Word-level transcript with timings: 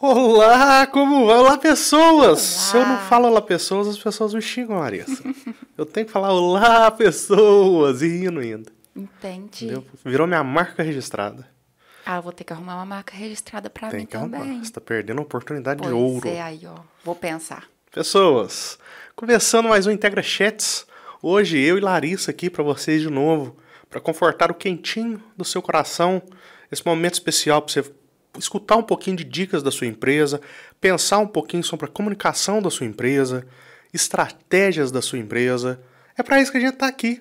Olá, 0.00 0.86
como 0.86 1.26
vai? 1.26 1.38
Olá, 1.38 1.58
pessoas! 1.58 2.22
Olá. 2.22 2.36
Se 2.36 2.76
eu 2.76 2.86
não 2.86 2.98
falo 3.08 3.26
olá, 3.26 3.42
pessoas, 3.42 3.88
as 3.88 3.98
pessoas 3.98 4.32
me 4.32 4.40
xingam, 4.40 4.78
Larissa. 4.78 5.20
eu 5.76 5.84
tenho 5.84 6.06
que 6.06 6.12
falar 6.12 6.32
olá, 6.32 6.88
pessoas, 6.92 8.00
e 8.00 8.06
rindo 8.06 8.38
ainda. 8.38 8.70
Entendi. 8.94 9.64
Entendeu? 9.64 9.84
Virou 10.04 10.24
minha 10.28 10.44
marca 10.44 10.84
registrada. 10.84 11.48
Ah, 12.06 12.20
vou 12.20 12.30
ter 12.32 12.44
que 12.44 12.52
arrumar 12.52 12.76
uma 12.76 12.86
marca 12.86 13.16
registrada 13.16 13.68
pra 13.68 13.88
Tem 13.88 14.00
mim 14.00 14.06
que 14.06 14.16
arrumar. 14.16 14.38
também. 14.38 14.62
Você 14.64 14.70
tá 14.70 14.80
perdendo 14.80 15.18
a 15.18 15.22
oportunidade 15.22 15.78
pois 15.82 15.90
de 15.92 16.00
ouro. 16.00 16.28
é, 16.28 16.40
aí, 16.40 16.60
ó. 16.64 16.76
Vou 17.04 17.16
pensar. 17.16 17.64
Pessoas, 17.90 18.78
começando 19.16 19.68
mais 19.68 19.84
um 19.88 19.90
Integra 19.90 20.22
Chats. 20.22 20.86
Hoje 21.20 21.58
eu 21.58 21.76
e 21.76 21.80
Larissa 21.80 22.30
aqui 22.30 22.48
para 22.48 22.62
vocês 22.62 23.02
de 23.02 23.10
novo, 23.10 23.56
para 23.90 24.00
confortar 24.00 24.48
o 24.48 24.54
quentinho 24.54 25.20
do 25.36 25.44
seu 25.44 25.60
coração. 25.60 26.22
Esse 26.70 26.86
momento 26.86 27.14
especial 27.14 27.60
para 27.62 27.72
você 27.72 27.84
escutar 28.38 28.76
um 28.76 28.82
pouquinho 28.82 29.16
de 29.16 29.24
dicas 29.24 29.62
da 29.62 29.70
sua 29.70 29.86
empresa, 29.86 30.40
pensar 30.80 31.18
um 31.18 31.26
pouquinho 31.26 31.62
sobre 31.62 31.86
a 31.86 31.88
comunicação 31.88 32.60
da 32.60 32.70
sua 32.70 32.86
empresa, 32.86 33.46
estratégias 33.92 34.90
da 34.90 35.00
sua 35.00 35.18
empresa. 35.18 35.80
É 36.16 36.22
para 36.22 36.40
isso 36.40 36.50
que 36.50 36.58
a 36.58 36.60
gente 36.60 36.74
está 36.74 36.88
aqui. 36.88 37.20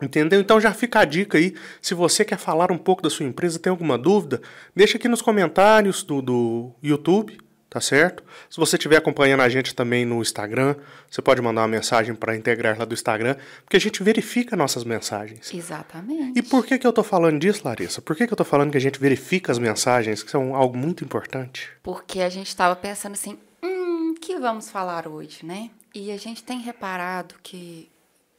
Entendeu? 0.00 0.40
Então 0.40 0.60
já 0.60 0.74
fica 0.74 1.00
a 1.00 1.04
dica 1.04 1.38
aí. 1.38 1.54
Se 1.80 1.94
você 1.94 2.24
quer 2.24 2.38
falar 2.38 2.70
um 2.70 2.76
pouco 2.76 3.02
da 3.02 3.08
sua 3.08 3.24
empresa, 3.24 3.58
tem 3.58 3.70
alguma 3.70 3.96
dúvida, 3.96 4.42
deixa 4.74 4.98
aqui 4.98 5.08
nos 5.08 5.22
comentários 5.22 6.02
do, 6.02 6.20
do 6.20 6.72
YouTube 6.82 7.38
tá 7.76 7.80
certo? 7.82 8.24
Se 8.48 8.56
você 8.56 8.76
estiver 8.76 8.96
acompanhando 8.96 9.42
a 9.42 9.50
gente 9.50 9.74
também 9.74 10.06
no 10.06 10.22
Instagram, 10.22 10.76
você 11.10 11.20
pode 11.20 11.42
mandar 11.42 11.60
uma 11.60 11.68
mensagem 11.68 12.14
para 12.14 12.34
integrar 12.34 12.78
lá 12.78 12.86
do 12.86 12.94
Instagram, 12.94 13.36
porque 13.62 13.76
a 13.76 13.80
gente 13.80 14.02
verifica 14.02 14.56
nossas 14.56 14.82
mensagens. 14.82 15.52
Exatamente. 15.52 16.38
E 16.38 16.42
por 16.42 16.64
que, 16.64 16.78
que 16.78 16.86
eu 16.86 16.92
tô 16.92 17.02
falando 17.02 17.38
disso, 17.38 17.60
Larissa? 17.66 18.00
Por 18.00 18.16
que, 18.16 18.26
que 18.26 18.32
eu 18.32 18.36
tô 18.36 18.44
falando 18.44 18.70
que 18.70 18.78
a 18.78 18.80
gente 18.80 18.98
verifica 18.98 19.52
as 19.52 19.58
mensagens, 19.58 20.22
que 20.22 20.30
são 20.30 20.56
algo 20.56 20.74
muito 20.74 21.04
importante? 21.04 21.68
Porque 21.82 22.22
a 22.22 22.30
gente 22.30 22.48
estava 22.48 22.74
pensando 22.74 23.12
assim, 23.12 23.38
hum, 23.62 24.14
que 24.14 24.38
vamos 24.38 24.70
falar 24.70 25.06
hoje, 25.06 25.44
né? 25.44 25.68
E 25.94 26.10
a 26.10 26.16
gente 26.16 26.42
tem 26.42 26.60
reparado 26.60 27.34
que 27.42 27.90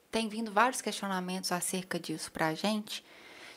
tem 0.10 0.28
vindo 0.28 0.52
vários 0.52 0.82
questionamentos 0.82 1.52
acerca 1.52 2.00
disso 2.00 2.32
pra 2.32 2.56
gente, 2.56 3.06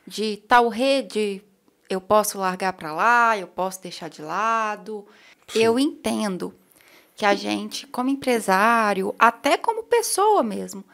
de 0.07 0.37
tal 0.47 0.69
rede 0.69 1.43
eu 1.91 2.01
posso 2.01 2.39
largar 2.39 2.73
para 2.75 2.93
lá, 2.93 3.37
eu 3.37 3.49
posso 3.49 3.83
deixar 3.83 4.09
de 4.09 4.23
lado. 4.23 5.05
Sim. 5.53 5.61
Eu 5.61 5.79
entendo 5.79 6.55
que 7.17 7.27
a 7.27 7.35
gente, 7.35 7.87
como 7.87 8.09
empresário, 8.09 9.15
até 9.19 9.57
como 9.57 9.83
pessoa 9.83 10.43
mesmo, 10.43 10.85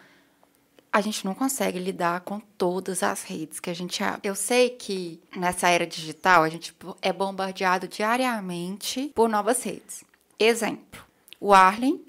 a 0.92 1.00
gente 1.00 1.24
não 1.24 1.34
consegue 1.34 1.78
lidar 1.78 2.22
com 2.22 2.40
todas 2.40 3.02
as 3.02 3.22
redes 3.22 3.60
que 3.60 3.68
a 3.68 3.74
gente 3.74 4.02
abre. 4.02 4.20
Eu 4.24 4.34
sei 4.34 4.70
que 4.70 5.20
nessa 5.36 5.68
era 5.68 5.86
digital 5.86 6.42
a 6.42 6.48
gente 6.48 6.74
é 7.02 7.12
bombardeado 7.12 7.86
diariamente 7.86 9.12
por 9.14 9.28
novas 9.28 9.62
redes. 9.62 10.04
Exemplo, 10.38 11.02
o 11.38 11.52
Arlen 11.52 12.00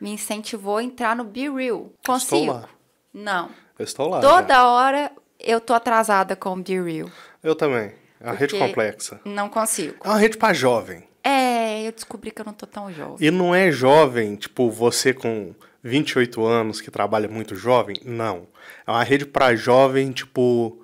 me 0.00 0.10
incentivou 0.10 0.76
a 0.76 0.82
entrar 0.84 1.16
no 1.16 1.24
Be 1.24 1.50
Real. 1.50 1.90
Consigo? 2.06 2.36
Estou 2.36 2.54
lá. 2.54 2.68
Não. 3.12 3.50
Eu 3.78 3.84
estou 3.84 4.08
lá. 4.08 4.20
Toda 4.20 4.54
já. 4.54 4.68
hora 4.68 5.12
eu 5.40 5.60
tô 5.60 5.74
atrasada 5.74 6.36
com 6.36 6.52
o 6.52 6.62
Be 6.62 6.80
Real. 6.80 7.10
Eu 7.42 7.54
também. 7.54 7.92
É 8.20 8.26
uma 8.26 8.34
rede 8.34 8.56
complexa. 8.56 9.20
Não 9.24 9.48
consigo. 9.48 9.96
É 10.04 10.08
uma 10.08 10.18
rede 10.18 10.36
para 10.36 10.54
jovem. 10.54 11.02
Eu 11.86 11.92
descobri 11.92 12.30
que 12.32 12.40
eu 12.40 12.44
não 12.44 12.52
tô 12.52 12.66
tão 12.66 12.92
jovem. 12.92 13.16
E 13.20 13.30
não 13.30 13.54
é 13.54 13.70
jovem, 13.70 14.34
tipo, 14.34 14.68
você 14.70 15.14
com 15.14 15.54
28 15.84 16.44
anos 16.44 16.80
que 16.80 16.90
trabalha 16.90 17.28
muito 17.28 17.54
jovem? 17.54 17.96
Não. 18.04 18.48
É 18.84 18.90
uma 18.90 19.04
rede 19.04 19.24
para 19.24 19.54
jovem, 19.54 20.10
tipo, 20.10 20.82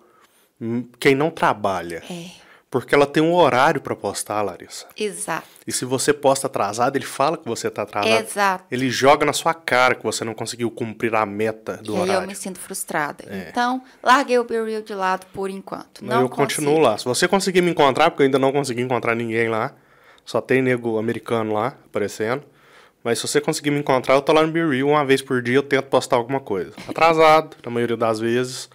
quem 1.01 1.15
não 1.15 1.31
trabalha. 1.31 2.03
É. 2.09 2.43
Porque 2.71 2.95
ela 2.95 3.05
tem 3.05 3.23
um 3.23 3.35
horário 3.35 3.83
para 3.83 3.95
postar, 3.95 4.41
Larissa. 4.41 4.87
Exato. 4.97 5.47
E 5.67 5.73
se 5.73 5.85
você 5.85 6.11
posta 6.11 6.47
atrasado, 6.47 6.97
ele 6.97 7.05
fala 7.05 7.37
que 7.37 7.47
você 7.47 7.69
tá 7.69 7.83
atrasado. 7.83 8.25
Exato. 8.25 8.65
Ele 8.71 8.89
joga 8.89 9.27
na 9.27 9.35
sua 9.35 9.53
cara 9.53 9.95
que 9.95 10.03
você 10.03 10.25
não 10.25 10.33
conseguiu 10.33 10.71
cumprir 10.71 11.15
a 11.15 11.27
meta 11.27 11.77
do 11.79 11.95
e 11.95 11.99
horário. 11.99 12.13
E 12.13 12.25
eu 12.25 12.27
me 12.29 12.35
sinto 12.35 12.59
frustrada. 12.59 13.25
É. 13.29 13.49
Então, 13.51 13.83
larguei 14.03 14.39
o 14.39 14.45
Be 14.45 14.55
Real 14.63 14.81
de 14.81 14.95
lado 14.95 15.27
por 15.35 15.51
enquanto. 15.51 16.03
Não 16.03 16.23
eu 16.23 16.29
consigo. 16.31 16.37
continuo 16.37 16.79
lá. 16.79 16.97
Se 16.97 17.05
você 17.05 17.29
conseguir 17.29 17.61
me 17.61 17.71
encontrar, 17.71 18.11
porque 18.11 18.23
eu 18.23 18.27
ainda 18.27 18.39
não 18.39 18.53
consegui 18.53 18.81
encontrar 18.81 19.15
ninguém 19.15 19.51
lá, 19.51 19.75
só 20.25 20.41
tem 20.41 20.63
nego 20.63 20.99
americano 20.99 21.55
lá 21.55 21.77
aparecendo. 21.87 22.45
Mas 23.05 23.19
se 23.19 23.27
você 23.27 23.41
conseguir 23.41 23.71
me 23.71 23.81
encontrar, 23.81 24.15
eu 24.15 24.23
tô 24.23 24.33
lá 24.33 24.47
no 24.47 24.53
Be 24.53 24.65
Real 24.65 24.89
uma 24.89 25.05
vez 25.05 25.21
por 25.21 25.43
dia, 25.43 25.57
eu 25.57 25.63
tento 25.63 25.87
postar 25.87 26.17
alguma 26.17 26.39
coisa. 26.39 26.73
Atrasado, 26.87 27.57
na 27.65 27.71
maioria 27.71 27.97
das 27.97 28.21
vezes. 28.21 28.71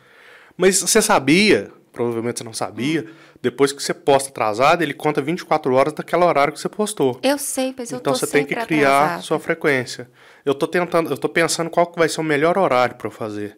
Mas 0.57 0.81
você 0.81 1.01
sabia, 1.01 1.71
provavelmente 1.93 2.39
você 2.39 2.43
não 2.43 2.53
sabia, 2.53 3.05
depois 3.41 3.71
que 3.71 3.81
você 3.81 3.93
posta 3.93 4.29
atrasado, 4.29 4.81
ele 4.81 4.93
conta 4.93 5.21
24 5.21 5.73
horas 5.73 5.93
daquele 5.93 6.23
horário 6.23 6.51
que 6.51 6.59
você 6.59 6.67
postou. 6.67 7.19
Eu 7.23 7.37
sei, 7.37 7.73
mas 7.77 7.91
eu 7.91 7.99
então 7.99 8.13
tô 8.13 8.19
você 8.19 8.27
tem 8.27 8.45
que 8.45 8.55
criar 8.55 8.97
atrasado. 9.03 9.23
sua 9.23 9.39
frequência. 9.39 10.09
Eu 10.43 10.53
tô 10.53 10.67
tentando, 10.67 11.09
eu 11.09 11.17
tô 11.17 11.29
pensando 11.29 11.69
qual 11.69 11.87
que 11.87 11.97
vai 11.97 12.09
ser 12.09 12.19
o 12.19 12.23
melhor 12.23 12.57
horário 12.57 12.95
para 12.95 13.07
eu 13.07 13.11
fazer. 13.11 13.57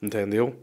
Entendeu? 0.00 0.56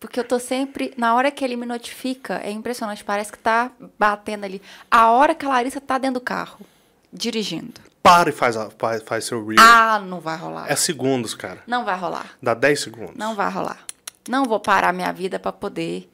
Porque 0.00 0.18
eu 0.18 0.24
tô 0.24 0.38
sempre. 0.38 0.94
Na 0.96 1.14
hora 1.14 1.30
que 1.30 1.44
ele 1.44 1.56
me 1.56 1.66
notifica, 1.66 2.40
é 2.42 2.50
impressionante. 2.50 3.04
Parece 3.04 3.30
que 3.30 3.38
tá 3.38 3.70
batendo 3.98 4.44
ali. 4.44 4.62
A 4.90 5.10
hora 5.10 5.34
que 5.34 5.44
a 5.44 5.48
Larissa 5.50 5.78
tá 5.78 5.98
dentro 5.98 6.14
do 6.14 6.24
carro, 6.24 6.64
dirigindo. 7.12 7.80
Para 8.02 8.30
e 8.30 8.32
faz, 8.32 8.56
a, 8.56 8.70
faz, 8.70 9.02
faz 9.02 9.26
seu 9.26 9.46
reel. 9.46 9.60
Ah, 9.60 10.00
não 10.00 10.18
vai 10.18 10.38
rolar. 10.38 10.72
É 10.72 10.74
segundos, 10.74 11.34
cara. 11.34 11.62
Não 11.66 11.84
vai 11.84 11.98
rolar. 11.98 12.34
Dá 12.42 12.54
10 12.54 12.80
segundos. 12.80 13.14
Não 13.14 13.34
vai 13.34 13.50
rolar. 13.50 13.84
Não 14.26 14.44
vou 14.44 14.58
parar 14.58 14.92
minha 14.94 15.12
vida 15.12 15.38
para 15.38 15.52
poder 15.52 16.10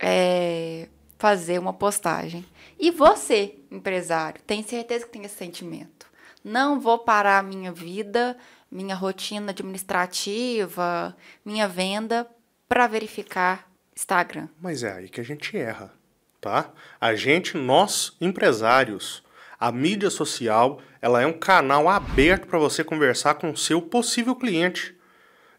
é, 0.00 0.88
fazer 1.16 1.60
uma 1.60 1.72
postagem. 1.72 2.44
E 2.78 2.90
você, 2.90 3.54
empresário, 3.70 4.40
tem 4.44 4.64
certeza 4.64 5.06
que 5.06 5.12
tem 5.12 5.24
esse 5.24 5.36
sentimento? 5.36 6.06
Não 6.42 6.80
vou 6.80 6.98
parar 6.98 7.42
minha 7.44 7.72
vida, 7.72 8.36
minha 8.70 8.96
rotina 8.96 9.52
administrativa, 9.52 11.16
minha 11.44 11.68
venda 11.68 12.26
para 12.68 12.86
verificar 12.86 13.68
Instagram. 13.96 14.48
Mas 14.60 14.82
é 14.82 14.92
aí 14.92 15.08
que 15.08 15.20
a 15.20 15.24
gente 15.24 15.56
erra, 15.56 15.92
tá? 16.40 16.70
A 17.00 17.14
gente, 17.14 17.56
nós 17.56 18.16
empresários, 18.20 19.22
a 19.58 19.72
mídia 19.72 20.10
social, 20.10 20.80
ela 21.00 21.22
é 21.22 21.26
um 21.26 21.32
canal 21.32 21.88
aberto 21.88 22.46
para 22.46 22.58
você 22.58 22.84
conversar 22.84 23.34
com 23.34 23.50
o 23.50 23.56
seu 23.56 23.80
possível 23.80 24.34
cliente. 24.34 24.94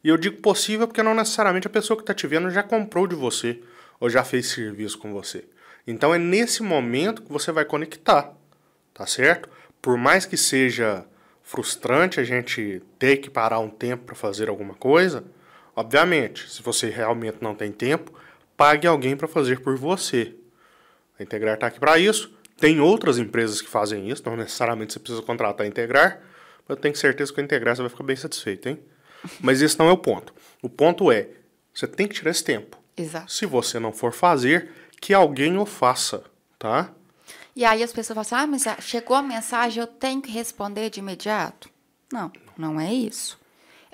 E 0.04 0.10
eu 0.10 0.18
digo 0.18 0.42
possível 0.42 0.88
porque 0.88 1.02
não 1.02 1.16
necessariamente 1.16 1.68
a 1.68 1.72
pessoa 1.72 1.98
que 1.98 2.04
está 2.04 2.14
te 2.14 2.28
vendo 2.28 2.52
já 2.52 2.62
comprou 2.62 3.08
de 3.08 3.16
você 3.16 3.62
ou 4.00 4.10
já 4.10 4.24
fez 4.24 4.48
serviço 4.48 4.98
com 5.00 5.12
você. 5.12 5.46
Então 5.86 6.14
é 6.14 6.20
nesse 6.20 6.62
momento 6.62 7.22
que 7.22 7.32
você 7.32 7.52
vai 7.52 7.66
conectar, 7.66 8.34
tá 8.94 9.08
certo? 9.08 9.50
Por 9.82 9.98
mais 9.98 10.26
que 10.26 10.38
seja 10.38 11.06
frustrante 11.42 12.20
a 12.20 12.24
gente 12.24 12.84
ter 13.00 13.18
que 13.18 13.30
parar 13.30 13.60
um 13.60 13.70
tempo 13.70 14.04
para 14.04 14.16
fazer 14.16 14.50
alguma 14.50 14.74
coisa, 14.74 15.24
Obviamente, 15.78 16.50
se 16.50 16.64
você 16.64 16.90
realmente 16.90 17.38
não 17.40 17.54
tem 17.54 17.72
tempo, 17.72 18.12
pague 18.58 18.88
alguém 18.88 19.16
para 19.16 19.28
fazer 19.28 19.60
por 19.60 19.78
você. 19.78 20.34
A 21.20 21.22
Integrar 21.22 21.54
está 21.54 21.68
aqui 21.68 21.80
para 21.80 22.00
isso. 22.00 22.36
Tem 22.60 22.80
outras 22.80 23.20
empresas 23.20 23.62
que 23.62 23.70
fazem 23.70 24.10
isso, 24.10 24.24
não 24.26 24.36
necessariamente 24.36 24.94
você 24.94 24.98
precisa 24.98 25.22
contratar 25.22 25.68
a 25.68 25.70
Integrar, 25.70 26.20
mas 26.68 26.76
eu 26.76 26.82
tenho 26.82 26.96
certeza 26.96 27.32
que 27.32 27.40
a 27.40 27.44
Integrar 27.44 27.76
você 27.76 27.84
vai 27.84 27.92
ficar 27.92 28.04
bem 28.04 28.16
satisfeito, 28.16 28.68
hein? 28.68 28.80
Mas 29.40 29.62
esse 29.62 29.78
não 29.78 29.88
é 29.88 29.92
o 29.92 29.98
ponto. 29.98 30.34
O 30.64 30.70
ponto 30.70 31.12
é, 31.12 31.30
você 31.72 31.86
tem 31.86 32.08
que 32.08 32.16
tirar 32.16 32.32
esse 32.32 32.44
tempo. 32.44 32.78
Exato. 32.98 33.32
Se 33.32 33.46
você 33.46 33.80
não 33.80 33.94
for 33.94 34.12
fazer, 34.12 34.72
que 35.00 35.14
alguém 35.14 35.58
o 35.58 35.66
faça, 35.66 36.24
tá? 36.58 36.92
E 37.56 37.64
aí 37.64 37.84
as 37.84 37.94
pessoas 37.94 38.28
falam 38.28 38.48
assim, 38.48 38.68
ah, 38.68 38.76
mas 38.76 38.84
chegou 38.84 39.16
a 39.16 39.22
mensagem, 39.22 39.80
eu 39.80 39.88
tenho 39.88 40.22
que 40.24 40.32
responder 40.32 40.90
de 40.90 41.00
imediato. 41.00 41.70
Não, 42.12 42.32
não 42.58 42.80
é 42.80 42.92
isso 42.92 43.38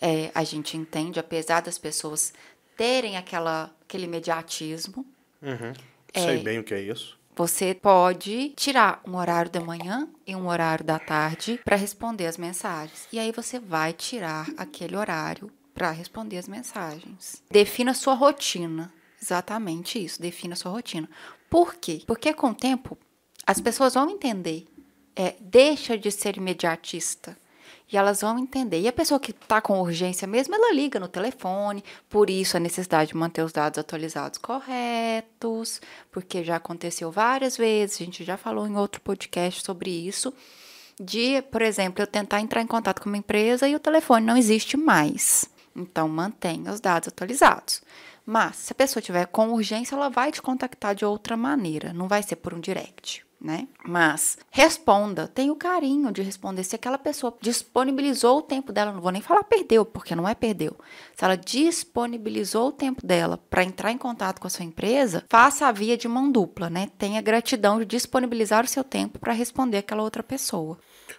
é, 0.04 0.30
a 0.36 0.44
gente 0.44 0.76
entende, 0.76 1.18
apesar 1.18 1.62
das 1.62 1.78
pessoas 1.78 2.34
terem 2.76 3.16
aquela, 3.16 3.74
aquele 3.84 4.04
imediatismo. 4.04 5.06
Uhum. 5.42 5.74
Sei 6.14 6.40
é, 6.40 6.44
bem 6.44 6.60
o 6.60 6.64
que 6.64 6.74
é 6.74 6.82
isso. 6.82 7.18
Você 7.34 7.74
pode 7.74 8.50
tirar 8.50 9.02
um 9.08 9.16
horário 9.16 9.50
da 9.50 9.62
manhã 9.62 10.10
e 10.28 10.36
um 10.36 10.50
horário 10.50 10.84
da 10.84 11.00
tarde 11.00 11.60
para 11.64 11.78
responder 11.78 12.28
as 12.28 12.38
mensagens. 12.38 13.08
E 13.14 13.18
aí 13.18 13.32
você 13.32 13.60
vai 13.60 13.94
tirar 13.94 14.48
aquele 14.58 14.98
horário 14.98 15.50
para 15.74 15.90
responder 15.90 16.38
as 16.38 16.50
mensagens. 16.50 17.42
Defina 17.50 17.94
sua 17.94 18.14
rotina. 18.14 18.94
Exatamente 19.20 20.04
isso, 20.04 20.22
defina 20.22 20.54
sua 20.54 20.74
rotina. 20.74 21.10
Por 21.50 21.76
quê? 21.76 22.04
Porque 22.06 22.34
com 22.34 22.50
o 22.50 22.56
tempo 22.56 22.98
as 23.48 23.62
pessoas 23.62 23.94
vão 23.94 24.10
entender. 24.10 24.68
É, 25.16 25.36
deixa 25.40 25.98
de 25.98 26.12
ser 26.12 26.38
imediatista. 26.38 27.38
E 27.94 27.98
elas 27.98 28.22
vão 28.22 28.40
entender. 28.40 28.82
E 28.82 28.88
a 28.88 28.92
pessoa 28.92 29.20
que 29.20 29.30
está 29.30 29.62
com 29.62 29.80
urgência 29.80 30.28
mesmo, 30.28 30.56
ela 30.56 30.74
liga 30.74 31.00
no 31.00 31.08
telefone. 31.08 31.84
Por 32.10 32.28
isso 32.28 32.58
a 32.58 32.60
necessidade 32.60 33.10
de 33.10 33.18
manter 33.18 33.44
os 33.44 33.52
dados 33.52 33.78
atualizados 33.78 34.40
corretos, 34.40 35.80
porque 36.12 36.44
já 36.44 36.56
aconteceu 36.56 37.12
várias 37.12 37.56
vezes, 37.56 38.02
a 38.02 38.06
gente 38.06 38.24
já 38.24 38.36
falou 38.36 38.66
em 38.66 38.76
outro 38.76 39.00
podcast 39.00 39.64
sobre 39.64 39.92
isso. 39.92 40.34
De, 41.00 41.44
por 41.44 41.62
exemplo, 41.62 42.02
eu 42.02 42.08
tentar 42.08 42.42
entrar 42.42 42.64
em 42.64 42.68
contato 42.68 43.00
com 43.00 43.10
uma 43.10 43.18
empresa 43.18 43.68
e 43.68 43.76
o 43.76 43.80
telefone 43.80 44.26
não 44.26 44.38
existe 44.38 44.76
mais. 44.76 45.46
Então, 45.76 46.10
mantenha 46.10 46.72
os 46.72 46.80
dados 46.80 47.10
atualizados. 47.10 47.84
Mas, 48.26 48.56
se 48.56 48.74
a 48.74 48.76
pessoa 48.76 49.04
tiver 49.04 49.28
com 49.28 49.52
urgência, 49.52 49.94
ela 49.94 50.10
vai 50.10 50.32
te 50.32 50.42
contactar 50.42 50.96
de 50.96 51.06
outra 51.06 51.38
maneira, 51.38 51.94
não 51.94 52.08
vai 52.08 52.24
ser 52.24 52.38
por 52.38 52.56
um 52.56 52.60
direct. 52.60 53.24
Né? 53.44 53.68
Mas 53.86 54.38
responda, 54.50 55.28
tenha 55.28 55.52
o 55.52 55.56
carinho 55.58 56.12
de 56.14 56.22
responder. 56.22 56.64
Se 56.64 56.78
aquela 56.78 56.98
pessoa 56.98 57.36
disponibilizou 57.42 58.38
o 58.38 58.42
tempo 58.42 58.72
dela, 58.72 58.94
não 58.94 59.02
vou 59.02 59.12
nem 59.12 59.22
falar 59.22 59.44
perdeu, 59.44 59.86
porque 59.86 60.16
não 60.16 60.28
é 60.28 60.34
perdeu. 60.34 60.78
Se 61.14 61.26
ela 61.26 61.36
disponibilizou 61.36 62.70
o 62.70 62.72
tempo 62.72 63.06
dela 63.06 63.38
para 63.50 63.64
entrar 63.64 63.92
em 63.92 63.98
contato 63.98 64.40
com 64.40 64.48
a 64.48 64.50
sua 64.50 64.64
empresa, 64.64 65.26
faça 65.28 65.68
a 65.68 65.72
via 65.74 65.98
de 65.98 66.08
mão 66.08 66.32
dupla, 66.32 66.70
né? 66.70 66.90
Tenha 66.98 67.22
gratidão 67.22 67.80
de 67.80 67.86
disponibilizar 67.86 68.64
o 68.64 68.68
seu 68.68 68.84
tempo 68.84 69.20
para 69.20 69.34
responder 69.34 69.80
aquela 69.80 70.02
outra 70.02 70.24
pessoa. 70.24 70.78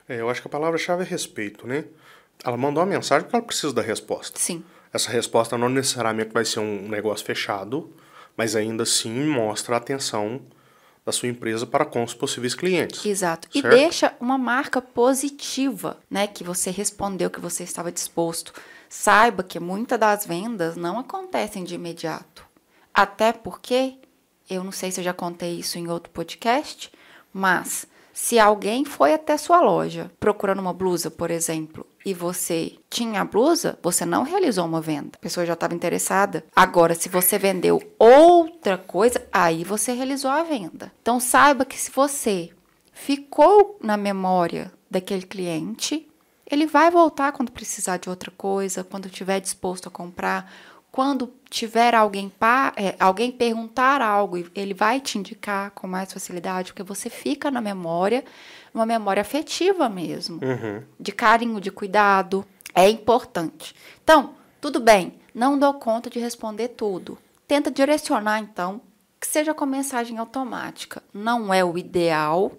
É, 0.09 0.21
eu 0.21 0.31
acho 0.31 0.41
que 0.41 0.49
a 0.49 0.51
palavra-chave 0.51 1.03
é 1.03 1.07
respeito, 1.07 1.67
né? 1.67 1.85
Ela 2.43 2.57
mandou 2.57 2.83
uma 2.83 2.89
mensagem 2.89 3.25
porque 3.25 3.37
ela 3.37 3.45
precisa 3.45 3.73
da 3.73 3.83
resposta. 3.83 4.41
Sim. 4.41 4.65
Essa 4.93 5.11
resposta 5.11 5.59
não 5.59 5.69
necessariamente 5.69 6.33
vai 6.33 6.45
ser 6.45 6.61
um 6.61 6.89
negócio 6.89 7.25
fechado, 7.25 7.93
mas 8.37 8.57
ainda 8.57 8.85
assim 8.85 9.29
mostra 9.29 9.75
a 9.75 9.79
atenção 9.79 10.41
da 11.05 11.13
sua 11.13 11.29
empresa 11.29 11.67
para 11.67 11.85
com 11.85 12.03
os 12.03 12.15
possíveis 12.15 12.55
clientes. 12.55 13.05
Exato. 13.05 13.49
E 13.55 13.61
Certo? 13.61 13.75
deixa 13.75 14.15
uma 14.19 14.39
marca 14.39 14.81
positiva, 14.81 15.99
né? 16.11 16.27
Que 16.27 16.43
você 16.43 16.71
respondeu 16.71 17.29
que 17.31 17.41
você 17.41 17.63
estava 17.63 17.93
disposto. 17.93 18.53
Saiba 18.89 19.43
que 19.43 19.61
muitas 19.61 19.99
das 19.99 20.25
vendas 20.25 20.77
não 20.77 20.99
acontecem 20.99 21.63
de 21.65 21.75
imediato. 21.75 22.47
Até 22.93 23.33
porque, 23.33 23.97
eu 24.49 24.65
não 24.65 24.73
sei 24.73 24.91
se 24.91 25.01
eu 25.01 25.05
já 25.05 25.13
contei 25.13 25.59
isso 25.59 25.79
em 25.79 25.89
outro 25.89 26.11
podcast, 26.11 26.91
mas 27.33 27.87
se 28.15 28.39
alguém 28.39 28.85
foi 28.85 29.13
até 29.13 29.37
sua 29.37 29.61
loja 29.61 30.11
procurando 30.21 30.61
uma 30.61 30.73
blusa, 30.73 31.11
por 31.11 31.33
exemplo, 31.33 31.85
e 32.07 32.15
você 32.15 32.77
tinha 32.89 33.21
a 33.21 33.25
blusa, 33.25 33.77
você 33.83 34.07
não 34.07 34.23
realizou 34.23 34.65
uma 34.65 34.81
venda. 34.81 35.11
A 35.15 35.19
pessoa 35.19 35.45
já 35.45 35.55
estava 35.55 35.75
interessada. 35.75 36.45
Agora, 36.55 36.95
se 36.95 37.09
você 37.09 37.37
vendeu 37.39 37.83
outra 37.99 38.79
coisa, 38.79 39.27
aí 39.33 39.65
você 39.65 39.93
realizou 39.93 40.31
a 40.31 40.45
venda. 40.45 40.93
Então, 41.03 41.19
saiba 41.19 41.65
que 41.65 41.77
se 41.77 41.91
você 41.91 42.51
ficou 42.93 43.77
na 43.83 43.97
memória 43.97 44.73
daquele 44.89 45.23
cliente, 45.23 46.09
ele 46.49 46.67
vai 46.67 46.93
voltar 46.93 47.33
quando 47.33 47.51
precisar 47.51 47.97
de 47.97 48.09
outra 48.09 48.31
coisa, 48.31 48.85
quando 48.85 49.07
estiver 49.07 49.41
disposto 49.41 49.89
a 49.89 49.91
comprar, 49.91 50.53
quando 50.95 51.35
tiver 51.51 51.93
alguém, 51.93 52.33
é, 52.77 52.95
alguém 53.01 53.33
perguntar 53.33 54.01
algo, 54.01 54.39
ele 54.55 54.73
vai 54.73 55.01
te 55.01 55.19
indicar 55.19 55.73
com 55.73 55.89
mais 55.89 56.13
facilidade, 56.13 56.73
porque 56.73 56.85
você 56.85 57.11
fica 57.11 57.51
na 57.51 57.61
memória, 57.61 58.25
uma 58.73 58.87
memória 58.87 59.21
afetiva 59.21 59.89
mesmo, 59.89 60.39
de 61.01 61.11
carinho, 61.11 61.61
de 61.61 61.73
cuidado. 61.73 62.47
É 62.73 62.89
importante. 62.89 63.75
Então, 64.05 64.37
tudo 64.61 64.79
bem, 64.79 65.15
não 65.35 65.59
dou 65.59 65.75
conta 65.75 66.09
de 66.09 66.21
responder 66.21 66.69
tudo. 66.69 67.19
Tenta 67.49 67.73
direcionar, 67.73 68.39
então, 68.39 68.81
que 69.21 69.27
seja 69.27 69.53
com 69.53 69.67
mensagem 69.67 70.17
automática. 70.19 71.03
Não 71.13 71.53
é 71.53 71.65
o 71.65 71.77
ideal, 71.77 72.53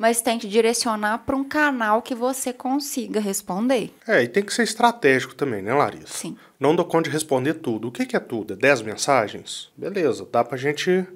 mas 0.00 0.22
tente 0.22 0.48
direcionar 0.48 1.18
para 1.26 1.36
um 1.36 1.44
canal 1.44 2.00
que 2.00 2.14
você 2.14 2.54
consiga 2.54 3.20
responder. 3.20 3.92
É, 4.08 4.22
e 4.22 4.28
tem 4.28 4.42
que 4.42 4.54
ser 4.54 4.62
estratégico 4.62 5.34
também, 5.34 5.60
né, 5.60 5.74
Larissa? 5.74 6.06
Sim. 6.06 6.38
Não 6.58 6.74
dou 6.74 6.86
conta 6.86 7.10
de 7.10 7.12
responder 7.12 7.52
tudo. 7.52 7.88
O 7.88 7.92
que, 7.92 8.06
que 8.06 8.16
é 8.16 8.18
tudo? 8.18 8.54
É 8.54 8.56
10 8.56 8.80
mensagens? 8.80 9.70
Beleza, 9.76 10.26
dá 10.32 10.42
pra 10.42 10.56
gente 10.56 11.06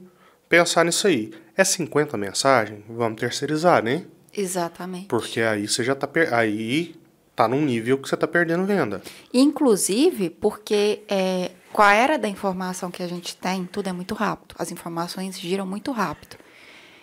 pensar 0.50 0.84
nisso 0.84 1.06
aí. 1.06 1.32
É 1.56 1.64
50 1.64 2.18
mensagens? 2.18 2.84
Vamos 2.86 3.18
terceirizar, 3.18 3.82
né? 3.82 4.04
Exatamente. 4.36 5.06
Porque 5.06 5.40
aí 5.40 5.66
você 5.66 5.82
já 5.82 5.94
tá 5.94 6.06
per... 6.06 6.34
aí 6.34 6.94
tá 7.34 7.48
num 7.48 7.62
nível 7.62 7.96
que 7.96 8.06
você 8.06 8.18
tá 8.18 8.28
perdendo 8.28 8.66
venda. 8.66 9.00
Inclusive, 9.32 10.28
porque 10.28 11.02
é, 11.08 11.52
com 11.72 11.80
a 11.80 11.94
era 11.94 12.18
da 12.18 12.28
informação 12.28 12.90
que 12.90 13.02
a 13.02 13.08
gente 13.08 13.34
tem, 13.34 13.64
tudo 13.64 13.88
é 13.88 13.92
muito 13.94 14.14
rápido. 14.14 14.54
As 14.58 14.70
informações 14.70 15.40
giram 15.40 15.66
muito 15.66 15.90
rápido. 15.90 16.36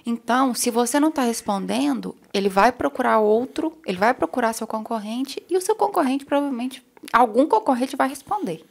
Então, 0.06 0.54
se 0.54 0.70
você 0.70 1.00
não 1.00 1.10
está 1.10 1.24
respondendo, 1.24 2.16
ele 2.34 2.50
vai 2.50 2.72
procurar 2.72 3.20
outro, 3.20 3.78
ele 3.86 3.98
vai 3.98 4.14
procurar 4.14 4.54
seu 4.54 4.66
concorrente 4.66 5.42
e 5.50 5.58
o 5.58 5.62
seu 5.62 5.76
concorrente 5.76 6.26
provavelmente, 6.26 6.84
algum 7.14 7.46
concorrente 7.46 7.96
vai 7.96 8.10
responder. 8.10 8.64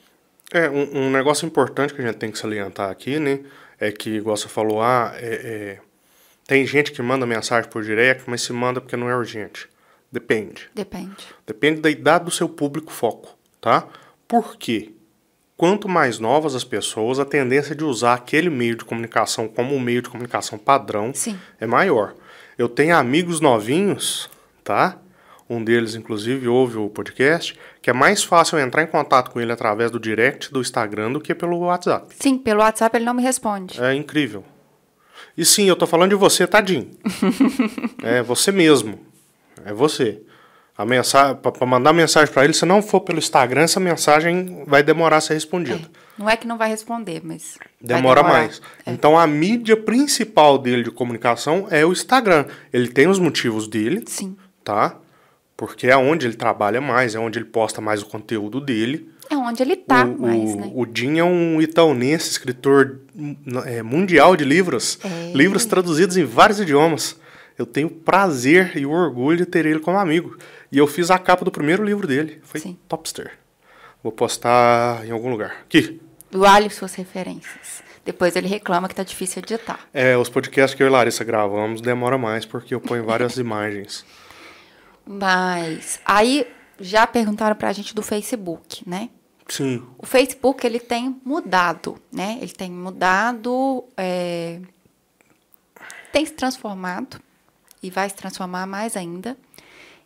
É, 0.52 0.68
um, 0.68 1.06
um 1.06 1.10
negócio 1.10 1.46
importante 1.46 1.94
que 1.94 2.02
a 2.02 2.06
gente 2.06 2.16
tem 2.16 2.30
que 2.30 2.38
salientar 2.38 2.90
aqui, 2.90 3.18
né? 3.18 3.40
É 3.78 3.92
que, 3.92 4.10
igual 4.16 4.36
você 4.36 4.48
falou, 4.48 4.82
ah, 4.82 5.12
é, 5.16 5.34
é, 5.34 5.80
tem 6.46 6.66
gente 6.66 6.90
que 6.90 7.00
manda 7.00 7.24
mensagem 7.24 7.70
por 7.70 7.84
direct, 7.84 8.24
mas 8.26 8.42
se 8.42 8.52
manda 8.52 8.80
porque 8.80 8.96
não 8.96 9.08
é 9.08 9.16
urgente. 9.16 9.68
Depende. 10.10 10.68
Depende. 10.74 11.28
Depende 11.46 11.80
da 11.80 11.88
idade 11.88 12.24
do 12.24 12.30
seu 12.30 12.48
público 12.48 12.92
foco, 12.92 13.38
tá? 13.60 13.86
Por 14.26 14.56
quê? 14.56 14.92
Quanto 15.60 15.90
mais 15.90 16.18
novas 16.18 16.54
as 16.54 16.64
pessoas, 16.64 17.18
a 17.18 17.24
tendência 17.26 17.74
de 17.74 17.84
usar 17.84 18.14
aquele 18.14 18.48
meio 18.48 18.76
de 18.76 18.82
comunicação 18.82 19.46
como 19.46 19.74
um 19.74 19.78
meio 19.78 20.00
de 20.00 20.08
comunicação 20.08 20.56
padrão 20.56 21.12
Sim. 21.12 21.38
é 21.60 21.66
maior. 21.66 22.14
Eu 22.56 22.66
tenho 22.66 22.96
amigos 22.96 23.40
novinhos, 23.40 24.30
tá? 24.64 24.96
Um 25.50 25.62
deles, 25.62 25.94
inclusive, 25.94 26.48
ouve 26.48 26.78
o 26.78 26.88
podcast, 26.88 27.58
que 27.82 27.90
é 27.90 27.92
mais 27.92 28.24
fácil 28.24 28.56
eu 28.56 28.64
entrar 28.64 28.84
em 28.84 28.86
contato 28.86 29.30
com 29.30 29.38
ele 29.38 29.52
através 29.52 29.90
do 29.90 30.00
direct 30.00 30.50
do 30.50 30.62
Instagram 30.62 31.12
do 31.12 31.20
que 31.20 31.34
pelo 31.34 31.58
WhatsApp. 31.58 32.06
Sim, 32.18 32.38
pelo 32.38 32.60
WhatsApp 32.60 32.96
ele 32.96 33.04
não 33.04 33.12
me 33.12 33.22
responde. 33.22 33.78
É 33.84 33.92
incrível. 33.92 34.42
E 35.36 35.44
sim, 35.44 35.68
eu 35.68 35.76
tô 35.76 35.86
falando 35.86 36.08
de 36.08 36.16
você, 36.16 36.46
tadinho. 36.46 36.90
é 38.02 38.22
você 38.22 38.50
mesmo. 38.50 38.98
É 39.62 39.74
você. 39.74 40.22
A 40.80 40.84
mensagem, 40.86 41.36
para 41.36 41.66
mandar 41.66 41.92
mensagem 41.92 42.32
para 42.32 42.42
ele, 42.42 42.54
se 42.54 42.64
não 42.64 42.80
for 42.80 43.02
pelo 43.02 43.18
Instagram, 43.18 43.64
essa 43.64 43.78
mensagem 43.78 44.64
vai 44.66 44.82
demorar 44.82 45.18
a 45.18 45.20
ser 45.20 45.34
respondida. 45.34 45.86
Não 46.16 46.26
é 46.26 46.38
que 46.38 46.46
não 46.46 46.56
vai 46.56 46.70
responder, 46.70 47.20
mas. 47.22 47.58
Demora 47.78 48.22
mais. 48.22 48.62
Então 48.86 49.18
a 49.18 49.26
mídia 49.26 49.76
principal 49.76 50.56
dele 50.56 50.82
de 50.84 50.90
comunicação 50.90 51.68
é 51.70 51.84
o 51.84 51.92
Instagram. 51.92 52.46
Ele 52.72 52.88
tem 52.88 53.06
os 53.08 53.18
motivos 53.18 53.68
dele, 53.68 54.04
Sim. 54.06 54.34
tá? 54.64 54.96
Porque 55.54 55.86
é 55.86 55.96
onde 55.98 56.26
ele 56.26 56.34
trabalha 56.34 56.80
mais, 56.80 57.14
é 57.14 57.18
onde 57.18 57.38
ele 57.38 57.44
posta 57.44 57.82
mais 57.82 58.00
o 58.00 58.06
conteúdo 58.06 58.58
dele. 58.58 59.06
É 59.28 59.36
onde 59.36 59.62
ele 59.62 59.76
tá 59.76 60.06
o, 60.06 60.18
mais, 60.18 60.54
o, 60.54 60.56
né? 60.56 60.72
o 60.74 60.86
Jim 60.90 61.18
é 61.18 61.24
um 61.24 61.60
itaunense, 61.60 62.30
escritor 62.30 63.00
hum, 63.14 63.36
é, 63.66 63.82
mundial 63.82 64.34
de 64.34 64.46
livros. 64.46 64.98
É. 65.04 65.32
Livros 65.34 65.66
traduzidos 65.66 66.16
em 66.16 66.24
vários 66.24 66.58
idiomas. 66.58 67.20
Eu 67.58 67.66
tenho 67.66 67.88
o 67.88 67.90
prazer 67.90 68.78
e 68.78 68.86
o 68.86 68.90
orgulho 68.90 69.36
de 69.36 69.44
ter 69.44 69.66
ele 69.66 69.80
como 69.80 69.98
amigo. 69.98 70.34
E 70.72 70.78
eu 70.78 70.86
fiz 70.86 71.10
a 71.10 71.18
capa 71.18 71.44
do 71.44 71.50
primeiro 71.50 71.84
livro 71.84 72.06
dele. 72.06 72.40
Foi 72.42 72.60
Sim. 72.60 72.78
Topster. 72.88 73.38
Vou 74.02 74.12
postar 74.12 75.04
em 75.04 75.10
algum 75.10 75.30
lugar. 75.30 75.62
Aqui. 75.62 76.00
Vale 76.30 76.70
suas 76.70 76.94
referências. 76.94 77.82
Depois 78.04 78.34
ele 78.36 78.46
reclama 78.46 78.88
que 78.88 78.94
tá 78.94 79.02
difícil 79.02 79.42
editar. 79.42 79.80
É, 79.92 80.16
os 80.16 80.28
podcasts 80.28 80.74
que 80.76 80.82
eu 80.82 80.86
e 80.86 80.90
Larissa 80.90 81.24
gravamos 81.24 81.80
demora 81.80 82.16
mais 82.16 82.46
porque 82.46 82.74
eu 82.74 82.80
ponho 82.80 83.04
várias 83.04 83.36
imagens. 83.38 84.04
Mas 85.04 86.00
aí 86.04 86.46
já 86.78 87.06
perguntaram 87.06 87.56
pra 87.56 87.72
gente 87.72 87.94
do 87.94 88.02
Facebook, 88.02 88.88
né? 88.88 89.10
Sim. 89.48 89.84
O 89.98 90.06
Facebook 90.06 90.64
ele 90.64 90.78
tem 90.78 91.20
mudado, 91.24 91.98
né? 92.12 92.38
Ele 92.40 92.52
tem 92.52 92.70
mudado, 92.70 93.84
é, 93.96 94.60
tem 96.12 96.24
se 96.24 96.32
transformado 96.32 97.20
e 97.82 97.90
vai 97.90 98.08
se 98.08 98.14
transformar 98.14 98.66
mais 98.66 98.96
ainda 98.96 99.36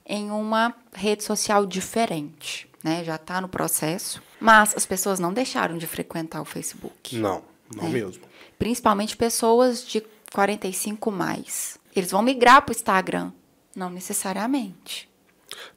em 0.07 0.31
uma 0.31 0.75
rede 0.95 1.25
social 1.25 1.65
diferente, 1.67 2.69
né? 2.83 3.03
Já 3.05 3.17
está 3.17 3.41
no 3.41 3.49
processo, 3.49 4.23
mas 4.41 4.75
as 4.77 4.85
pessoas 4.87 5.19
não 5.19 5.33
deixaram 5.33 5.79
de 5.79 5.87
frequentar 5.87 6.41
o 6.41 6.45
Facebook, 6.45 7.17
Não, 7.17 7.43
não 7.75 7.87
É. 7.87 7.91
mesmo. 7.91 8.23
principalmente 8.59 9.17
pessoas 9.17 9.87
de 9.87 10.03
45 10.33 11.11
mais. 11.11 11.79
Eles 11.95 12.11
vão 12.11 12.23
migrar 12.23 12.63
para 12.63 12.73
o 12.73 12.77
Instagram, 12.77 13.33
não 13.75 13.89
necessariamente. 13.91 15.09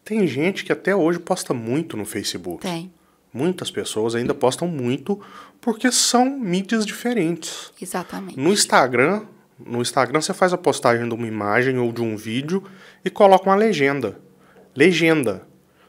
Tem 0.04 0.26
gente 0.26 0.64
que 0.66 0.72
até 0.72 0.96
hoje 0.96 1.20
posta 1.20 1.54
muito 1.54 1.96
no 1.96 2.06
Facebook. 2.06 2.62
Tem, 2.62 2.92
Muitas 3.34 3.70
pessoas 3.70 4.16
ainda 4.16 4.34
postam 4.34 4.68
muito 4.68 5.22
porque 5.62 5.92
são 5.92 6.26
mídias 6.40 6.86
diferentes. 6.86 7.72
exatamente. 7.80 8.40
No 8.40 8.52
Instagram, 8.52 9.26
no 9.60 9.82
Instagram 9.82 10.22
você 10.22 10.34
faz 10.34 10.54
a 10.54 10.58
postagem 10.58 11.08
de 11.08 11.14
uma 11.14 11.28
imagem 11.28 11.78
ou 11.78 11.92
de 11.92 12.02
um 12.02 12.16
vídeo 12.16 12.64
e 13.04 13.10
coloca 13.10 13.50
uma 13.50 13.56
legenda. 13.56 14.20
Legenda. 14.76 15.44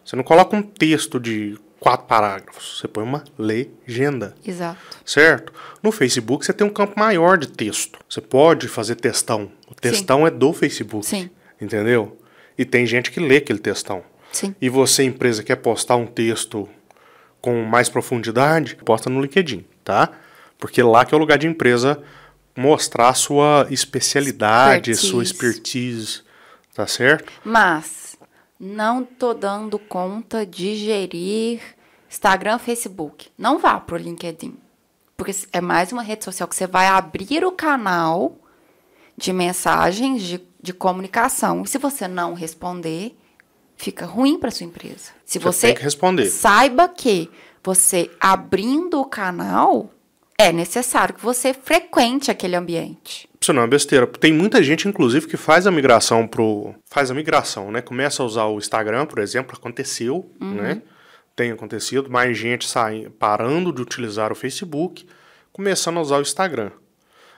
Você 0.05 0.17
não 0.17 0.23
coloca 0.23 0.57
um 0.57 0.63
texto 0.63 1.21
de 1.21 1.59
quatro 1.79 2.07
parágrafos, 2.07 2.79
você 2.79 2.89
põe 2.89 3.05
uma 3.05 3.25
legenda. 3.39 4.35
Exato. 4.45 4.79
Certo? 5.05 5.53
No 5.83 5.93
Facebook 5.93 6.45
você 6.45 6.53
tem 6.53 6.67
um 6.67 6.71
campo 6.71 6.99
maior 6.99 7.37
de 7.37 7.49
texto. 7.49 7.99
Você 8.09 8.21
pode 8.21 8.69
fazer 8.69 8.95
textão. 8.95 9.51
O 9.71 9.75
textão 9.75 10.27
é 10.27 10.31
do 10.31 10.53
Facebook. 10.53 11.07
Sim. 11.07 11.31
Entendeu? 11.61 12.17
E 12.57 12.65
tem 12.65 12.87
gente 12.87 13.11
que 13.11 13.21
lê 13.21 13.37
aquele 13.37 13.59
textão. 13.59 14.03
Sim. 14.33 14.55
E 14.61 14.69
você, 14.69 15.05
empresa, 15.05 15.43
quer 15.43 15.57
postar 15.57 15.97
um 15.97 16.07
texto 16.07 16.69
com 17.41 17.63
mais 17.63 17.89
profundidade, 17.89 18.77
posta 18.77 19.09
no 19.09 19.21
LinkedIn, 19.21 19.65
tá? 19.85 20.11
Porque 20.59 20.83
lá 20.83 21.05
que 21.05 21.15
é 21.15 21.17
o 21.17 21.21
lugar 21.21 21.39
de 21.39 21.47
empresa 21.47 22.03
mostrar 22.59 23.11
a 23.11 23.15
sua 23.15 23.67
especialidade, 23.71 24.95
sua 24.97 25.23
expertise, 25.23 26.23
tá 26.75 26.87
certo? 26.87 27.33
Mas 27.45 28.17
não 28.59 29.05
tô 29.05 29.33
dando 29.33 29.79
conta 29.79 30.45
de 30.45 30.75
gerir 30.75 31.61
Instagram, 32.11 32.59
Facebook. 32.59 33.29
Não 33.39 33.59
vá 33.59 33.79
pro 33.79 33.97
LinkedIn. 33.97 34.57
Porque 35.17 35.33
é 35.53 35.61
mais 35.61 35.93
uma 35.93 36.03
rede 36.03 36.25
social 36.25 36.49
que 36.49 36.57
você 36.57 36.67
vai 36.67 36.87
abrir 36.89 37.45
o 37.45 37.53
canal 37.53 38.37
de 39.17 39.33
mensagens 39.33 40.23
de, 40.23 40.41
de 40.61 40.73
comunicação. 40.73 41.63
E 41.63 41.69
se 41.69 41.79
você 41.79 42.09
não 42.09 42.35
responder, 42.35 43.17
fica 43.77 44.05
ruim 44.07 44.39
para 44.39 44.51
sua 44.51 44.67
empresa. 44.67 45.11
Se 45.25 45.39
Você 45.39 45.45
você, 45.45 45.67
tem 45.69 45.77
que 45.77 45.83
responder. 45.83 46.27
saiba 46.27 46.89
que 46.89 47.31
você 47.63 48.11
abrindo 48.21 49.01
o 49.01 49.05
canal 49.05 49.91
é 50.39 50.53
necessário 50.53 51.15
que 51.15 51.23
você 51.23 51.53
frequente 51.53 52.31
aquele 52.31 52.55
ambiente. 52.55 53.29
Isso 53.41 53.53
não 53.53 53.63
é 53.63 53.67
besteira. 53.67 54.07
Tem 54.07 54.33
muita 54.33 54.63
gente, 54.63 54.87
inclusive, 54.87 55.27
que 55.27 55.37
faz 55.37 55.67
a 55.67 55.71
migração 55.71 56.27
pro. 56.29 56.75
Faz 56.89 57.11
a 57.11 57.15
migração, 57.15 57.73
né? 57.73 57.83
Começa 57.83 58.23
a 58.23 58.27
usar 58.27 58.45
o 58.45 58.59
Instagram, 58.59 59.05
por 59.07 59.19
exemplo, 59.19 59.57
aconteceu, 59.57 60.31
né? 60.41 60.83
Tem 61.35 61.51
acontecido, 61.53 62.11
mais 62.11 62.37
gente 62.37 62.69
sai, 62.69 63.09
parando 63.19 63.73
de 63.73 63.81
utilizar 63.83 64.33
o 64.33 64.35
Facebook, 64.35 65.07
começando 65.53 65.99
a 65.99 66.01
usar 66.01 66.19
o 66.19 66.23
Instagram. 66.23 66.71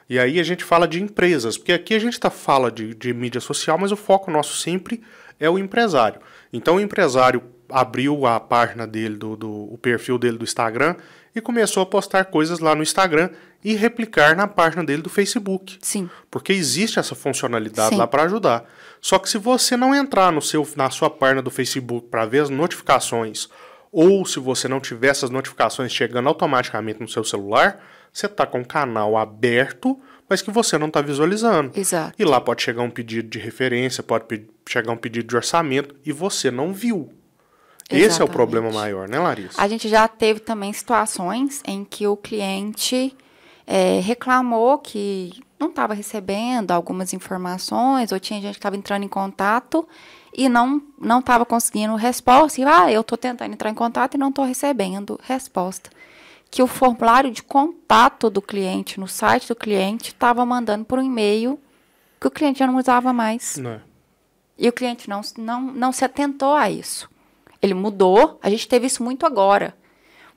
E 0.09 0.19
aí 0.19 0.41
a 0.41 0.43
gente 0.43 0.65
fala 0.65 0.89
de 0.89 1.03
empresas, 1.03 1.57
porque 1.57 1.73
aqui 1.73 1.95
a 1.95 1.99
gente 1.99 2.19
tá, 2.19 2.31
fala 2.31 2.71
de, 2.71 2.95
de 2.95 3.13
mídia 3.13 3.41
social, 3.41 3.79
mas 3.79 3.93
o 3.93 3.97
foco 3.97 4.31
nosso 4.31 4.57
sempre 4.57 5.03
é 5.39 5.49
o 5.49 5.59
empresário. 5.59 6.21
Então 6.53 6.77
o 6.77 6.81
empresário 6.81 7.43
abriu 7.69 8.27
a 8.27 8.41
página 8.41 8.87
dele, 8.87 9.17
do, 9.17 9.37
do, 9.37 9.51
o 9.73 9.79
perfil 9.79 10.19
dele 10.19 10.39
do 10.39 10.45
Instagram, 10.45 10.97
e 11.35 11.41
começou 11.41 11.83
a 11.83 11.87
postar 11.87 12.25
coisas 12.27 12.59
lá 12.59 12.75
no 12.75 12.83
Instagram 12.83 13.31
e 13.63 13.75
replicar 13.75 14.37
na 14.37 14.47
página 14.47 14.83
dele 14.83 15.03
do 15.03 15.11
Facebook. 15.11 15.79
Sim. 15.81 16.09
Porque 16.31 16.53
existe 16.53 16.99
essa 16.99 17.15
funcionalidade 17.15 17.91
Sim. 17.91 17.97
lá 17.97 18.07
para 18.07 18.25
ajudar. 18.25 18.65
Só 19.01 19.19
que 19.19 19.29
se 19.29 19.39
você 19.39 19.77
não 19.77 19.95
entrar 19.95 20.33
no 20.33 20.43
seu, 20.43 20.67
na 20.77 20.91
sua 20.91 21.11
página 21.11 21.43
do 21.43 21.51
Facebook 21.51 22.09
para 22.09 22.27
ver 22.27 22.41
as 22.41 22.51
notificações, 22.51 23.49
ou 23.93 24.25
se 24.25 24.39
você 24.39 24.69
não 24.69 24.81
tiver 24.81 25.09
essas 25.09 25.31
notificações 25.31 25.93
chegando 25.93 26.29
automaticamente 26.29 27.01
no 27.01 27.09
seu 27.09 27.25
celular, 27.25 27.83
você 28.13 28.27
está 28.27 28.47
com 28.47 28.61
o 28.61 28.67
canal 28.67 29.17
aberto, 29.17 29.99
mas 30.29 30.43
que 30.43 30.51
você 30.51 30.79
não 30.79 30.87
está 30.87 31.01
visualizando. 31.01 31.73
Exato. 31.75 32.15
E 32.19 32.25
lá 32.25 32.41
pode 32.41 32.63
chegar 32.63 32.83
um 32.83 32.91
pedido 32.91 33.29
de 33.29 33.39
referência, 33.39 34.03
pode 34.03 34.47
chegar 34.69 34.93
um 34.93 34.97
pedido 34.97 35.29
de 35.29 35.37
orçamento 35.37 35.95
e 36.05 36.13
você 36.13 36.51
não 36.51 36.73
viu. 36.73 37.13
Esse 37.91 37.99
é 37.99 38.05
o 38.05 38.07
Exatamente. 38.07 38.33
problema 38.33 38.71
maior, 38.71 39.09
né, 39.09 39.19
Larissa? 39.19 39.61
A 39.61 39.67
gente 39.67 39.89
já 39.89 40.07
teve 40.07 40.41
também 40.41 40.73
situações 40.73 41.61
em 41.67 41.85
que 41.85 42.07
o 42.07 42.17
cliente 42.17 43.17
é, 43.67 44.01
reclamou 44.01 44.79
que 44.79 45.33
não 45.59 45.69
estava 45.69 45.93
recebendo 45.93 46.71
algumas 46.71 47.13
informações, 47.13 48.13
ou 48.13 48.21
tinha 48.21 48.41
gente 48.41 48.53
que 48.53 48.59
estava 48.59 48.77
entrando 48.77 49.05
em 49.05 49.09
contato 49.09 49.87
e 50.33 50.49
não 50.49 50.81
não 50.99 51.21
estava 51.21 51.45
conseguindo 51.45 51.95
resposta. 51.97 52.61
E, 52.61 52.65
ah, 52.65 52.91
eu 52.91 53.01
estou 53.01 53.19
tentando 53.19 53.53
entrar 53.53 53.71
em 53.71 53.75
contato 53.75 54.15
e 54.15 54.19
não 54.19 54.29
estou 54.29 54.45
recebendo 54.45 55.19
resposta. 55.23 55.91
Que 56.51 56.63
o 56.63 56.67
formulário 56.67 57.31
de 57.31 57.43
contato 57.43 58.31
do 58.31 58.41
cliente 58.41 58.99
no 58.99 59.07
site 59.07 59.49
do 59.49 59.55
cliente 59.55 60.09
estava 60.11 60.45
mandando 60.47 60.85
por 60.85 60.99
um 60.99 61.03
e-mail 61.03 61.59
que 62.21 62.27
o 62.27 62.31
cliente 62.31 62.59
já 62.59 62.67
não 62.67 62.77
usava 62.77 63.13
mais. 63.13 63.57
Não 63.57 63.71
é. 63.71 63.81
E 64.59 64.69
o 64.69 64.73
cliente 64.73 65.09
não, 65.09 65.21
não, 65.39 65.61
não 65.61 65.93
se 65.93 66.05
atentou 66.05 66.55
a 66.55 66.71
isso. 66.71 67.09
Ele 67.63 67.75
mudou, 67.75 68.39
a 68.43 68.49
gente 68.51 68.67
teve 68.67 68.87
isso 68.87 69.03
muito 69.03 69.27
agora, 69.27 69.75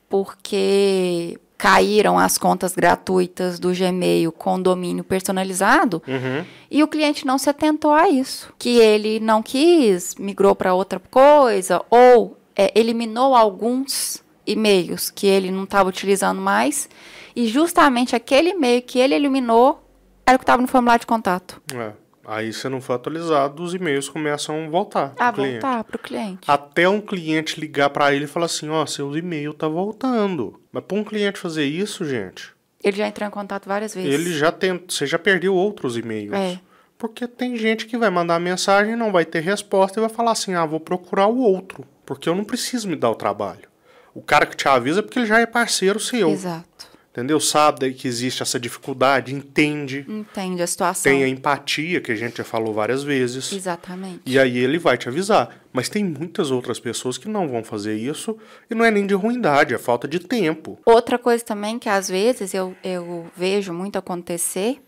porque 0.09 1.39
caíram 1.57 2.19
as 2.19 2.37
contas 2.37 2.75
gratuitas 2.75 3.57
do 3.57 3.71
Gmail 3.73 4.31
com 4.31 4.61
domínio 4.61 5.03
personalizado 5.03 6.03
Uhum. 6.07 6.45
e 6.69 6.83
o 6.83 6.87
cliente 6.87 7.25
não 7.25 7.37
se 7.37 7.49
atentou 7.49 7.91
a 7.93 8.09
isso. 8.09 8.53
Que 8.59 8.77
ele 8.79 9.19
não 9.19 9.41
quis, 9.41 10.15
migrou 10.15 10.53
para 10.55 10.73
outra 10.73 10.99
coisa 10.99 11.81
ou 11.89 12.37
é, 12.55 12.71
eliminou 12.77 13.33
alguns 13.35 14.21
e-mails 14.45 15.09
que 15.09 15.25
ele 15.25 15.49
não 15.51 15.63
estava 15.63 15.87
utilizando 15.87 16.41
mais 16.41 16.89
e 17.35 17.47
justamente 17.47 18.15
aquele 18.15 18.49
e-mail 18.49 18.81
que 18.81 18.99
ele 18.99 19.15
eliminou 19.15 19.79
era 20.25 20.35
o 20.35 20.39
que 20.39 20.43
estava 20.43 20.61
no 20.61 20.67
formulário 20.67 20.99
de 21.01 21.07
contato. 21.07 21.61
É. 21.73 21.91
Aí, 22.25 22.53
se 22.53 22.69
não 22.69 22.79
for 22.79 22.93
atualizado, 22.93 23.61
os 23.61 23.73
e-mails 23.73 24.07
começam 24.07 24.65
a 24.65 24.69
voltar. 24.69 25.09
pro 25.09 25.25
A 25.25 25.33
cliente. 25.33 25.51
voltar 25.61 25.83
para 25.83 25.95
o 25.95 25.99
cliente. 25.99 26.39
Até 26.49 26.87
um 26.87 27.01
cliente 27.01 27.59
ligar 27.59 27.89
pra 27.89 28.13
ele 28.13 28.25
e 28.25 28.27
falar 28.27 28.45
assim, 28.45 28.69
ó, 28.69 28.85
seu 28.85 29.15
e-mail 29.17 29.53
tá 29.53 29.67
voltando. 29.67 30.59
Mas 30.71 30.83
pra 30.85 30.97
um 30.97 31.03
cliente 31.03 31.37
fazer 31.39 31.65
isso, 31.65 32.05
gente, 32.05 32.51
Ele 32.83 32.97
já 32.97 33.07
entrou 33.07 33.27
em 33.27 33.31
contato 33.31 33.67
várias 33.67 33.93
vezes. 33.93 34.13
ele 34.13 34.33
já 34.37 34.51
tem, 34.51 34.81
você 34.87 35.05
já 35.05 35.19
perdeu 35.19 35.53
outros 35.55 35.97
e-mails. 35.97 36.33
É. 36.33 36.59
Porque 36.97 37.27
tem 37.27 37.57
gente 37.57 37.85
que 37.85 37.97
vai 37.97 38.09
mandar 38.09 38.39
mensagem, 38.39 38.95
não 38.95 39.11
vai 39.11 39.25
ter 39.25 39.41
resposta 39.41 39.99
e 39.99 40.01
vai 40.01 40.09
falar 40.09 40.31
assim, 40.31 40.53
ah, 40.53 40.65
vou 40.65 40.79
procurar 40.79 41.27
o 41.27 41.37
outro, 41.39 41.83
porque 42.05 42.29
eu 42.29 42.35
não 42.35 42.45
preciso 42.45 42.87
me 42.87 42.95
dar 42.95 43.09
o 43.09 43.15
trabalho. 43.15 43.67
O 44.13 44.21
cara 44.21 44.45
que 44.45 44.55
te 44.55 44.67
avisa 44.69 44.99
é 44.99 45.01
porque 45.01 45.19
ele 45.19 45.25
já 45.25 45.39
é 45.39 45.45
parceiro 45.45 45.99
seu, 45.99 46.29
Exato. 46.29 46.69
Entendeu? 47.13 47.39
Sabe 47.39 47.93
que 47.93 48.07
existe 48.07 48.41
essa 48.41 48.59
dificuldade, 48.59 49.33
entende, 49.33 50.03
Entende 50.09 50.63
a 50.63 50.67
situação. 50.67 51.11
tem 51.11 51.23
a 51.23 51.27
empatia 51.27 52.01
que 52.01 52.11
a 52.11 52.15
gente 52.15 52.37
já 52.37 52.43
falou 52.43 52.73
várias 52.73 53.03
vezes. 53.03 53.53
Exatamente. 53.53 54.21
E 54.25 54.39
aí 54.39 54.57
ele 54.57 54.79
vai 54.79 54.97
te 54.97 55.07
avisar. 55.07 55.61
Mas 55.71 55.89
tem 55.89 56.03
muitas 56.03 56.49
outras 56.49 56.79
pessoas 56.79 57.17
que 57.17 57.27
não 57.29 57.47
vão 57.47 57.63
fazer 57.63 57.95
isso 57.95 58.37
e 58.69 58.75
não 58.75 58.83
é 58.83 58.89
nem 58.91 59.05
de 59.05 59.13
ruindade, 59.13 59.73
é 59.73 59.77
falta 59.77 60.07
de 60.07 60.19
tempo. 60.19 60.79
Outra 60.85 61.17
coisa 61.19 61.43
também 61.45 61.77
que 61.77 61.87
às 61.87 62.09
vezes 62.09 62.53
eu, 62.53 62.75
eu 62.83 63.27
vejo 63.37 63.71
muito 63.73 63.97
acontecer 63.97 64.81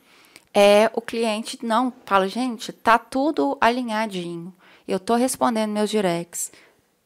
é 0.53 0.89
o 0.93 1.01
cliente 1.01 1.59
não 1.63 1.93
fala, 2.05 2.27
gente, 2.27 2.71
tá 2.71 2.97
tudo 2.97 3.57
alinhadinho. 3.61 4.53
Eu 4.87 4.99
tô 4.99 5.15
respondendo 5.15 5.71
meus 5.71 5.89
directs. 5.89 6.51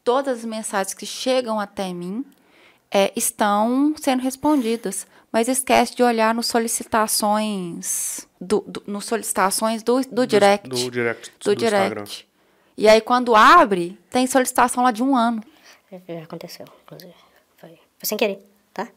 Todas 0.04 0.38
as 0.38 0.44
mensagens 0.44 0.94
que 0.94 1.04
chegam 1.04 1.60
até 1.60 1.92
mim 1.92 2.24
é, 2.90 3.12
estão 3.14 3.94
sendo 3.96 4.22
respondidas. 4.22 5.06
Mas 5.32 5.46
esquece 5.46 5.94
de 5.94 6.02
olhar 6.02 6.34
nos 6.34 6.46
solicitações 6.48 8.26
do, 8.40 8.64
do, 8.66 8.82
nos 8.86 9.04
solicitações 9.04 9.82
do, 9.82 10.00
do 10.10 10.26
direct. 10.26 10.68
Do 10.68 10.90
direct 10.90 11.30
do, 11.38 11.54
do 11.54 11.64
Instagram. 11.64 11.88
direct. 11.88 12.28
E 12.76 12.88
aí, 12.88 13.00
quando 13.00 13.36
abre, 13.36 13.98
tem 14.10 14.26
solicitação 14.26 14.82
lá 14.82 14.90
de 14.90 15.02
um 15.02 15.14
ano. 15.14 15.42
Já 16.08 16.22
aconteceu, 16.22 16.66
inclusive. 16.84 17.14
Foi, 17.58 17.68
foi 17.68 17.78
sem 18.04 18.18
querer, 18.18 18.44
tá? 18.72 18.88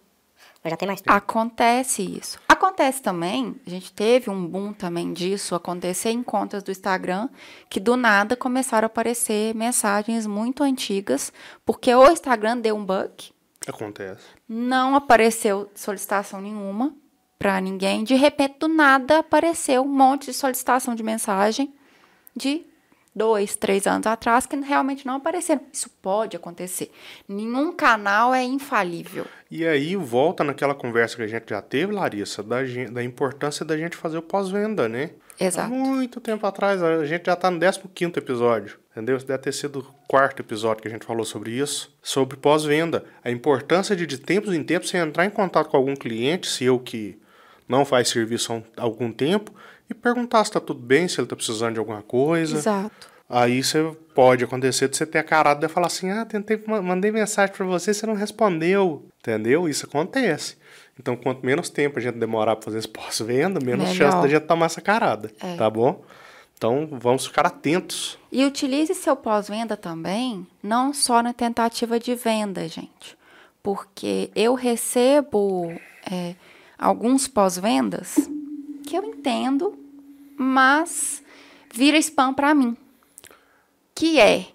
Mas 0.63 0.71
já 0.71 0.77
tem 0.77 0.87
mais 0.87 1.01
tempo. 1.01 1.15
Acontece 1.15 2.01
isso. 2.01 2.39
Acontece 2.47 3.01
também, 3.01 3.59
a 3.67 3.69
gente 3.69 3.91
teve 3.91 4.29
um 4.29 4.47
boom 4.47 4.71
também 4.71 5.11
disso 5.11 5.53
acontecer 5.53 6.11
em 6.11 6.23
contas 6.23 6.63
do 6.63 6.71
Instagram, 6.71 7.27
que 7.69 7.79
do 7.79 7.97
nada 7.97 8.37
começaram 8.37 8.85
a 8.85 8.87
aparecer 8.87 9.53
mensagens 9.53 10.25
muito 10.25 10.63
antigas, 10.63 11.33
porque 11.65 11.93
o 11.93 12.09
Instagram 12.09 12.59
deu 12.59 12.77
um 12.77 12.85
bug, 12.85 13.33
Acontece. 13.67 14.23
não 14.47 14.95
apareceu 14.95 15.69
solicitação 15.75 16.41
nenhuma 16.41 16.93
para 17.39 17.59
ninguém, 17.59 18.03
de 18.03 18.15
repente 18.15 18.59
do 18.59 18.67
nada 18.67 19.19
apareceu 19.19 19.83
um 19.83 19.87
monte 19.87 20.27
de 20.27 20.33
solicitação 20.33 20.95
de 20.95 21.03
mensagem 21.03 21.73
de 22.35 22.65
dois, 23.15 23.55
três 23.55 23.85
anos 23.85 24.07
atrás 24.07 24.45
que 24.45 24.55
realmente 24.55 25.05
não 25.05 25.15
apareceram. 25.15 25.61
Isso 25.71 25.89
pode 26.01 26.35
acontecer. 26.35 26.91
Nenhum 27.27 27.71
canal 27.71 28.33
é 28.33 28.43
infalível. 28.43 29.25
E 29.51 29.65
aí 29.65 29.95
volta 29.95 30.43
naquela 30.43 30.73
conversa 30.73 31.15
que 31.15 31.21
a 31.21 31.27
gente 31.27 31.49
já 31.49 31.61
teve, 31.61 31.93
Larissa, 31.93 32.41
da, 32.41 32.57
da 32.91 33.03
importância 33.03 33.63
da 33.65 33.77
gente 33.77 33.95
fazer 33.95 34.17
o 34.17 34.21
pós-venda, 34.21 34.89
né? 34.89 35.11
Exato. 35.39 35.73
Há 35.73 35.75
muito 35.75 36.19
tempo 36.21 36.45
atrás, 36.45 36.81
a 36.83 37.05
gente 37.05 37.25
já 37.25 37.35
tá 37.35 37.49
no 37.49 37.59
15 37.59 38.13
episódio, 38.17 38.77
entendeu? 38.91 39.17
Deve 39.17 39.37
ter 39.39 39.51
sido 39.51 39.79
o 39.79 40.07
quarto 40.07 40.41
episódio 40.41 40.81
que 40.81 40.87
a 40.87 40.91
gente 40.91 41.05
falou 41.05 41.25
sobre 41.25 41.51
isso, 41.51 41.91
sobre 42.01 42.37
pós-venda. 42.37 43.03
A 43.23 43.31
importância 43.31 43.95
de, 43.95 44.05
de 44.05 44.17
tempos 44.19 44.53
em 44.53 44.63
tempos, 44.63 44.89
você 44.89 44.97
entrar 44.97 45.25
em 45.25 45.29
contato 45.29 45.69
com 45.69 45.77
algum 45.77 45.95
cliente, 45.95 46.47
se 46.47 46.63
eu 46.65 46.79
que 46.79 47.19
não 47.67 47.83
faz 47.85 48.09
serviço 48.09 48.51
há 48.53 48.55
um- 48.57 48.63
algum 48.77 49.11
tempo, 49.11 49.51
e 49.89 49.93
perguntar 49.93 50.43
se 50.45 50.51
tá 50.51 50.59
tudo 50.59 50.79
bem, 50.79 51.07
se 51.07 51.19
ele 51.19 51.27
tá 51.27 51.35
precisando 51.35 51.73
de 51.73 51.79
alguma 51.79 52.01
coisa. 52.01 52.57
Exato. 52.57 53.11
Aí 53.29 53.63
você 53.63 53.91
pode 54.13 54.43
acontecer 54.43 54.87
de 54.87 54.95
você 54.95 55.05
ter 55.05 55.17
a 55.17 55.23
carada 55.23 55.65
de 55.65 55.73
falar 55.73 55.87
assim: 55.87 56.11
ah, 56.11 56.25
tentei, 56.25 56.61
ma- 56.67 56.81
mandei 56.81 57.11
mensagem 57.11 57.55
pra 57.55 57.65
você, 57.65 57.93
você 57.93 58.05
não 58.05 58.13
respondeu. 58.13 59.07
Entendeu? 59.19 59.67
Isso 59.67 59.85
acontece. 59.85 60.57
Então, 60.99 61.15
quanto 61.15 61.45
menos 61.45 61.69
tempo 61.69 61.97
a 61.97 62.01
gente 62.01 62.17
demorar 62.17 62.55
pra 62.55 62.65
fazer 62.65 62.79
esse 62.79 62.87
pós-venda, 62.89 63.59
menos 63.59 63.89
Melhor. 63.89 63.95
chance 63.95 64.21
da 64.21 64.27
gente 64.27 64.45
tomar 64.45 64.67
essa 64.67 64.81
carada. 64.81 65.31
É. 65.41 65.55
Tá 65.55 65.69
bom? 65.69 66.03
Então, 66.55 66.87
vamos 66.91 67.25
ficar 67.25 67.45
atentos. 67.45 68.17
E 68.31 68.45
utilize 68.45 68.93
seu 68.93 69.15
pós-venda 69.15 69.75
também, 69.75 70.47
não 70.61 70.93
só 70.93 71.21
na 71.21 71.33
tentativa 71.33 71.99
de 71.99 72.15
venda, 72.15 72.67
gente. 72.67 73.17
Porque 73.61 74.29
eu 74.35 74.53
recebo 74.53 75.73
é, 76.09 76.35
alguns 76.77 77.27
pós-vendas 77.27 78.15
que 78.85 78.95
eu 78.95 79.03
entendo, 79.03 79.77
mas 80.37 81.23
vira 81.73 81.97
spam 81.97 82.33
para 82.33 82.53
mim. 82.53 82.77
Que 83.95 84.19
é, 84.19 84.47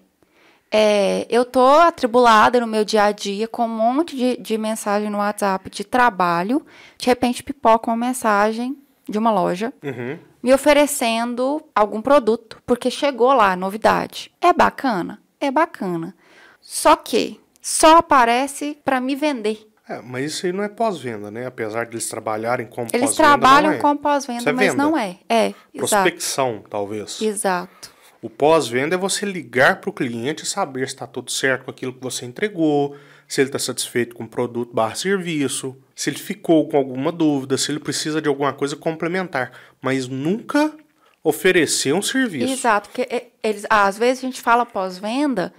é, 0.71 1.25
eu 1.29 1.43
tô 1.45 1.65
atribulada 1.65 2.59
no 2.59 2.67
meu 2.67 2.85
dia 2.85 3.03
a 3.05 3.11
dia 3.11 3.47
com 3.47 3.65
um 3.65 3.69
monte 3.69 4.15
de, 4.15 4.37
de 4.37 4.57
mensagem 4.57 5.09
no 5.09 5.17
WhatsApp 5.17 5.69
de 5.69 5.83
trabalho. 5.83 6.65
De 6.97 7.07
repente 7.07 7.41
pipoca 7.43 7.89
uma 7.89 7.97
mensagem 7.97 8.77
de 9.07 9.17
uma 9.17 9.31
loja 9.31 9.73
Uhum. 9.83 10.19
me 10.43 10.53
oferecendo 10.53 11.61
algum 11.75 12.01
produto, 12.01 12.61
porque 12.65 12.91
chegou 12.91 13.33
lá 13.33 13.51
a 13.53 13.55
novidade. 13.55 14.31
É 14.39 14.53
bacana? 14.53 15.19
É 15.39 15.49
bacana. 15.49 16.15
Só 16.61 16.95
que 16.95 17.39
só 17.61 17.97
aparece 17.97 18.77
para 18.85 19.01
me 19.01 19.15
vender. 19.15 19.65
É, 19.87 20.01
mas 20.03 20.25
isso 20.33 20.45
aí 20.45 20.51
não 20.53 20.63
é 20.63 20.69
pós-venda, 20.69 21.31
né? 21.31 21.47
Apesar 21.47 21.85
de 21.87 21.93
eles 21.93 22.07
trabalharem 22.07 22.67
como 22.67 22.87
Eles 22.93 23.09
pós-venda, 23.09 23.15
trabalham 23.27 23.71
é. 23.71 23.77
com 23.79 23.97
pós-venda, 23.97 24.47
é 24.47 24.53
mas 24.53 24.67
venda. 24.71 24.83
não 24.83 24.95
é. 24.95 25.17
É, 25.27 25.47
exato. 25.47 25.77
Prospecção, 25.77 26.63
talvez. 26.69 27.19
Exato. 27.19 27.91
O 28.21 28.29
pós-venda 28.29 28.95
é 28.95 28.97
você 28.97 29.25
ligar 29.25 29.79
para 29.79 29.89
o 29.89 29.93
cliente 29.93 30.43
e 30.43 30.47
saber 30.47 30.87
se 30.87 30.93
está 30.93 31.07
tudo 31.07 31.31
certo 31.31 31.65
com 31.65 31.71
aquilo 31.71 31.93
que 31.93 32.01
você 32.03 32.25
entregou, 32.25 32.95
se 33.27 33.39
ele 33.39 33.47
está 33.49 33.59
satisfeito 33.59 34.15
com 34.15 34.23
o 34.25 34.27
produto 34.27 34.73
barra 34.73 34.95
serviço, 34.95 35.77
se 35.95 36.09
ele 36.09 36.17
ficou 36.17 36.67
com 36.67 36.75
alguma 36.75 37.11
dúvida, 37.11 37.57
se 37.57 37.71
ele 37.71 37.79
precisa 37.79 38.21
de 38.21 38.27
alguma 38.27 38.51
coisa 38.51 38.75
complementar. 38.75 39.51
Mas 39.81 40.07
nunca 40.07 40.73
oferecer 41.23 41.93
um 41.93 42.01
serviço. 42.01 42.51
Exato, 42.51 42.89
porque 42.89 43.03
é, 43.03 43.27
eles, 43.43 43.65
às 43.69 43.97
vezes 43.97 44.23
a 44.23 44.27
gente 44.27 44.41
fala 44.41 44.65
pós-venda 44.65 45.53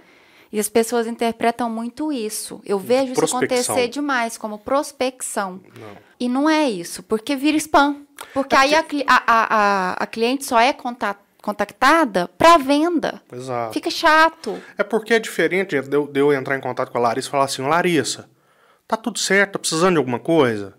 e 0.51 0.59
as 0.59 0.67
pessoas 0.67 1.07
interpretam 1.07 1.69
muito 1.69 2.11
isso. 2.11 2.61
Eu 2.65 2.77
vejo 2.77 3.13
isso 3.13 3.23
acontecer 3.25 3.87
demais, 3.87 4.37
como 4.37 4.57
prospecção. 4.59 5.61
Não. 5.79 5.97
E 6.19 6.27
não 6.29 6.49
é 6.49 6.69
isso, 6.69 7.01
porque 7.03 7.35
vira 7.35 7.57
spam. 7.57 8.01
Porque 8.33 8.55
aí 8.55 8.75
a, 8.75 8.79
a, 8.81 8.85
a, 9.07 9.23
a, 9.25 9.93
a 9.93 10.05
cliente 10.07 10.45
só 10.45 10.59
é 10.59 10.73
conta- 10.73 11.17
contactada 11.41 12.27
para 12.37 12.57
venda. 12.57 13.21
Exato. 13.31 13.73
Fica 13.73 13.89
chato. 13.89 14.61
É 14.77 14.83
porque 14.83 15.13
é 15.13 15.19
diferente 15.19 15.79
de 15.81 15.95
eu, 15.95 16.07
de 16.07 16.19
eu 16.19 16.31
entrar 16.33 16.55
em 16.55 16.61
contato 16.61 16.91
com 16.91 16.97
a 16.97 17.01
Larissa 17.01 17.27
e 17.27 17.31
falar 17.31 17.45
assim, 17.45 17.61
Larissa, 17.63 18.29
tá 18.87 18.95
tudo 18.95 19.19
certo, 19.19 19.53
tá 19.53 19.59
precisando 19.59 19.93
de 19.93 19.97
alguma 19.97 20.19
coisa? 20.19 20.75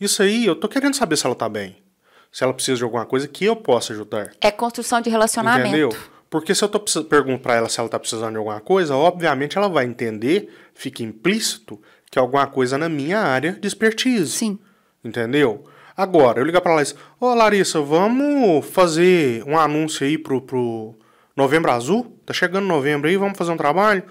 Isso 0.00 0.22
aí, 0.22 0.46
eu 0.46 0.54
tô 0.54 0.68
querendo 0.68 0.94
saber 0.94 1.16
se 1.16 1.26
ela 1.26 1.34
tá 1.34 1.48
bem. 1.48 1.82
Se 2.30 2.44
ela 2.44 2.52
precisa 2.52 2.76
de 2.76 2.84
alguma 2.84 3.06
coisa 3.06 3.26
que 3.26 3.44
eu 3.44 3.56
possa 3.56 3.92
ajudar. 3.92 4.32
É 4.40 4.50
construção 4.50 5.00
de 5.00 5.08
relacionamento. 5.08 5.68
Entendeu? 5.68 5.90
Porque 6.28 6.54
se 6.54 6.62
eu 6.62 6.68
tô 6.68 6.80
pergunto 7.04 7.42
pra 7.42 7.54
ela 7.54 7.68
se 7.68 7.80
ela 7.80 7.88
tá 7.88 7.98
precisando 7.98 8.32
de 8.32 8.38
alguma 8.38 8.60
coisa, 8.60 8.94
obviamente 8.94 9.56
ela 9.56 9.68
vai 9.68 9.86
entender, 9.86 10.52
fica 10.74 11.02
implícito, 11.02 11.80
que 12.10 12.18
alguma 12.18 12.46
coisa 12.46 12.76
na 12.76 12.88
minha 12.88 13.20
área 13.20 13.52
de 13.52 13.66
expertise. 13.66 14.30
Sim. 14.30 14.58
Entendeu? 15.02 15.64
Agora, 15.96 16.40
eu 16.40 16.44
ligar 16.44 16.60
pra 16.60 16.74
Larissa, 16.74 16.94
ô 17.18 17.34
Larissa, 17.34 17.80
vamos 17.80 18.66
fazer 18.66 19.42
um 19.46 19.58
anúncio 19.58 20.06
aí 20.06 20.18
pro, 20.18 20.40
pro 20.42 20.94
Novembro 21.36 21.70
Azul? 21.72 22.18
Tá 22.26 22.34
chegando 22.34 22.66
novembro 22.66 23.08
aí, 23.08 23.16
vamos 23.16 23.38
fazer 23.38 23.50
um 23.52 23.56
trabalho? 23.56 24.02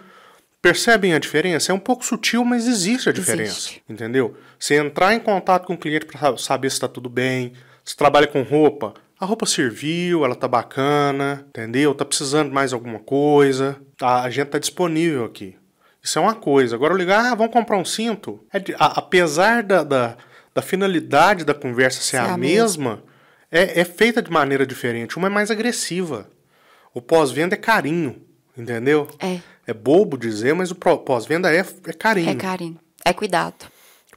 Percebem 0.62 1.14
a 1.14 1.20
diferença? 1.20 1.72
É 1.72 1.76
um 1.76 1.80
pouco 1.80 2.04
sutil, 2.04 2.44
mas 2.44 2.68
existe 2.68 3.08
a 3.10 3.12
diferença. 3.12 3.52
Existe. 3.52 3.84
Entendeu? 3.88 4.36
Você 4.58 4.76
entrar 4.76 5.14
em 5.14 5.20
contato 5.20 5.68
com 5.68 5.74
o 5.74 5.78
cliente 5.78 6.08
para 6.08 6.36
saber 6.38 6.70
se 6.72 6.78
está 6.78 6.88
tudo 6.88 7.08
bem, 7.08 7.54
se 7.84 7.96
trabalha 7.96 8.26
com 8.26 8.42
roupa, 8.42 8.96
a 9.20 9.26
roupa 9.26 9.46
serviu, 9.46 10.26
ela 10.26 10.36
tá 10.36 10.48
bacana, 10.48 11.46
entendeu? 11.50 11.94
Tá 11.94 12.04
precisando 12.04 12.48
de 12.50 12.54
mais 12.56 12.74
alguma 12.74 12.98
coisa, 13.00 13.78
tá, 13.96 14.24
a 14.24 14.30
gente 14.32 14.48
tá 14.48 14.58
disponível 14.58 15.24
aqui. 15.24 15.56
Isso 16.02 16.18
é 16.18 16.22
uma 16.22 16.34
coisa. 16.36 16.76
Agora 16.76 16.94
eu 16.94 16.98
ligar, 16.98 17.24
ah, 17.32 17.36
vamos 17.36 17.54
comprar 17.54 17.78
um 17.78 17.86
cinto. 17.86 18.44
É 18.52 18.60
de- 18.60 18.74
a- 18.76 18.94
apesar 18.98 19.62
da, 19.64 19.84
da, 19.84 20.18
da 20.56 20.62
finalidade 20.62 21.44
da 21.44 21.54
conversa 21.54 22.02
ser 22.02 22.12
Ser 22.12 22.18
a, 22.18 22.34
a 22.34 22.38
mesma, 22.38 23.04
é, 23.52 23.82
é 23.82 23.84
feita 23.84 24.22
de 24.22 24.32
maneira 24.32 24.66
diferente. 24.66 25.18
Uma 25.18 25.28
é 25.28 25.30
mais 25.30 25.52
agressiva. 25.52 26.30
O 26.94 27.02
pós-venda 27.02 27.56
é 27.56 27.58
carinho, 27.58 28.22
entendeu? 28.58 29.10
É. 29.20 29.40
É 29.68 29.74
bobo 29.74 30.18
dizer, 30.18 30.54
mas 30.56 30.72
o 30.72 30.76
pós-venda 30.76 31.54
é, 31.54 31.60
é 31.60 31.94
carinho. 31.94 32.30
É 32.30 32.36
carinho. 32.36 32.80
É 33.04 33.12
cuidado. 33.12 33.66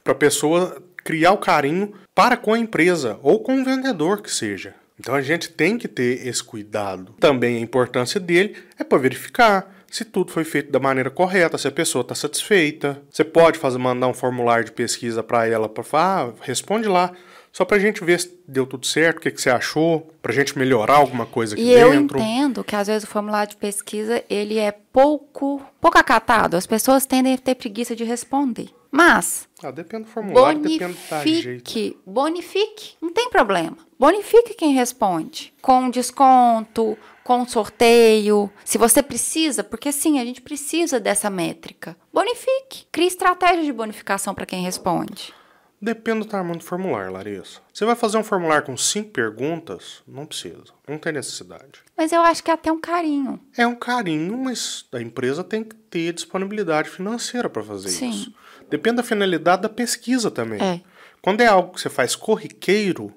Para 0.01 0.13
a 0.13 0.15
pessoa 0.15 0.81
criar 1.03 1.33
o 1.33 1.37
carinho 1.37 1.93
para 2.15 2.37
com 2.37 2.53
a 2.53 2.59
empresa 2.59 3.19
ou 3.21 3.41
com 3.41 3.61
o 3.61 3.65
vendedor 3.65 4.21
que 4.21 4.31
seja. 4.31 4.73
Então 4.97 5.15
a 5.15 5.21
gente 5.21 5.49
tem 5.49 5.77
que 5.77 5.87
ter 5.87 6.25
esse 6.25 6.43
cuidado. 6.43 7.13
Também 7.19 7.57
a 7.57 7.59
importância 7.59 8.19
dele 8.19 8.55
é 8.77 8.83
para 8.83 8.97
verificar 8.97 9.78
se 9.91 10.05
tudo 10.05 10.31
foi 10.31 10.43
feito 10.43 10.71
da 10.71 10.79
maneira 10.79 11.09
correta, 11.09 11.57
se 11.57 11.67
a 11.67 11.71
pessoa 11.71 12.01
está 12.01 12.15
satisfeita. 12.15 13.01
Você 13.09 13.23
pode 13.23 13.57
fazer 13.59 13.77
mandar 13.77 14.07
um 14.07 14.13
formulário 14.13 14.65
de 14.65 14.71
pesquisa 14.71 15.21
para 15.23 15.47
ela 15.47 15.67
para 15.69 15.83
falar, 15.83 16.29
ah, 16.29 16.33
responde 16.41 16.87
lá, 16.87 17.11
só 17.51 17.65
para 17.65 17.77
a 17.77 17.79
gente 17.79 18.03
ver 18.03 18.19
se 18.19 18.39
deu 18.47 18.65
tudo 18.67 18.85
certo, 18.85 19.17
o 19.17 19.21
que, 19.21 19.31
que 19.31 19.41
você 19.41 19.49
achou, 19.49 20.11
para 20.21 20.31
a 20.31 20.35
gente 20.35 20.57
melhorar 20.57 20.97
alguma 20.97 21.25
coisa 21.25 21.55
aqui 21.55 21.63
E 21.63 21.71
eu 21.73 21.89
dentro. 21.91 22.19
entendo 22.19 22.63
que 22.63 22.75
às 22.75 22.87
vezes 22.87 23.03
o 23.03 23.07
formulário 23.11 23.49
de 23.49 23.57
pesquisa 23.57 24.23
ele 24.29 24.57
é 24.59 24.71
pouco, 24.71 25.59
pouco 25.81 25.97
acatado. 25.97 26.55
As 26.55 26.67
pessoas 26.67 27.05
tendem 27.07 27.33
a 27.33 27.37
ter 27.37 27.55
preguiça 27.55 27.95
de 27.95 28.03
responder. 28.03 28.69
Mas 28.91 29.47
Ah, 29.63 29.69
depende 29.71 30.03
do 30.05 30.09
formulário, 30.09 30.59
depende 30.61 30.93
do 30.93 31.41
jeito. 31.41 31.63
bonifique, 31.63 31.97
bonifique, 32.05 32.93
não 33.01 33.11
tem 33.13 33.29
problema. 33.29 33.77
Bonifique 33.99 34.53
quem 34.55 34.73
responde, 34.73 35.53
com 35.61 35.89
desconto, 35.89 36.97
com 37.29 37.47
sorteio, 37.47 38.49
se 38.65 38.79
você 38.79 39.03
precisa, 39.03 39.63
porque 39.63 39.91
sim, 39.91 40.19
a 40.19 40.25
gente 40.25 40.41
precisa 40.41 40.99
dessa 40.99 41.29
métrica. 41.29 41.95
Bonifique, 42.11 42.87
crie 42.91 43.05
estratégia 43.05 43.63
de 43.63 43.71
bonificação 43.71 44.33
para 44.33 44.47
quem 44.47 44.63
responde. 44.63 45.31
Depende 45.79 46.21
do 46.21 46.25
tamanho 46.25 46.57
do 46.57 46.63
formulário, 46.63 47.13
Larissa. 47.13 47.61
Você 47.71 47.85
vai 47.85 47.95
fazer 47.95 48.17
um 48.17 48.23
formulário 48.23 48.65
com 48.65 48.75
cinco 48.75 49.11
perguntas? 49.11 50.01
Não 50.07 50.25
precisa. 50.25 50.73
Não 50.87 50.97
tem 50.97 51.13
necessidade. 51.13 51.83
Mas 51.95 52.11
eu 52.11 52.19
acho 52.23 52.43
que 52.43 52.49
é 52.49 52.55
até 52.55 52.71
um 52.71 52.81
carinho. 52.81 53.39
É 53.55 53.67
um 53.67 53.75
carinho, 53.75 54.35
mas 54.35 54.87
a 54.91 54.99
empresa 54.99 55.43
tem 55.43 55.63
que 55.63 55.75
ter 55.75 56.11
disponibilidade 56.11 56.89
financeira 56.89 57.47
para 57.47 57.61
fazer 57.61 57.89
Sim. 57.89 58.09
isso. 58.09 58.33
Depende 58.71 58.95
da 58.95 59.03
finalidade 59.03 59.61
da 59.61 59.69
pesquisa 59.69 60.31
também. 60.31 60.59
É. 60.59 60.81
Quando 61.21 61.41
é 61.41 61.45
algo 61.45 61.75
que 61.75 61.79
você 61.79 61.91
faz 61.91 62.15
corriqueiro, 62.15 63.13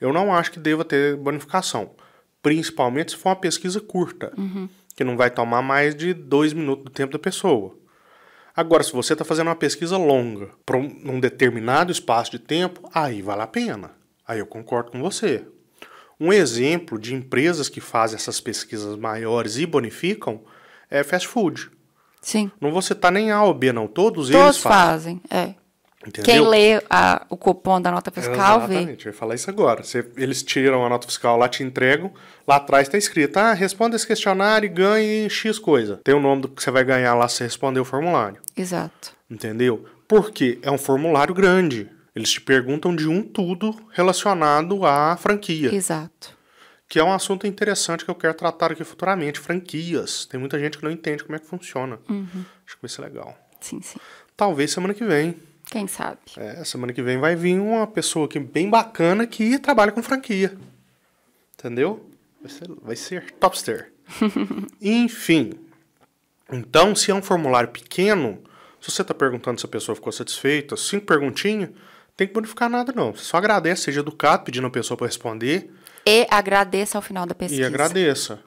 eu 0.00 0.12
não 0.12 0.34
acho 0.34 0.50
que 0.50 0.58
deva 0.58 0.84
ter 0.84 1.16
bonificação. 1.16 1.92
Principalmente 2.42 3.12
se 3.12 3.16
for 3.18 3.30
uma 3.30 3.36
pesquisa 3.36 3.80
curta, 3.80 4.32
Uhum. 4.36 4.68
que 4.96 5.04
não 5.04 5.16
vai 5.16 5.30
tomar 5.30 5.62
mais 5.62 5.94
de 5.94 6.12
dois 6.12 6.52
minutos 6.52 6.84
do 6.84 6.90
tempo 6.90 7.12
da 7.12 7.18
pessoa. 7.18 7.74
Agora, 8.54 8.82
se 8.82 8.92
você 8.92 9.14
está 9.14 9.24
fazendo 9.24 9.46
uma 9.48 9.56
pesquisa 9.56 9.96
longa 9.96 10.50
para 10.66 10.76
um, 10.76 11.18
determinado 11.20 11.90
espaço 11.90 12.32
de 12.32 12.38
tempo, 12.38 12.88
aí 12.92 13.22
vale 13.22 13.40
a 13.42 13.46
pena. 13.46 13.92
Aí 14.26 14.40
eu 14.40 14.46
concordo 14.46 14.90
com 14.90 15.00
você. 15.00 15.44
Um 16.20 16.32
exemplo 16.32 16.98
de 16.98 17.14
empresas 17.14 17.68
que 17.68 17.80
fazem 17.80 18.16
essas 18.16 18.40
pesquisas 18.40 18.96
maiores 18.96 19.56
e 19.56 19.64
bonificam 19.66 20.40
é 20.90 21.02
fast 21.02 21.26
food. 21.26 21.70
Sim. 22.20 22.50
Não 22.60 22.70
vou 22.70 22.82
citar 22.82 23.10
nem 23.10 23.30
A 23.32 23.42
ou 23.42 23.54
B, 23.54 23.72
não. 23.72 23.86
Todos, 23.88 24.28
eles 24.28 24.40
Todos 24.40 24.58
fazem. 24.58 25.20
fazem. 25.30 25.40
É. 25.48 25.54
Entendeu? 26.06 26.24
Quem 26.24 26.40
lê 26.48 26.82
a- 26.90 27.24
o 27.30 27.36
cupom 27.36 27.80
da 27.80 27.90
nota 27.90 28.10
fiscal 28.10 28.60
vê. 28.66 28.74
Exatamente, 28.74 29.06
eu 29.06 29.12
ia 29.12 29.16
falar 29.18 29.34
isso 29.34 29.48
agora. 29.48 29.82
Você- 29.84 30.04
eles 30.16 30.42
tiram 30.42 30.84
a 30.84 30.88
nota 30.88 31.06
fiscal 31.06 31.36
lá, 31.36 31.48
te 31.48 31.62
entregam. 31.62 32.12
Lá 32.46 32.56
atrás 32.56 32.88
está 32.88 32.98
escrito: 32.98 33.36
ah, 33.36 33.52
responda 33.52 33.94
esse 33.96 34.06
questionário 34.06 34.66
e 34.66 34.68
ganhe 34.68 35.30
X 35.30 35.58
coisa. 35.58 36.00
Tem 36.02 36.14
o 36.14 36.20
nome 36.20 36.42
do 36.42 36.48
que 36.48 36.62
você 36.62 36.70
vai 36.70 36.84
ganhar 36.84 37.14
lá 37.14 37.28
se 37.28 37.36
você 37.36 37.44
responder 37.44 37.78
o 37.80 37.84
formulário. 37.84 38.38
Exato. 38.56 39.12
Entendeu? 39.30 39.84
Porque 40.08 40.58
é 40.62 40.70
um 40.70 40.78
formulário 40.78 41.34
grande. 41.34 41.88
Eles 42.14 42.30
te 42.30 42.40
perguntam 42.40 42.94
de 42.94 43.08
um 43.08 43.22
tudo 43.22 43.74
relacionado 43.92 44.84
à 44.84 45.16
franquia. 45.16 45.74
Exato. 45.74 46.36
Que 46.86 46.98
é 46.98 47.04
um 47.04 47.10
assunto 47.12 47.46
interessante 47.46 48.04
que 48.04 48.10
eu 48.10 48.14
quero 48.14 48.34
tratar 48.34 48.72
aqui 48.72 48.84
futuramente. 48.84 49.38
Franquias. 49.40 50.26
Tem 50.26 50.38
muita 50.38 50.58
gente 50.58 50.76
que 50.76 50.84
não 50.84 50.90
entende 50.90 51.24
como 51.24 51.34
é 51.36 51.38
que 51.38 51.46
funciona. 51.46 51.98
Uhum. 52.10 52.44
Acho 52.66 52.76
que 52.76 52.82
vai 52.82 52.88
ser 52.90 53.00
legal. 53.00 53.34
Sim, 53.60 53.80
sim. 53.80 53.98
Talvez 54.36 54.70
semana 54.72 54.92
que 54.92 55.04
vem. 55.04 55.36
Quem 55.72 55.86
sabe? 55.86 56.18
É, 56.36 56.62
semana 56.64 56.92
que 56.92 57.02
vem 57.02 57.16
vai 57.16 57.34
vir 57.34 57.58
uma 57.58 57.86
pessoa 57.86 58.26
aqui 58.26 58.38
bem 58.38 58.68
bacana 58.68 59.26
que 59.26 59.58
trabalha 59.58 59.90
com 59.90 60.02
franquia. 60.02 60.54
Entendeu? 61.58 62.10
Vai 62.42 62.50
ser, 62.50 62.68
vai 62.82 62.94
ser 62.96 63.30
topster. 63.40 63.90
Enfim. 64.82 65.54
Então, 66.52 66.94
se 66.94 67.10
é 67.10 67.14
um 67.14 67.22
formulário 67.22 67.70
pequeno, 67.70 68.42
se 68.78 68.90
você 68.90 69.00
está 69.00 69.14
perguntando 69.14 69.58
se 69.58 69.64
a 69.64 69.68
pessoa 69.68 69.96
ficou 69.96 70.12
satisfeita, 70.12 70.76
cinco 70.76 71.06
perguntinhas, 71.06 71.70
tem 72.14 72.26
que 72.28 72.34
bonificar 72.34 72.68
nada 72.68 72.92
não. 72.94 73.12
Você 73.14 73.24
só 73.24 73.38
agradece, 73.38 73.84
seja 73.84 74.00
educado, 74.00 74.44
pedindo 74.44 74.66
a 74.66 74.70
pessoa 74.70 74.98
para 74.98 75.06
responder 75.06 75.70
E 76.04 76.26
agradeça 76.30 76.98
ao 76.98 77.02
final 77.02 77.24
da 77.24 77.34
pesquisa. 77.34 77.62
e 77.62 77.64
agradeça. 77.64 78.40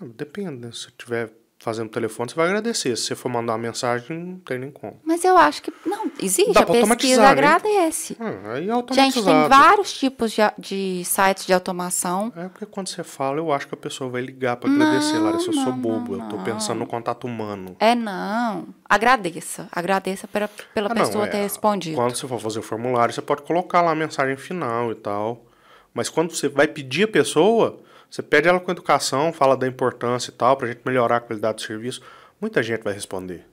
Ah, 0.00 0.04
depende, 0.14 0.64
né? 0.64 0.70
Se 0.72 0.92
tiver 0.96 1.32
fazendo 1.64 1.88
telefone, 1.88 2.28
você 2.28 2.36
vai 2.36 2.46
agradecer. 2.46 2.94
Se 2.94 3.06
você 3.06 3.14
for 3.14 3.30
mandar 3.30 3.52
uma 3.54 3.58
mensagem, 3.58 4.18
não 4.18 4.38
tem 4.38 4.58
nem 4.58 4.70
como. 4.70 5.00
Mas 5.02 5.24
eu 5.24 5.36
acho 5.36 5.62
que. 5.62 5.72
Não, 5.86 6.10
existe. 6.22 6.52
Dá 6.52 6.60
a 6.60 6.66
pesquisa 6.66 7.22
né? 7.22 7.26
agradece. 7.26 8.16
Ah, 8.20 8.52
aí 8.52 8.68
é 8.68 8.94
Gente, 8.94 9.24
tem 9.24 9.48
vários 9.48 9.92
tipos 9.94 10.32
de, 10.32 10.42
de 10.58 11.02
sites 11.06 11.46
de 11.46 11.54
automação. 11.54 12.30
É 12.36 12.48
porque 12.48 12.66
quando 12.66 12.88
você 12.88 13.02
fala, 13.02 13.38
eu 13.38 13.50
acho 13.50 13.66
que 13.66 13.74
a 13.74 13.78
pessoa 13.78 14.10
vai 14.10 14.20
ligar 14.20 14.56
pra 14.56 14.70
agradecer, 14.70 15.18
Larissa. 15.18 15.48
Eu 15.48 15.54
sou 15.54 15.64
não, 15.64 15.78
bobo, 15.78 16.16
não, 16.16 16.24
eu 16.24 16.30
tô 16.30 16.36
não. 16.36 16.44
pensando 16.44 16.78
no 16.78 16.86
contato 16.86 17.26
humano. 17.26 17.74
É 17.80 17.94
não. 17.94 18.66
Agradeça. 18.86 19.66
Agradeça 19.72 20.28
pela, 20.28 20.48
pela 20.74 20.90
Ah, 20.90 20.94
não, 20.94 21.06
pessoa 21.06 21.24
é, 21.24 21.28
ter 21.28 21.38
respondido. 21.38 21.96
Quando 21.96 22.14
você 22.14 22.28
for 22.28 22.38
fazer 22.38 22.58
o 22.58 22.62
formulário, 22.62 23.14
você 23.14 23.22
pode 23.22 23.42
colocar 23.42 23.80
lá 23.80 23.92
a 23.92 23.94
mensagem 23.94 24.36
final 24.36 24.92
e 24.92 24.94
tal. 24.96 25.46
Mas 25.94 26.10
quando 26.10 26.34
você 26.34 26.48
vai 26.48 26.68
pedir 26.68 27.04
a 27.04 27.08
pessoa, 27.08 27.80
você 28.14 28.22
pede 28.22 28.46
ela 28.46 28.60
com 28.60 28.70
educação, 28.70 29.32
fala 29.32 29.56
da 29.56 29.66
importância 29.66 30.30
e 30.30 30.32
tal, 30.32 30.56
pra 30.56 30.68
gente 30.68 30.82
melhorar 30.86 31.16
a 31.16 31.20
qualidade 31.20 31.56
do 31.56 31.62
serviço. 31.62 32.00
Muita 32.40 32.62
gente 32.62 32.84
vai 32.84 32.94
responder. 32.94 33.44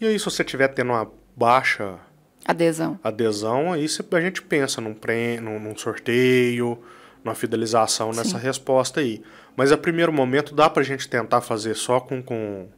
E 0.00 0.06
aí, 0.06 0.18
se 0.18 0.24
você 0.24 0.42
tiver 0.42 0.66
tendo 0.66 0.90
uma 0.90 1.08
baixa 1.36 2.00
Adesão. 2.44 2.98
adesão, 3.00 3.72
aí 3.72 3.86
a 4.10 4.20
gente 4.20 4.42
pensa 4.42 4.80
num, 4.80 4.92
prêmio, 4.92 5.60
num, 5.60 5.76
sorteio, 5.78 6.82
numa 7.22 7.36
fidelização 7.36 8.10
nessa 8.10 8.36
resposta 8.38 8.98
aí. 8.98 9.22
Mas 9.54 9.70
a 9.70 9.78
primeiro 9.78 10.12
momento 10.12 10.52
dá 10.52 10.68
pra 10.68 10.82
gente 10.82 11.08
tentar 11.08 11.42
fazer 11.42 11.76
só 11.76 12.00
com, 12.00 12.20
com, 12.20 12.68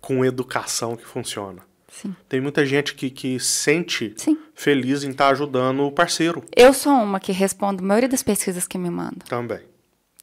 com 0.00 0.24
educação 0.24 0.96
que 0.96 1.06
funciona. 1.06 1.62
Sim. 1.90 2.14
Tem 2.28 2.40
muita 2.40 2.64
gente 2.64 2.94
que, 2.94 3.10
que 3.10 3.38
sente 3.40 4.14
Sim. 4.16 4.38
feliz 4.54 5.02
em 5.02 5.10
estar 5.10 5.28
ajudando 5.30 5.84
o 5.84 5.92
parceiro 5.92 6.42
Eu 6.56 6.72
sou 6.72 6.92
uma 6.92 7.18
que 7.18 7.32
respondo 7.32 7.82
a 7.82 7.86
maioria 7.86 8.08
das 8.08 8.22
pesquisas 8.22 8.66
que 8.66 8.78
me 8.78 8.88
mandam. 8.88 9.26
também. 9.28 9.60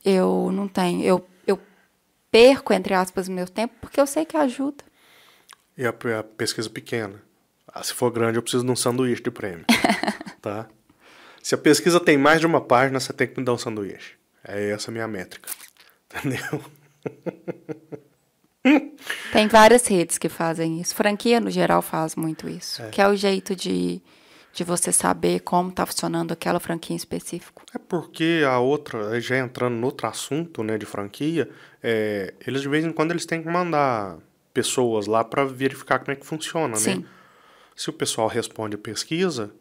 Eu 0.03 0.49
não 0.53 0.67
tenho. 0.67 1.03
Eu, 1.03 1.27
eu 1.45 1.59
perco, 2.31 2.73
entre 2.73 2.93
aspas, 2.93 3.27
o 3.27 3.31
meu 3.31 3.45
tempo 3.47 3.75
porque 3.81 3.99
eu 3.99 4.07
sei 4.07 4.25
que 4.25 4.37
ajuda. 4.37 4.83
E 5.77 5.85
a, 5.85 5.89
a 5.89 6.23
pesquisa 6.23 6.69
pequena. 6.69 7.21
Ah, 7.67 7.83
se 7.83 7.93
for 7.93 8.09
grande, 8.09 8.37
eu 8.37 8.41
preciso 8.41 8.63
de 8.63 8.71
um 8.71 8.75
sanduíche 8.75 9.21
de 9.21 9.29
prêmio. 9.29 9.65
tá? 10.41 10.67
Se 11.43 11.53
a 11.53 11.57
pesquisa 11.57 11.99
tem 11.99 12.17
mais 12.17 12.39
de 12.39 12.45
uma 12.45 12.61
página, 12.61 12.99
você 12.99 13.11
tem 13.11 13.27
que 13.27 13.37
me 13.37 13.45
dar 13.45 13.53
um 13.53 13.57
sanduíche. 13.57 14.13
É 14.43 14.69
essa 14.69 14.89
a 14.89 14.93
minha 14.93 15.07
métrica. 15.07 15.49
Entendeu? 16.15 16.63
Tem 19.31 19.47
várias 19.47 19.87
redes 19.87 20.17
que 20.17 20.29
fazem 20.29 20.79
isso. 20.79 20.95
Franquia, 20.95 21.39
no 21.39 21.49
geral, 21.49 21.81
faz 21.81 22.15
muito 22.15 22.49
isso. 22.49 22.81
Que 22.91 23.01
é 23.01 23.07
o 23.07 23.15
jeito 23.15 23.55
de, 23.55 24.01
de 24.53 24.63
você 24.63 24.91
saber 24.91 25.41
como 25.41 25.69
está 25.69 25.85
funcionando 25.85 26.31
aquela 26.31 26.59
franquia 26.59 26.93
em 26.93 26.97
específico. 26.97 27.63
É 27.73 27.77
porque 27.77 28.43
a 28.47 28.59
outra, 28.59 29.19
já 29.19 29.37
entrando 29.37 29.75
no 29.75 29.85
outro 29.85 30.07
assunto, 30.07 30.63
né, 30.63 30.77
de 30.77 30.85
franquia, 30.85 31.49
é, 31.81 32.33
eles 32.45 32.61
de 32.61 32.67
vez 32.67 32.85
em 32.85 32.91
quando 32.91 33.11
eles 33.11 33.25
têm 33.25 33.41
que 33.41 33.49
mandar 33.49 34.17
pessoas 34.53 35.05
lá 35.05 35.23
para 35.23 35.45
verificar 35.45 35.99
como 35.99 36.11
é 36.11 36.15
que 36.15 36.25
funciona, 36.25 36.69
né? 36.69 36.75
Sim. 36.77 37.05
Se 37.75 37.91
o 37.91 37.93
pessoal 37.93 38.27
responde 38.27 38.75
a 38.75 38.79
pesquisa, 38.79 39.51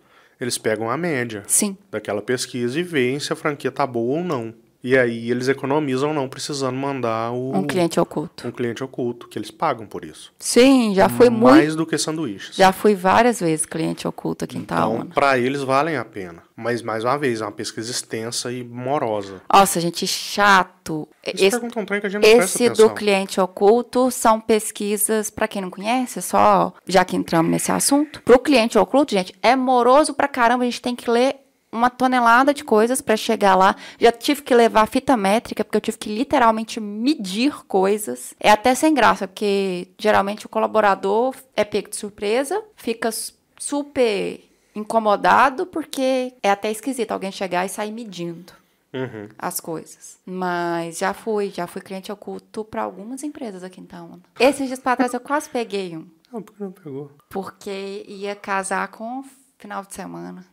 eles 0.40 0.56
pegam 0.56 0.90
a 0.90 0.96
média 0.96 1.42
Sim. 1.46 1.76
daquela 1.90 2.22
pesquisa 2.22 2.80
e 2.80 2.82
veem 2.82 3.20
se 3.20 3.30
a 3.32 3.36
franquia 3.36 3.70
tá 3.70 3.86
boa 3.86 4.18
ou 4.18 4.24
não. 4.24 4.54
E 4.82 4.96
aí 4.96 5.30
eles 5.30 5.48
economizam 5.48 6.14
não 6.14 6.28
precisando 6.28 6.76
mandar 6.76 7.32
o 7.32 7.56
Um 7.56 7.64
cliente 7.66 7.98
oculto. 7.98 8.46
um 8.46 8.52
cliente 8.52 8.84
oculto, 8.84 9.26
que 9.28 9.38
eles 9.38 9.50
pagam 9.50 9.86
por 9.86 10.04
isso. 10.04 10.32
Sim, 10.38 10.94
já 10.94 11.08
fui 11.08 11.28
muito. 11.28 11.54
Mais 11.56 11.74
do 11.74 11.84
que 11.86 11.98
sanduíches. 11.98 12.54
Já 12.56 12.72
fui 12.72 12.94
várias 12.94 13.40
vezes 13.40 13.66
cliente 13.66 14.06
oculto 14.06 14.44
aqui 14.44 14.56
em 14.56 14.60
então, 14.60 14.94
Itaúna. 14.94 15.10
para 15.14 15.38
eles 15.38 15.62
valem 15.62 15.96
a 15.96 16.04
pena. 16.04 16.42
Mas 16.54 16.80
mais 16.82 17.04
uma 17.04 17.18
vez, 17.18 17.40
é 17.40 17.44
uma 17.44 17.52
pesquisa 17.52 17.90
extensa 17.90 18.50
e 18.52 18.64
morosa. 18.64 19.42
Nossa, 19.52 19.78
gente, 19.80 20.06
chato. 20.06 21.06
Eles 21.22 21.42
Esse, 21.42 21.50
perguntam 21.50 21.82
um 21.82 21.86
trem 21.86 22.00
que 22.00 22.06
a 22.06 22.10
gente 22.10 22.22
não 22.22 22.28
esse 22.42 22.70
do 22.70 22.90
cliente 22.90 23.40
oculto 23.40 24.10
são 24.10 24.40
pesquisas, 24.40 25.28
pra 25.30 25.48
quem 25.48 25.60
não 25.60 25.70
conhece, 25.70 26.22
só 26.22 26.72
já 26.86 27.04
que 27.04 27.16
entramos 27.16 27.50
nesse 27.50 27.72
assunto. 27.72 28.22
Pro 28.22 28.38
cliente 28.38 28.78
oculto, 28.78 29.12
gente, 29.12 29.34
é 29.42 29.54
moroso 29.56 30.14
pra 30.14 30.28
caramba, 30.28 30.62
a 30.62 30.66
gente 30.66 30.80
tem 30.80 30.94
que 30.96 31.10
ler 31.10 31.36
uma 31.76 31.90
tonelada 31.90 32.52
de 32.52 32.64
coisas 32.64 33.00
pra 33.00 33.16
chegar 33.16 33.54
lá. 33.54 33.76
Já 34.00 34.10
tive 34.10 34.42
que 34.42 34.54
levar 34.54 34.86
fita 34.88 35.16
métrica, 35.16 35.64
porque 35.64 35.76
eu 35.76 35.80
tive 35.80 35.98
que 35.98 36.14
literalmente 36.14 36.80
medir 36.80 37.64
coisas. 37.66 38.34
É 38.40 38.50
até 38.50 38.74
sem 38.74 38.92
graça, 38.94 39.28
porque 39.28 39.88
geralmente 39.98 40.46
o 40.46 40.48
colaborador 40.48 41.34
é 41.54 41.64
pego 41.64 41.90
de 41.90 41.96
surpresa, 41.96 42.62
fica 42.74 43.10
super 43.58 44.40
incomodado, 44.74 45.66
porque 45.66 46.34
é 46.42 46.50
até 46.50 46.70
esquisito 46.70 47.12
alguém 47.12 47.32
chegar 47.32 47.64
e 47.64 47.68
sair 47.68 47.92
medindo 47.92 48.52
Uhum. 48.92 49.28
as 49.38 49.60
coisas. 49.60 50.18
Mas 50.24 50.98
já 50.98 51.12
fui, 51.12 51.50
já 51.50 51.66
fui 51.66 51.82
cliente 51.82 52.10
oculto 52.12 52.64
para 52.64 52.82
algumas 52.82 53.22
empresas 53.22 53.62
aqui 53.62 53.80
em 53.80 53.84
Itaúna. 53.84 54.20
Esses 54.38 54.66
dias 54.68 54.78
para 54.78 54.96
trás 54.96 55.12
eu 55.12 55.20
quase 55.20 55.48
peguei 55.50 55.96
um, 55.96 56.06
Não, 56.32 56.40
por 56.42 56.54
que 56.54 56.62
não 56.62 56.72
pegou? 56.72 57.10
porque 57.28 58.04
ia 58.08 58.34
casar 58.34 58.88
com 58.88 59.22
final 59.58 59.82
de 59.84 59.94
semana. 59.94 60.44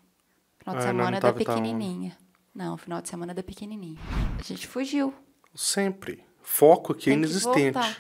Final 0.64 0.76
de 0.80 0.84
Ah, 0.84 0.88
semana 0.88 1.20
da 1.20 1.34
pequenininha. 1.34 2.18
Não, 2.56 2.78
final 2.78 3.02
de 3.02 3.10
semana 3.10 3.34
da 3.34 3.44
pequenininha. 3.44 4.00
A 4.40 4.42
gente 4.44 4.66
fugiu. 4.66 5.14
Sempre. 5.54 6.24
Foco 6.42 6.94
aqui 6.94 7.10
é 7.10 7.14
Tem 7.14 7.22
que 7.22 7.28
inexistente. 7.28 7.74
voltar. 7.74 7.98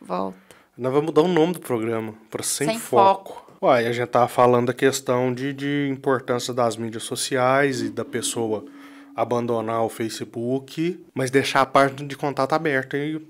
Volta. 0.00 0.38
Nós 0.78 0.92
vamos 0.92 1.06
mudar 1.06 1.22
o 1.22 1.28
nome 1.28 1.52
do 1.54 1.60
programa 1.60 2.14
para 2.30 2.42
Sem, 2.42 2.68
Sem 2.68 2.78
Foco. 2.78 3.44
Uai, 3.60 3.86
a 3.86 3.92
gente 3.92 4.08
tava 4.08 4.28
falando 4.28 4.66
da 4.68 4.74
questão 4.74 5.32
de, 5.32 5.52
de 5.52 5.88
importância 5.90 6.54
das 6.54 6.76
mídias 6.76 7.02
sociais 7.02 7.80
e 7.82 7.90
da 7.90 8.04
pessoa 8.04 8.64
abandonar 9.14 9.82
o 9.82 9.88
Facebook, 9.88 11.04
mas 11.14 11.30
deixar 11.30 11.62
a 11.62 11.66
página 11.66 12.06
de 12.06 12.16
contato 12.16 12.52
aberta 12.52 12.96
e, 12.98 13.20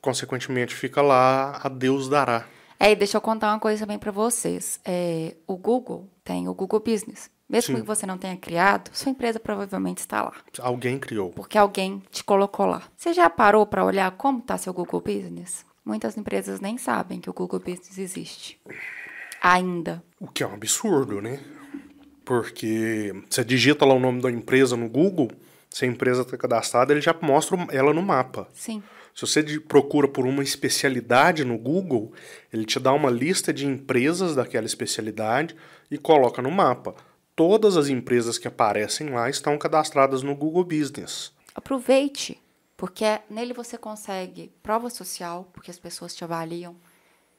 consequentemente, 0.00 0.74
fica 0.74 1.02
lá, 1.02 1.60
a 1.62 1.68
Deus 1.68 2.08
dará. 2.08 2.46
É, 2.78 2.92
e 2.92 2.96
deixa 2.96 3.16
eu 3.16 3.20
contar 3.20 3.52
uma 3.52 3.58
coisa 3.60 3.80
também 3.84 3.98
para 3.98 4.12
vocês. 4.12 4.80
É, 4.84 5.34
o 5.46 5.56
Google 5.56 6.08
tem 6.24 6.48
o 6.48 6.54
Google 6.54 6.80
Business. 6.80 7.30
Mesmo 7.48 7.76
Sim. 7.76 7.82
que 7.82 7.86
você 7.86 8.06
não 8.06 8.16
tenha 8.16 8.36
criado, 8.36 8.90
sua 8.92 9.10
empresa 9.10 9.38
provavelmente 9.38 9.98
está 9.98 10.22
lá. 10.22 10.32
Alguém 10.60 10.98
criou. 10.98 11.30
porque 11.30 11.58
alguém 11.58 12.02
te 12.10 12.24
colocou 12.24 12.66
lá. 12.66 12.82
Você 12.96 13.12
já 13.12 13.28
parou 13.28 13.66
para 13.66 13.84
olhar 13.84 14.10
como 14.12 14.38
está 14.38 14.56
seu 14.56 14.72
Google 14.72 15.00
Business? 15.00 15.64
Muitas 15.84 16.16
empresas 16.16 16.60
nem 16.60 16.78
sabem 16.78 17.20
que 17.20 17.28
o 17.28 17.34
Google 17.34 17.60
Business 17.60 17.98
existe. 17.98 18.58
Ainda. 19.42 20.02
O 20.18 20.26
que 20.26 20.42
é 20.42 20.46
um 20.46 20.54
absurdo, 20.54 21.20
né? 21.20 21.38
Porque 22.24 23.12
você 23.28 23.44
digita 23.44 23.84
lá 23.84 23.92
o 23.92 24.00
nome 24.00 24.22
da 24.22 24.30
empresa 24.30 24.76
no 24.76 24.88
Google, 24.88 25.30
se 25.68 25.84
a 25.84 25.88
empresa 25.88 26.22
está 26.22 26.38
cadastrada, 26.38 26.92
ele 26.92 27.02
já 27.02 27.14
mostra 27.20 27.58
ela 27.70 27.92
no 27.92 28.02
mapa. 28.02 28.48
Sim. 28.54 28.82
Se 29.14 29.20
você 29.20 29.42
procura 29.60 30.08
por 30.08 30.26
uma 30.26 30.42
especialidade 30.42 31.44
no 31.44 31.58
Google, 31.58 32.12
ele 32.52 32.64
te 32.64 32.80
dá 32.80 32.92
uma 32.92 33.10
lista 33.10 33.52
de 33.52 33.66
empresas 33.66 34.34
daquela 34.34 34.66
especialidade 34.66 35.54
e 35.90 35.98
coloca 35.98 36.40
no 36.40 36.50
mapa. 36.50 36.94
Todas 37.36 37.76
as 37.76 37.88
empresas 37.88 38.38
que 38.38 38.46
aparecem 38.46 39.10
lá 39.10 39.28
estão 39.28 39.58
cadastradas 39.58 40.22
no 40.22 40.36
Google 40.36 40.64
Business. 40.64 41.32
Aproveite, 41.52 42.40
porque 42.76 43.20
nele 43.28 43.52
você 43.52 43.76
consegue 43.76 44.52
prova 44.62 44.88
social, 44.88 45.48
porque 45.52 45.70
as 45.70 45.78
pessoas 45.78 46.14
te 46.14 46.22
avaliam. 46.22 46.76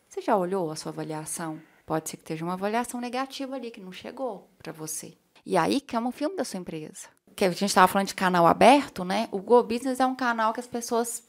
Você 0.10 0.20
já 0.22 0.36
olhou 0.36 0.70
a 0.70 0.76
sua 0.76 0.92
avaliação? 0.92 1.62
Pode 1.86 2.10
ser 2.10 2.18
que 2.18 2.24
esteja 2.24 2.44
uma 2.44 2.54
avaliação 2.56 3.00
negativa 3.00 3.56
ali 3.56 3.72
que 3.72 3.80
não 3.80 3.92
chegou 3.92 4.50
para 4.58 4.74
você. 4.74 5.14
E 5.46 5.56
aí 5.56 5.80
que 5.80 5.96
é 5.96 6.00
um 6.00 6.12
filme 6.12 6.36
da 6.36 6.44
sua 6.44 6.60
empresa. 6.60 7.08
Que 7.34 7.46
a 7.46 7.52
gente 7.52 7.66
estava 7.66 7.88
falando 7.88 8.08
de 8.08 8.16
canal 8.16 8.46
aberto, 8.46 9.06
né? 9.06 9.30
O 9.32 9.40
Go 9.40 9.64
Business 9.64 10.02
é 10.02 10.06
um 10.06 10.16
canal 10.16 10.52
que 10.52 10.60
as 10.60 10.68
pessoas 10.68 11.24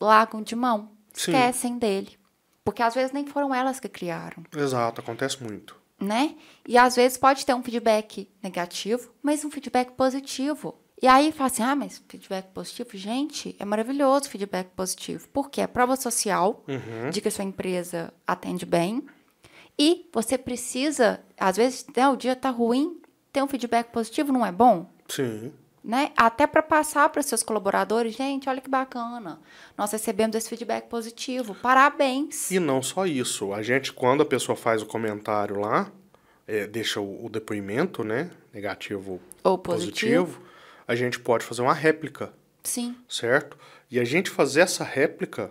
largam 0.00 0.42
de 0.42 0.56
mão, 0.56 0.90
Sim. 1.12 1.32
esquecem 1.32 1.78
dele. 1.78 2.18
Porque 2.64 2.82
às 2.82 2.94
vezes 2.94 3.12
nem 3.12 3.26
foram 3.26 3.54
elas 3.54 3.78
que 3.78 3.88
criaram 3.88 4.44
Exato, 4.56 5.00
acontece 5.00 5.42
muito. 5.42 5.77
Né? 6.00 6.34
E 6.66 6.76
às 6.76 6.96
vezes 6.96 7.18
pode 7.18 7.44
ter 7.44 7.54
um 7.54 7.62
feedback 7.62 8.28
negativo, 8.42 9.10
mas 9.22 9.44
um 9.44 9.50
feedback 9.50 9.92
positivo. 9.92 10.74
E 11.00 11.06
aí 11.06 11.30
fala 11.32 11.50
assim: 11.50 11.62
ah, 11.62 11.76
mas 11.76 12.02
feedback 12.08 12.46
positivo, 12.52 12.90
gente, 12.94 13.54
é 13.58 13.64
maravilhoso 13.64 14.28
feedback 14.28 14.68
positivo. 14.74 15.28
Porque 15.32 15.60
é 15.60 15.66
prova 15.66 15.96
social 15.96 16.64
de 17.10 17.20
que 17.20 17.28
a 17.28 17.30
sua 17.30 17.44
empresa 17.44 18.12
atende 18.26 18.66
bem. 18.66 19.04
E 19.78 20.08
você 20.12 20.36
precisa, 20.36 21.20
às 21.38 21.56
vezes, 21.56 21.86
né, 21.96 22.08
o 22.08 22.16
dia 22.16 22.34
tá 22.34 22.50
ruim, 22.50 23.00
ter 23.32 23.42
um 23.42 23.46
feedback 23.46 23.92
positivo 23.92 24.32
não 24.32 24.44
é 24.44 24.50
bom? 24.50 24.90
Sim. 25.08 25.52
Né? 25.88 26.12
Até 26.14 26.46
para 26.46 26.62
passar 26.62 27.08
para 27.08 27.22
seus 27.22 27.42
colaboradores, 27.42 28.14
gente, 28.14 28.46
olha 28.48 28.60
que 28.60 28.68
bacana. 28.68 29.40
Nós 29.76 29.90
recebemos 29.90 30.36
esse 30.36 30.48
feedback 30.50 30.86
positivo. 30.88 31.54
Parabéns. 31.54 32.50
E 32.50 32.60
não 32.60 32.82
só 32.82 33.06
isso. 33.06 33.54
A 33.54 33.62
gente, 33.62 33.90
quando 33.92 34.22
a 34.22 34.26
pessoa 34.26 34.54
faz 34.54 34.82
o 34.82 34.86
comentário 34.86 35.58
lá, 35.58 35.90
é, 36.46 36.66
deixa 36.66 37.00
o, 37.00 37.24
o 37.24 37.30
depoimento, 37.30 38.04
né? 38.04 38.30
Negativo 38.52 39.18
Ou 39.42 39.56
positivo. 39.56 40.26
positivo, 40.26 40.48
a 40.86 40.94
gente 40.94 41.18
pode 41.18 41.42
fazer 41.44 41.62
uma 41.62 41.72
réplica. 41.74 42.32
Sim. 42.62 42.94
certo? 43.08 43.56
E 43.90 43.98
a 43.98 44.04
gente 44.04 44.28
fazer 44.28 44.60
essa 44.60 44.84
réplica, 44.84 45.50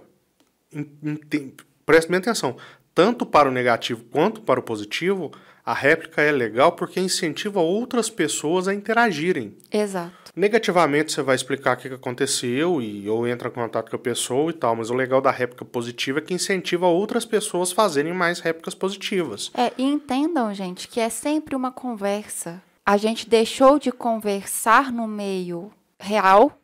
em- 0.71 0.87
em 1.03 1.15
tem- 1.15 1.53
preste 1.83 2.07
bem 2.09 2.19
atenção, 2.19 2.55
tanto 2.93 3.25
para 3.25 3.49
o 3.49 3.51
negativo 3.51 4.03
quanto 4.11 4.41
para 4.41 4.59
o 4.59 4.63
positivo, 4.63 5.31
a 5.65 5.73
réplica 5.73 6.21
é 6.21 6.31
legal 6.31 6.73
porque 6.73 6.99
incentiva 6.99 7.59
outras 7.59 8.07
pessoas 8.09 8.67
a 8.67 8.73
interagirem. 8.73 9.57
Exato. 9.71 10.26
Negativamente 10.37 11.11
você 11.11 11.23
vai 11.23 11.35
explicar 11.35 11.75
o 11.75 11.79
que 11.79 11.87
aconteceu 11.87 12.79
e 12.79 13.09
ou 13.09 13.27
entra 13.27 13.47
em 13.47 13.51
contato 13.51 13.89
com 13.89 13.95
a 13.95 13.99
pessoa 13.99 14.51
e 14.51 14.53
tal, 14.53 14.75
mas 14.75 14.91
o 14.91 14.93
legal 14.93 15.19
da 15.19 15.31
réplica 15.31 15.65
positiva 15.65 16.19
é 16.19 16.21
que 16.21 16.31
incentiva 16.31 16.85
outras 16.85 17.25
pessoas 17.25 17.71
a 17.71 17.75
fazerem 17.75 18.13
mais 18.13 18.39
réplicas 18.39 18.75
positivas. 18.75 19.49
É, 19.55 19.73
e 19.75 19.83
entendam, 19.83 20.53
gente, 20.53 20.87
que 20.87 20.99
é 20.99 21.09
sempre 21.09 21.55
uma 21.55 21.71
conversa. 21.71 22.61
A 22.85 22.97
gente 22.97 23.27
deixou 23.27 23.79
de 23.79 23.91
conversar 23.91 24.91
no 24.91 25.07
meio 25.07 25.71
real 25.99 26.55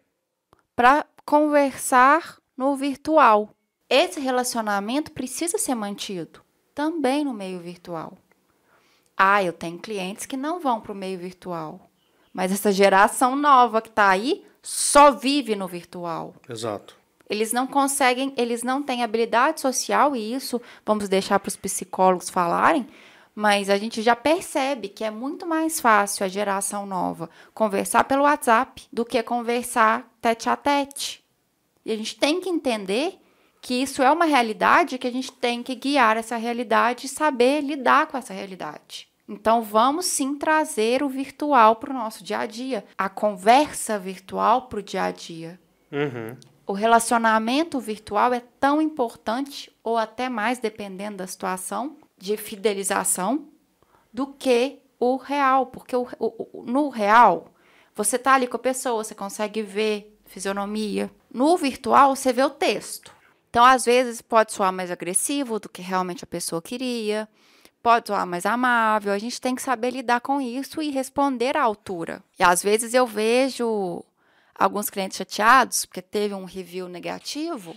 para 0.75 1.03
conversar 1.25 2.37
no 2.55 2.75
virtual. 2.75 3.49
Esse 3.89 4.19
relacionamento 4.19 5.11
precisa 5.11 5.57
ser 5.57 5.73
mantido 5.73 6.41
também 6.75 7.25
no 7.25 7.33
meio 7.33 7.59
virtual. 7.59 8.19
Ah, 9.17 9.43
eu 9.43 9.51
tenho 9.51 9.79
clientes 9.79 10.27
que 10.27 10.37
não 10.37 10.59
vão 10.59 10.79
para 10.79 10.91
o 10.91 10.95
meio 10.95 11.17
virtual, 11.17 11.89
mas 12.33 12.51
essa 12.51 12.71
geração 12.71 13.35
nova 13.35 13.81
que 13.81 13.89
está 13.89 14.09
aí 14.09 14.43
só 14.61 15.11
vive 15.11 15.55
no 15.55 15.67
virtual. 15.67 16.33
Exato. 16.49 16.97
Eles 17.29 17.53
não 17.53 17.67
conseguem, 17.67 18.33
eles 18.37 18.63
não 18.63 18.81
têm 18.81 19.03
habilidade 19.03 19.61
social, 19.61 20.15
e 20.15 20.33
isso 20.33 20.61
vamos 20.85 21.07
deixar 21.07 21.39
para 21.39 21.49
os 21.49 21.55
psicólogos 21.55 22.29
falarem, 22.29 22.87
mas 23.35 23.69
a 23.69 23.77
gente 23.77 24.01
já 24.01 24.15
percebe 24.15 24.89
que 24.89 25.03
é 25.03 25.09
muito 25.09 25.45
mais 25.45 25.79
fácil 25.79 26.25
a 26.25 26.29
geração 26.29 26.85
nova 26.85 27.29
conversar 27.53 28.03
pelo 28.03 28.23
WhatsApp 28.23 28.83
do 28.91 29.05
que 29.05 29.21
conversar 29.23 30.07
tete 30.21 30.49
a 30.49 30.55
tete. 30.55 31.23
E 31.85 31.91
a 31.91 31.97
gente 31.97 32.15
tem 32.15 32.39
que 32.39 32.49
entender 32.49 33.19
que 33.61 33.73
isso 33.75 34.03
é 34.03 34.11
uma 34.11 34.25
realidade 34.25 34.97
que 34.97 35.07
a 35.07 35.11
gente 35.11 35.31
tem 35.31 35.63
que 35.63 35.73
guiar 35.73 36.17
essa 36.17 36.35
realidade 36.35 37.05
e 37.05 37.09
saber 37.09 37.61
lidar 37.61 38.07
com 38.07 38.17
essa 38.17 38.33
realidade. 38.33 39.07
Então, 39.33 39.63
vamos 39.63 40.05
sim 40.05 40.35
trazer 40.35 41.01
o 41.01 41.09
virtual 41.09 41.77
para 41.77 41.89
o 41.89 41.93
nosso 41.93 42.23
dia 42.23 42.39
a 42.39 42.45
dia, 42.45 42.85
a 42.95 43.09
conversa 43.09 43.97
virtual 43.97 44.67
para 44.67 44.79
o 44.79 44.83
dia 44.83 45.03
a 45.03 45.11
dia. 45.11 45.59
Uhum. 45.91 46.37
O 46.67 46.73
relacionamento 46.73 47.79
virtual 47.79 48.31
é 48.33 48.41
tão 48.59 48.79
importante, 48.81 49.75
ou 49.83 49.97
até 49.97 50.29
mais, 50.29 50.59
dependendo 50.59 51.17
da 51.17 51.27
situação, 51.27 51.97
de 52.17 52.37
fidelização, 52.37 53.47
do 54.13 54.27
que 54.27 54.79
o 54.99 55.17
real. 55.17 55.65
Porque 55.65 55.95
o, 55.95 56.07
o, 56.19 56.63
no 56.63 56.89
real, 56.89 57.47
você 57.95 58.19
tá 58.19 58.35
ali 58.35 58.47
com 58.47 58.55
a 58.55 58.59
pessoa, 58.59 59.03
você 59.03 59.15
consegue 59.15 59.63
ver 59.63 60.15
fisionomia. 60.25 61.11
No 61.33 61.57
virtual, 61.57 62.15
você 62.15 62.31
vê 62.31 62.43
o 62.43 62.49
texto. 62.51 63.11
Então, 63.49 63.65
às 63.65 63.85
vezes, 63.85 64.21
pode 64.21 64.53
soar 64.53 64.71
mais 64.71 64.91
agressivo 64.91 65.59
do 65.59 65.69
que 65.69 65.81
realmente 65.81 66.23
a 66.23 66.27
pessoa 66.27 66.61
queria, 66.61 67.27
pode 67.83 68.07
soar 68.07 68.25
mais 68.25 68.45
amável. 68.45 69.11
A 69.11 69.19
gente 69.19 69.39
tem 69.39 69.53
que 69.53 69.61
saber 69.61 69.91
lidar 69.91 70.21
com 70.21 70.39
isso 70.39 70.81
e 70.81 70.89
responder 70.89 71.57
à 71.57 71.61
altura. 71.61 72.23
E 72.39 72.43
às 72.43 72.63
vezes 72.63 72.93
eu 72.93 73.05
vejo 73.05 74.03
alguns 74.55 74.89
clientes 74.89 75.17
chateados 75.17 75.85
porque 75.85 76.01
teve 76.01 76.33
um 76.33 76.45
review 76.45 76.87
negativo, 76.87 77.75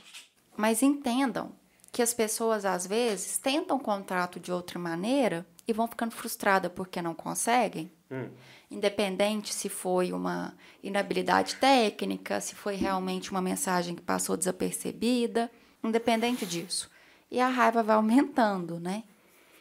mas 0.57 0.83
entendam 0.83 1.51
que 1.91 2.01
as 2.01 2.15
pessoas 2.15 2.65
às 2.65 2.87
vezes 2.87 3.37
tentam 3.39 3.79
contrato 3.79 4.39
de 4.39 4.53
outra 4.53 4.79
maneira 4.79 5.45
e 5.67 5.73
vão 5.73 5.89
ficando 5.89 6.13
frustradas 6.13 6.71
porque 6.75 7.03
não 7.03 7.15
conseguem. 7.15 7.91
Hum. 8.11 8.29
Independente 8.71 9.53
se 9.53 9.69
foi 9.69 10.13
uma 10.13 10.55
inabilidade 10.83 11.57
técnica, 11.57 12.41
se 12.41 12.55
foi 12.55 12.77
realmente 12.77 13.31
uma 13.31 13.41
mensagem 13.43 13.95
que 13.95 14.03
passou 14.03 14.37
desapercebida, 14.37 15.51
independente 15.83 16.47
disso. 16.47 16.91
E 17.31 17.41
a 17.41 17.49
raiva 17.49 17.83
vai 17.83 17.97
aumentando, 17.97 18.79
né? 18.79 19.03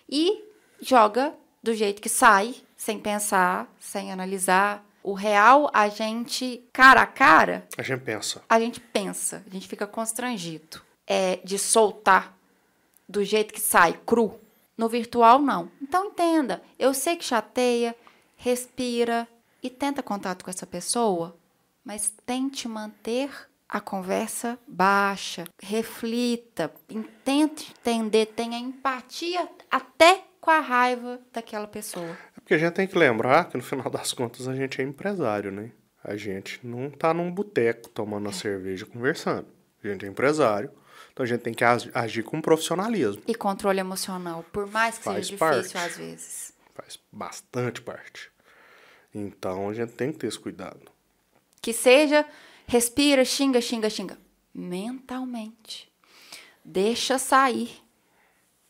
E 0.09 0.43
joga 0.81 1.33
do 1.63 1.73
jeito 1.73 2.01
que 2.01 2.09
sai, 2.09 2.55
sem 2.77 2.99
pensar, 2.99 3.67
sem 3.79 4.11
analisar. 4.11 4.85
O 5.03 5.13
real, 5.13 5.69
a 5.73 5.87
gente, 5.87 6.63
cara 6.73 7.01
a 7.01 7.05
cara, 7.07 7.67
A 7.77 7.83
gente 7.83 8.01
pensa. 8.01 8.41
a 8.49 8.59
gente 8.59 8.79
pensa, 8.79 9.43
a 9.45 9.49
gente 9.53 9.67
fica 9.67 9.85
constrangido. 9.85 10.81
É 11.05 11.37
de 11.43 11.59
soltar 11.59 12.35
do 13.07 13.23
jeito 13.23 13.53
que 13.53 13.61
sai, 13.61 13.99
cru. 14.05 14.39
No 14.75 14.89
virtual, 14.89 15.39
não. 15.39 15.71
Então, 15.81 16.05
entenda. 16.07 16.61
Eu 16.77 16.93
sei 16.93 17.15
que 17.15 17.23
chateia, 17.23 17.95
respira 18.35 19.27
e 19.61 19.69
tenta 19.69 20.03
contato 20.03 20.43
com 20.43 20.49
essa 20.49 20.65
pessoa, 20.65 21.35
mas 21.83 22.11
tente 22.25 22.67
manter 22.67 23.29
a 23.67 23.79
conversa 23.79 24.57
baixa, 24.67 25.43
reflita, 25.61 26.71
tente 27.23 27.71
entender, 27.71 28.27
tenha 28.27 28.57
empatia 28.57 29.47
até 29.71 30.23
com 30.39 30.51
a 30.51 30.59
raiva 30.59 31.19
daquela 31.33 31.67
pessoa. 31.67 32.17
É 32.37 32.39
porque 32.39 32.53
a 32.53 32.57
gente 32.57 32.73
tem 32.73 32.87
que 32.87 32.97
lembrar 32.97 33.49
que 33.49 33.57
no 33.57 33.63
final 33.63 33.89
das 33.89 34.13
contas 34.13 34.47
a 34.47 34.53
gente 34.55 34.79
é 34.79 34.83
empresário, 34.83 35.51
né? 35.51 35.71
A 36.03 36.15
gente 36.15 36.59
não 36.65 36.89
tá 36.91 37.13
num 37.13 37.31
boteco 37.31 37.89
tomando 37.89 38.27
uma 38.27 38.31
cerveja 38.33 38.85
conversando. 38.85 39.47
A 39.83 39.87
gente 39.87 40.05
é 40.05 40.07
empresário. 40.07 40.69
Então 41.11 41.23
a 41.23 41.27
gente 41.27 41.41
tem 41.41 41.53
que 41.53 41.63
ag- 41.63 41.89
agir 41.93 42.21
com 42.23 42.39
profissionalismo. 42.41 43.23
E 43.25 43.33
controle 43.33 43.79
emocional, 43.79 44.45
por 44.51 44.67
mais 44.69 44.97
que 44.99 45.03
Faz 45.05 45.25
seja 45.27 45.37
parte. 45.39 45.57
difícil 45.61 45.79
às 45.79 45.97
vezes. 45.97 46.53
Faz 46.75 46.99
bastante 47.11 47.81
parte. 47.81 48.29
Então 49.13 49.69
a 49.69 49.73
gente 49.73 49.93
tem 49.93 50.11
que 50.11 50.19
ter 50.19 50.27
esse 50.27 50.37
cuidado. 50.39 50.79
Que 51.61 51.73
seja, 51.73 52.25
respira, 52.67 53.23
xinga, 53.25 53.61
xinga, 53.61 53.89
xinga. 53.89 54.17
Mentalmente. 54.53 55.91
Deixa 56.63 57.17
sair. 57.17 57.81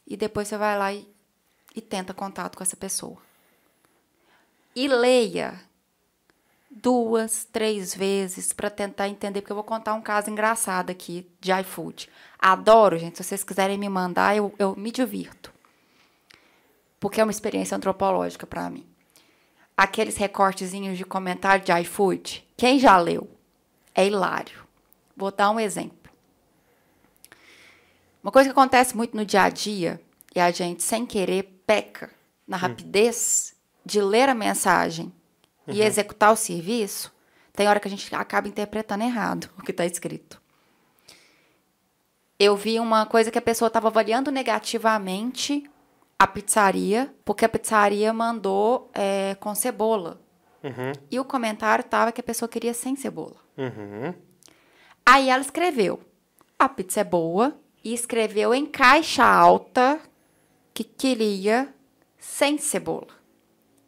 E 0.07 0.15
depois 0.15 0.47
você 0.47 0.57
vai 0.57 0.77
lá 0.77 0.93
e, 0.93 1.07
e 1.75 1.81
tenta 1.81 2.13
contato 2.13 2.57
com 2.57 2.63
essa 2.63 2.75
pessoa. 2.75 3.17
E 4.75 4.87
leia 4.87 5.59
duas, 6.69 7.45
três 7.45 7.95
vezes 7.95 8.51
para 8.51 8.69
tentar 8.69 9.07
entender, 9.07 9.41
porque 9.41 9.51
eu 9.51 9.55
vou 9.55 9.63
contar 9.63 9.93
um 9.93 10.01
caso 10.01 10.29
engraçado 10.29 10.89
aqui 10.89 11.29
de 11.39 11.51
iFood. 11.51 12.09
Adoro, 12.37 12.97
gente. 12.97 13.17
Se 13.17 13.23
vocês 13.23 13.43
quiserem 13.43 13.77
me 13.77 13.87
mandar, 13.87 14.35
eu, 14.35 14.53
eu 14.59 14.75
me 14.75 14.91
divirto. 14.91 15.53
Porque 16.99 17.21
é 17.21 17.23
uma 17.23 17.31
experiência 17.31 17.77
antropológica 17.77 18.45
para 18.45 18.69
mim 18.69 18.95
aqueles 19.75 20.15
recortezinhos 20.15 20.97
de 20.97 21.03
comentário 21.03 21.63
de 21.63 21.71
iFood. 21.81 22.45
Quem 22.55 22.79
já 22.79 22.97
leu? 22.97 23.29
É 23.95 24.05
hilário. 24.05 24.63
Vou 25.15 25.31
dar 25.31 25.49
um 25.49 25.59
exemplo. 25.59 26.11
Uma 28.21 28.31
coisa 28.31 28.49
que 28.49 28.51
acontece 28.51 28.95
muito 28.97 29.15
no 29.15 29.25
dia 29.25 29.43
a 29.43 29.49
dia 29.49 30.01
é 30.33 30.41
a 30.41 30.51
gente, 30.51 30.83
sem 30.83 31.05
querer, 31.05 31.61
peca 31.65 32.11
na 32.47 32.57
rapidez 32.57 33.55
de 33.85 34.01
ler 34.01 34.27
a 34.27 34.35
mensagem 34.35 35.13
e 35.67 35.81
executar 35.81 36.33
o 36.33 36.35
serviço. 36.35 37.13
Tem 37.53 37.67
hora 37.67 37.79
que 37.79 37.87
a 37.87 37.91
gente 37.91 38.13
acaba 38.13 38.47
interpretando 38.47 39.03
errado 39.03 39.49
o 39.57 39.63
que 39.63 39.71
está 39.71 39.85
escrito. 39.85 40.41
Eu 42.37 42.55
vi 42.57 42.79
uma 42.79 43.05
coisa 43.05 43.31
que 43.31 43.37
a 43.37 43.41
pessoa 43.41 43.67
estava 43.67 43.87
avaliando 43.87 44.29
negativamente 44.29 45.69
a 46.19 46.27
pizzaria, 46.27 47.13
porque 47.23 47.45
a 47.45 47.49
pizzaria 47.49 48.11
mandou 48.11 48.89
é, 48.93 49.35
com 49.39 49.55
cebola. 49.55 50.19
Uhum. 50.65 50.91
E 51.11 51.19
o 51.19 51.25
comentário 51.25 51.83
tava 51.83 52.11
que 52.11 52.21
a 52.21 52.23
pessoa 52.23 52.49
queria 52.49 52.73
sem 52.73 52.95
cebola. 52.95 53.35
Uhum. 53.55 54.13
Aí 55.05 55.29
ela 55.29 55.41
escreveu: 55.41 55.99
a 56.57 56.67
pizza 56.67 57.01
é 57.01 57.03
boa. 57.03 57.55
E 57.83 57.93
escreveu 57.93 58.51
em 58.51 58.65
caixa 58.65 59.23
alta 59.23 59.99
que 60.73 60.83
queria 60.83 61.71
sem 62.17 62.57
cebola. 62.57 63.13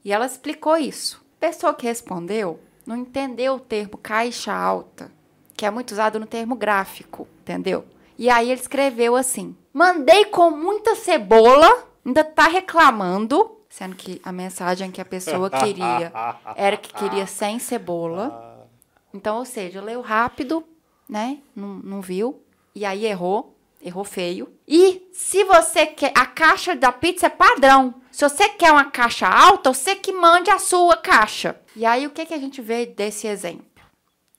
E 0.06 0.14
ela 0.14 0.28
explicou 0.28 0.78
isso. 0.78 1.20
A 1.38 1.48
pessoa 1.48 1.74
que 1.74 1.88
respondeu 1.88 2.60
não 2.86 2.96
entendeu 2.96 3.56
o 3.56 3.60
termo 3.60 3.98
caixa 3.98 4.54
alta, 4.54 5.12
que 5.56 5.66
é 5.66 5.72
muito 5.72 5.94
usado 5.94 6.20
no 6.20 6.28
termo 6.28 6.56
gráfico, 6.56 7.28
entendeu? 7.42 7.86
E 8.20 8.30
aí 8.30 8.52
ele 8.52 8.62
escreveu 8.62 9.16
assim: 9.16 9.58
mandei 9.74 10.26
com 10.26 10.52
muita 10.52 10.96
cebola, 10.96 11.68
ainda 12.06 12.24
tá 12.24 12.48
reclamando, 12.48 13.57
sendo 13.78 13.96
que 13.96 14.20
a 14.24 14.32
mensagem 14.32 14.90
que 14.90 15.00
a 15.00 15.06
pessoa 15.06 15.52
queria 15.52 16.12
era 16.56 16.76
que 16.76 16.92
queria 16.92 17.28
sem 17.28 17.60
cebola. 17.60 18.68
Então, 19.14 19.38
ou 19.38 19.46
seja, 19.46 19.80
leu 19.80 20.02
rápido, 20.02 20.64
né? 21.08 21.38
Não, 21.56 21.76
não 21.76 22.02
viu. 22.02 22.42
E 22.74 22.84
aí 22.84 23.06
errou. 23.06 23.56
Errou 23.80 24.04
feio. 24.04 24.52
E 24.68 25.08
se 25.14 25.44
você 25.44 25.86
quer. 25.86 26.12
A 26.16 26.26
caixa 26.26 26.76
da 26.76 26.92
pizza 26.92 27.28
é 27.28 27.30
padrão. 27.30 27.94
Se 28.12 28.28
você 28.28 28.50
quer 28.50 28.72
uma 28.72 28.86
caixa 28.86 29.28
alta, 29.28 29.72
você 29.72 29.96
que 29.96 30.12
mande 30.12 30.50
a 30.50 30.58
sua 30.58 30.98
caixa. 30.98 31.56
E 31.76 31.86
aí 31.86 32.08
o 32.08 32.10
que, 32.10 32.26
que 32.26 32.34
a 32.34 32.40
gente 32.40 32.60
vê 32.60 32.88
desse 32.88 33.28
exemplo? 33.28 33.68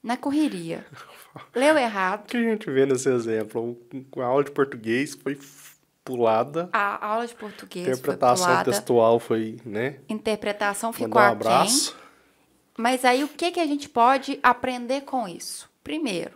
Na 0.02 0.16
correria. 0.16 0.84
Leu 1.54 1.78
errado. 1.78 2.24
O 2.24 2.26
que 2.26 2.36
a 2.36 2.42
gente 2.42 2.68
vê 2.68 2.84
nesse 2.84 3.08
exemplo? 3.08 3.78
A 4.16 4.24
aula 4.24 4.42
de 4.42 4.50
português 4.50 5.14
foi 5.14 5.38
pulada. 6.12 6.68
A 6.72 7.06
aula 7.06 7.26
de 7.26 7.34
português 7.34 7.84
foi 7.84 7.92
interpretação 7.94 8.46
pulada. 8.46 8.64
textual 8.70 9.18
foi, 9.20 9.56
né? 9.64 9.96
Interpretação 10.08 10.92
ficou 10.92 11.08
Mandar 11.08 11.20
um 11.30 11.32
aquém. 11.34 11.46
abraço. 11.52 11.96
Mas 12.76 13.04
aí 13.04 13.22
o 13.24 13.28
que, 13.28 13.50
que 13.50 13.60
a 13.60 13.66
gente 13.66 13.88
pode 13.88 14.38
aprender 14.42 15.02
com 15.02 15.28
isso? 15.28 15.68
Primeiro, 15.84 16.30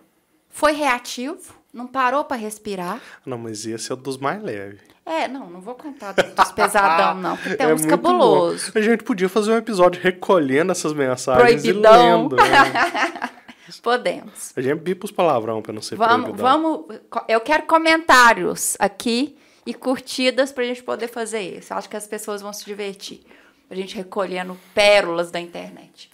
foi 0.51 0.73
reativo, 0.73 1.55
não 1.73 1.87
parou 1.87 2.25
para 2.25 2.37
respirar. 2.37 3.01
Não, 3.25 3.39
mas 3.39 3.65
esse 3.65 3.93
é 3.93 3.97
dos 3.97 4.19
mais 4.19 4.43
leves. 4.43 4.81
É, 5.05 5.27
não, 5.27 5.49
não 5.51 5.61
vou 5.61 5.75
contar 5.75 6.13
dos 6.13 6.25
pesadão, 6.53 7.15
não, 7.21 7.37
porque 7.37 7.57
tem 7.57 7.67
É 7.67 7.75
uns 7.75 7.85
cabuloso. 7.87 8.71
bom. 8.73 8.79
A 8.79 8.83
gente 8.83 9.03
podia 9.03 9.29
fazer 9.29 9.53
um 9.53 9.57
episódio 9.57 10.01
recolhendo 10.03 10.71
essas 10.73 10.93
mensagens 10.93 11.63
Proibidão. 11.63 11.95
e 11.95 12.23
lendo. 12.23 12.37
né? 12.37 13.31
Podemos. 13.83 14.53
A 14.57 14.61
gente 14.61 14.81
bipa 14.81 15.07
os 15.07 15.11
palavrão 15.13 15.63
pra 15.63 15.73
não 15.73 15.81
ser 15.81 15.97
Vamos, 15.97 16.25
proibidão. 16.31 16.63
vamos. 16.87 17.01
Eu 17.27 17.41
quero 17.41 17.63
comentários 17.65 18.77
aqui 18.79 19.37
e 19.65 19.73
curtidas 19.73 20.53
pra 20.53 20.65
gente 20.65 20.83
poder 20.83 21.09
fazer 21.09 21.41
isso. 21.41 21.73
Acho 21.73 21.89
que 21.89 21.97
as 21.97 22.07
pessoas 22.07 22.43
vão 22.43 22.53
se 22.53 22.65
divertir. 22.65 23.25
A 23.71 23.75
gente 23.75 23.97
recolhendo 23.97 24.59
pérolas 24.75 25.31
da 25.31 25.41
internet. 25.41 26.11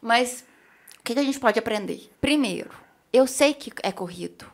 Mas 0.00 0.44
o 0.98 1.02
que 1.02 1.14
que 1.14 1.20
a 1.20 1.24
gente 1.24 1.40
pode 1.40 1.58
aprender? 1.58 2.10
Primeiro, 2.20 2.70
eu 3.12 3.26
sei 3.26 3.54
que 3.54 3.72
é 3.82 3.90
corrido. 3.90 4.46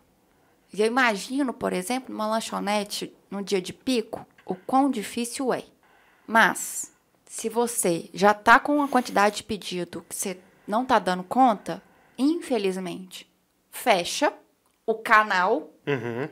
Eu 0.77 0.87
imagino, 0.87 1.53
por 1.53 1.73
exemplo, 1.73 2.13
numa 2.13 2.27
lanchonete 2.27 3.15
no 3.31 3.43
dia 3.43 3.61
de 3.61 3.73
pico, 3.73 4.27
o 4.45 4.55
quão 4.55 4.91
difícil 4.91 5.53
é. 5.53 5.65
Mas, 6.27 6.93
se 7.25 7.49
você 7.49 8.11
já 8.13 8.35
tá 8.35 8.59
com 8.59 8.77
uma 8.77 8.89
quantidade 8.89 9.37
de 9.37 9.43
pedido 9.45 10.05
que 10.09 10.15
você 10.15 10.39
não 10.67 10.85
tá 10.85 10.99
dando 10.99 11.23
conta, 11.23 11.83
infelizmente, 12.19 13.31
fecha 13.71 14.33
o 14.87 14.95
canal. 14.95 15.71
Uhum. 15.87 16.29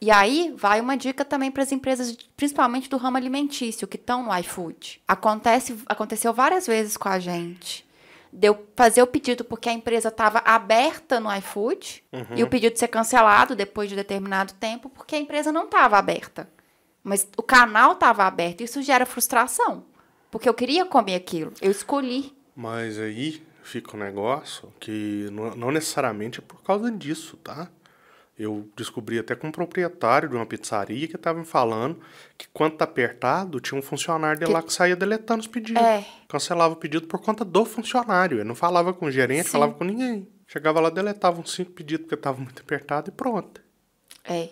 E 0.00 0.10
aí 0.10 0.54
vai 0.56 0.80
uma 0.80 0.96
dica 0.96 1.24
também 1.24 1.50
para 1.50 1.62
as 1.62 1.72
empresas, 1.72 2.16
principalmente 2.36 2.88
do 2.88 2.96
ramo 2.96 3.16
alimentício, 3.16 3.88
que 3.88 3.96
estão 3.96 4.22
no 4.24 4.38
iFood. 4.38 5.00
Acontece, 5.08 5.76
aconteceu 5.86 6.32
várias 6.32 6.66
vezes 6.66 6.96
com 6.96 7.08
a 7.08 7.18
gente. 7.18 7.86
de 8.32 8.46
eu 8.46 8.66
fazer 8.76 9.02
o 9.02 9.06
pedido 9.06 9.42
porque 9.42 9.68
a 9.68 9.72
empresa 9.72 10.08
estava 10.08 10.38
aberta 10.44 11.18
no 11.18 11.34
iFood 11.36 12.04
e 12.36 12.42
o 12.42 12.48
pedido 12.48 12.78
ser 12.78 12.88
cancelado 12.88 13.56
depois 13.56 13.88
de 13.88 13.96
determinado 13.96 14.52
tempo 14.54 14.88
porque 14.90 15.16
a 15.16 15.18
empresa 15.18 15.50
não 15.50 15.64
estava 15.64 15.96
aberta. 15.98 16.48
Mas 17.02 17.26
o 17.36 17.42
canal 17.42 17.92
estava 17.92 18.24
aberto. 18.24 18.60
Isso 18.62 18.82
gera 18.82 19.06
frustração. 19.06 19.84
Porque 20.30 20.46
eu 20.48 20.52
queria 20.52 20.84
comer 20.84 21.14
aquilo. 21.14 21.52
Eu 21.60 21.70
escolhi. 21.70 22.36
Mas 22.54 22.98
aí 22.98 23.42
fica 23.62 23.96
um 23.96 24.00
negócio 24.00 24.70
que 24.78 25.26
não 25.32 25.70
necessariamente 25.70 26.40
é 26.40 26.42
por 26.42 26.62
causa 26.62 26.90
disso, 26.90 27.36
tá? 27.38 27.70
Eu 28.38 28.68
descobri 28.76 29.18
até 29.18 29.34
com 29.34 29.48
um 29.48 29.52
proprietário 29.52 30.28
de 30.28 30.36
uma 30.36 30.46
pizzaria 30.46 31.08
que 31.08 31.16
estava 31.16 31.38
me 31.40 31.44
falando 31.44 31.98
que 32.36 32.46
quando 32.52 32.76
tá 32.76 32.84
apertado, 32.84 33.58
tinha 33.60 33.76
um 33.76 33.82
funcionário 33.82 34.38
dele 34.38 34.52
lá 34.52 34.62
que 34.62 34.72
saía 34.72 34.94
deletando 34.94 35.40
os 35.40 35.48
pedidos. 35.48 35.82
É. 35.82 36.04
Cancelava 36.28 36.74
o 36.74 36.76
pedido 36.76 37.08
por 37.08 37.20
conta 37.20 37.44
do 37.44 37.64
funcionário. 37.64 38.36
Ele 38.36 38.44
não 38.44 38.54
falava 38.54 38.92
com 38.94 39.06
o 39.06 39.10
gerente, 39.10 39.46
Sim. 39.46 39.50
falava 39.52 39.74
com 39.74 39.82
ninguém. 39.82 40.28
Chegava 40.46 40.78
lá, 40.80 40.88
deletava 40.88 41.40
uns 41.40 41.52
cinco 41.52 41.72
pedidos 41.72 42.06
porque 42.06 42.16
tava 42.16 42.38
muito 42.40 42.62
apertado 42.62 43.08
e 43.10 43.12
pronto. 43.12 43.60
É. 44.24 44.50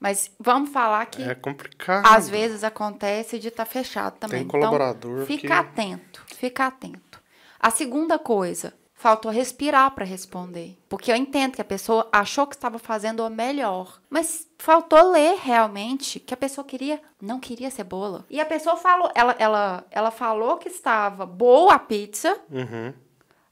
Mas 0.00 0.30
vamos 0.40 0.70
falar 0.70 1.06
que 1.06 1.22
É 1.22 1.34
complicado. 1.34 2.06
às 2.06 2.28
vezes 2.28 2.64
acontece 2.64 3.38
de 3.38 3.48
estar 3.48 3.64
fechado 3.66 4.16
também. 4.18 4.40
Tem 4.40 4.48
colaborador 4.48 5.12
então, 5.22 5.26
fica 5.26 5.46
que- 5.46 5.52
atento, 5.52 6.24
fica 6.34 6.66
atento. 6.66 7.20
A 7.60 7.70
segunda 7.70 8.18
coisa, 8.18 8.72
faltou 9.00 9.30
respirar 9.32 9.90
para 9.92 10.04
responder. 10.04 10.76
Porque 10.86 11.10
eu 11.10 11.16
entendo 11.16 11.54
que 11.54 11.60
a 11.62 11.64
pessoa 11.64 12.06
achou 12.12 12.46
que 12.46 12.54
estava 12.54 12.78
fazendo 12.78 13.24
o 13.26 13.30
melhor, 13.30 13.98
mas 14.10 14.46
faltou 14.58 15.10
ler 15.10 15.38
realmente 15.42 16.20
que 16.20 16.34
a 16.34 16.36
pessoa 16.36 16.62
queria, 16.66 17.00
não 17.20 17.40
queria 17.40 17.70
cebola. 17.70 18.26
E 18.28 18.38
a 18.38 18.44
pessoa 18.44 18.76
falou, 18.76 19.10
ela, 19.14 19.34
ela, 19.38 19.84
ela 19.90 20.10
falou 20.10 20.58
que 20.58 20.68
estava 20.68 21.24
boa 21.24 21.74
a 21.74 21.78
pizza, 21.78 22.38
Uhum. 22.50 22.92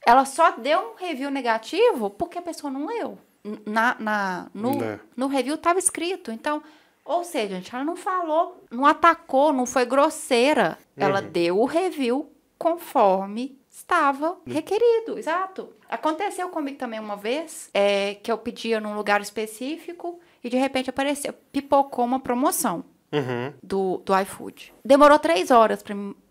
ela 0.06 0.26
só 0.26 0.50
deu 0.50 0.78
um 0.92 0.94
review 0.96 1.30
negativo 1.30 2.10
porque 2.10 2.36
a 2.38 2.42
pessoa 2.42 2.70
não 2.70 2.86
leu. 2.86 3.18
Na, 3.64 3.96
na, 3.98 4.46
no, 4.52 4.82
É. 4.84 5.00
no 5.16 5.28
review 5.28 5.54
estava 5.54 5.78
escrito. 5.78 6.30
Então, 6.30 6.62
ou 7.06 7.24
seja, 7.24 7.54
gente, 7.54 7.74
ela 7.74 7.84
não 7.84 7.96
falou, 7.96 8.62
não 8.70 8.84
atacou, 8.84 9.50
não 9.54 9.64
foi 9.64 9.86
grosseira. 9.86 10.76
Ela 10.94 11.22
deu 11.22 11.58
o 11.58 11.64
review 11.64 12.30
conforme 12.58 13.57
estava 13.78 14.36
requerido, 14.46 15.18
exato. 15.18 15.70
Aconteceu 15.88 16.48
comigo 16.50 16.76
também 16.78 17.00
uma 17.00 17.16
vez, 17.16 17.70
é, 17.72 18.14
que 18.16 18.30
eu 18.30 18.36
pedia 18.38 18.80
num 18.80 18.94
lugar 18.94 19.20
específico 19.20 20.20
e 20.42 20.50
de 20.50 20.56
repente 20.56 20.90
apareceu, 20.90 21.32
pipocou 21.52 22.04
uma 22.04 22.20
promoção 22.20 22.84
Uhum. 23.12 23.52
do, 23.62 24.02
do 24.04 24.18
iFood. 24.20 24.74
Demorou 24.84 25.18
três 25.18 25.50
horas 25.50 25.82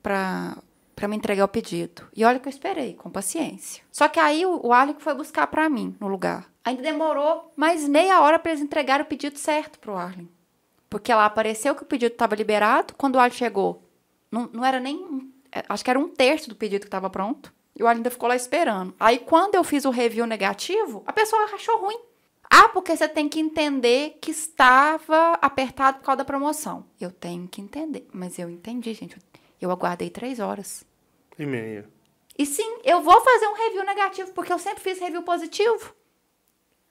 pra, 0.04 0.58
pra 0.96 1.08
me 1.08 1.16
entregar 1.16 1.46
o 1.46 1.48
pedido. 1.48 2.08
E 2.16 2.24
olha 2.24 2.40
que 2.40 2.48
eu 2.48 2.52
esperei, 2.52 2.94
com 2.94 3.10
paciência. 3.10 3.84
Só 3.92 4.08
que 4.08 4.20
aí 4.20 4.46
o, 4.46 4.68
o 4.68 4.72
Arlick 4.72 5.02
foi 5.02 5.16
buscar 5.16 5.48
pra 5.48 5.68
mim 5.70 5.96
no 6.00 6.08
lugar. 6.08 6.46
Ainda 6.64 6.84
demorou 6.84 7.52
mais 7.56 7.88
meia 7.88 8.22
hora 8.22 8.38
pra 8.38 8.52
eles 8.52 8.62
entregarem 8.64 9.04
o 9.06 9.10
pedido 9.10 9.40
certo 9.40 9.80
pro 9.80 9.96
Arlen. 9.96 10.30
Porque 10.90 11.12
lá 11.14 11.26
apareceu 11.26 11.74
que 11.74 11.84
o 11.84 11.86
pedido 11.86 12.12
estava 12.14 12.36
liberado. 12.36 12.94
Quando 12.96 13.16
o 13.16 13.20
Arlen 13.20 13.36
chegou, 13.38 13.82
não, 14.32 14.48
não 14.54 14.64
era 14.64 14.80
nem. 14.80 14.96
um- 14.98 15.32
Acho 15.68 15.84
que 15.84 15.90
era 15.90 16.00
um 16.00 16.08
terço 16.08 16.50
do 16.50 16.56
pedido 16.56 16.82
que 16.82 16.88
estava 16.88 17.10
pronto. 17.10 17.54
E 17.76 17.84
o 17.84 17.88
ainda 17.88 18.10
ficou 18.10 18.28
lá 18.28 18.36
esperando. 18.36 18.94
Aí, 19.00 19.20
quando 19.20 19.56
eu 19.56 19.64
fiz 19.64 19.86
o 19.86 19.92
review 19.92 20.26
negativo, 20.26 21.04
a 21.06 21.14
pessoa 21.14 21.44
achou 21.54 21.80
ruim. 21.80 22.00
Ah, 22.50 22.70
porque 22.70 22.96
você 22.96 23.08
tem 23.08 23.28
que 23.28 23.40
entender 23.40 24.18
que 24.22 24.32
estava 24.32 25.34
apertado 25.42 26.00
por 26.00 26.06
causa 26.06 26.18
da 26.18 26.26
promoção. 26.26 26.86
Eu 27.00 27.12
tenho 27.12 27.48
que 27.48 27.62
entender. 27.62 28.08
Mas 28.12 28.40
eu 28.40 28.50
entendi, 28.50 28.94
gente. 28.94 29.18
Eu 29.62 29.70
aguardei 29.70 30.10
três 30.10 30.40
horas. 30.40 30.86
E 31.38 31.46
meia. 31.46 31.88
E 32.38 32.46
sim, 32.46 32.80
eu 32.84 33.02
vou 33.02 33.20
fazer 33.22 33.48
um 33.48 33.54
review 33.54 33.84
negativo, 33.84 34.32
porque 34.32 34.54
eu 34.54 34.60
sempre 34.60 34.82
fiz 34.82 35.00
review 35.00 35.24
positivo. 35.24 35.94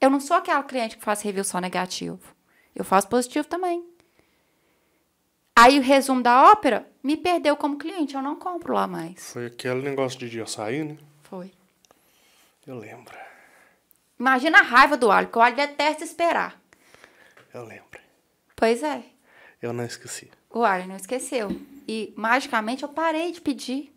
Eu 0.00 0.10
não 0.10 0.20
sou 0.20 0.36
aquela 0.36 0.62
cliente 0.62 0.96
que 0.96 1.04
faz 1.04 1.22
review 1.22 1.44
só 1.44 1.60
negativo. 1.60 2.20
Eu 2.74 2.84
faço 2.84 3.08
positivo 3.08 3.46
também. 3.46 3.84
Aí 5.58 5.78
o 5.78 5.82
resumo 5.82 6.22
da 6.22 6.50
ópera 6.52 6.86
me 7.02 7.16
perdeu 7.16 7.56
como 7.56 7.78
cliente. 7.78 8.14
Eu 8.14 8.22
não 8.22 8.36
compro 8.36 8.74
lá 8.74 8.86
mais. 8.86 9.32
Foi 9.32 9.46
aquele 9.46 9.80
negócio 9.82 10.18
de 10.18 10.28
dia 10.28 10.46
sair, 10.46 10.84
né? 10.84 10.98
Foi. 11.22 11.50
Eu 12.66 12.76
lembro. 12.78 13.14
Imagina 14.18 14.58
a 14.60 14.62
raiva 14.62 14.96
do 14.96 15.10
alho, 15.10 15.28
porque 15.28 15.38
o 15.38 15.42
alho 15.42 15.56
detesta 15.56 16.04
esperar. 16.04 16.60
Eu 17.54 17.64
lembro. 17.64 18.00
Pois 18.54 18.82
é. 18.82 19.02
Eu 19.62 19.72
não 19.72 19.84
esqueci. 19.84 20.30
O 20.50 20.64
alho 20.64 20.86
não 20.86 20.96
esqueceu. 20.96 21.48
E 21.88 22.12
magicamente 22.16 22.82
eu 22.82 22.88
parei 22.88 23.32
de 23.32 23.40
pedir. 23.40 23.92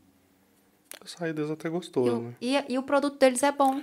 A 1.02 1.08
saída 1.08 1.34
deles 1.34 1.52
até 1.52 1.68
E, 1.68 1.72
gostoso, 1.72 2.18
o- 2.18 2.22
né? 2.24 2.34
e- 2.42 2.66
e 2.74 2.78
o 2.78 2.84
produto 2.84 3.18
deles 3.18 3.42
é 3.44 3.52
bom. 3.52 3.82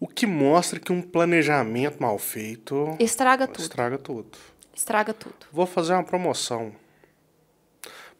O 0.00 0.06
que 0.06 0.26
mostra 0.26 0.78
que 0.78 0.92
um 0.92 1.00
planejamento 1.00 2.00
mal 2.02 2.18
feito 2.18 2.96
Estraga 2.98 3.46
tudo. 3.46 3.60
estraga 3.62 3.98
tudo. 3.98 4.36
Estraga 4.76 5.14
tudo. 5.14 5.34
Vou 5.50 5.64
fazer 5.64 5.94
uma 5.94 6.04
promoção. 6.04 6.72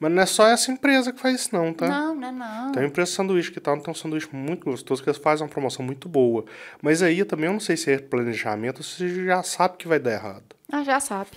Mas 0.01 0.13
não 0.13 0.23
é 0.23 0.27
só 0.27 0.47
essa 0.47 0.71
empresa 0.73 1.13
que 1.13 1.21
faz 1.21 1.41
isso, 1.41 1.55
não, 1.55 1.73
tá? 1.73 1.87
Não, 1.87 2.15
não 2.15 2.29
é 2.29 2.33
não. 2.33 2.73
Tem 2.73 2.83
uma 2.83 2.89
empresa 2.89 3.11
de 3.11 3.17
sanduíche 3.17 3.51
que 3.51 3.61
tá, 3.61 3.77
tem 3.77 3.91
um 3.91 3.95
sanduíche 3.95 4.29
muito 4.33 4.65
gostoso, 4.65 5.03
que 5.03 5.09
eles 5.09 5.21
fazem 5.21 5.47
uma 5.47 5.53
promoção 5.53 5.85
muito 5.85 6.09
boa. 6.09 6.45
Mas 6.83 7.03
aí 7.03 7.25
também 7.25 7.47
eu 7.47 7.53
não 7.53 7.61
sei 7.61 7.77
se 7.77 7.93
é 7.93 7.99
planejamento 7.99 8.79
ou 8.79 8.83
se 8.85 8.97
você 8.97 9.25
já 9.27 9.43
sabe 9.43 9.77
que 9.77 9.87
vai 9.87 9.99
dar 9.99 10.13
errado. 10.13 10.45
Ah, 10.71 10.83
já 10.83 10.99
sabe. 10.99 11.31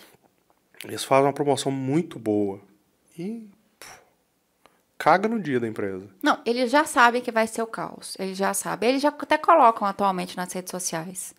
Eles 0.86 1.04
fazem 1.04 1.26
uma 1.26 1.34
promoção 1.34 1.72
muito 1.72 2.18
boa. 2.18 2.60
E. 3.18 3.50
pff, 3.78 4.00
caga 4.98 5.28
no 5.28 5.40
dia 5.40 5.60
da 5.60 5.68
empresa. 5.68 6.10
Não, 6.22 6.40
eles 6.46 6.72
já 6.72 6.86
sabem 6.86 7.22
que 7.22 7.32
vai 7.32 7.48
ser 7.48 7.62
o 7.62 7.68
caos. 7.68 8.16
Eles 8.20 8.38
já 8.38 8.54
sabem. 8.54 8.90
Eles 8.90 9.02
já 9.02 9.10
até 9.10 9.38
colocam 9.38 9.88
atualmente 9.88 10.36
nas 10.36 10.52
redes 10.52 10.72
sociais. 10.72 11.34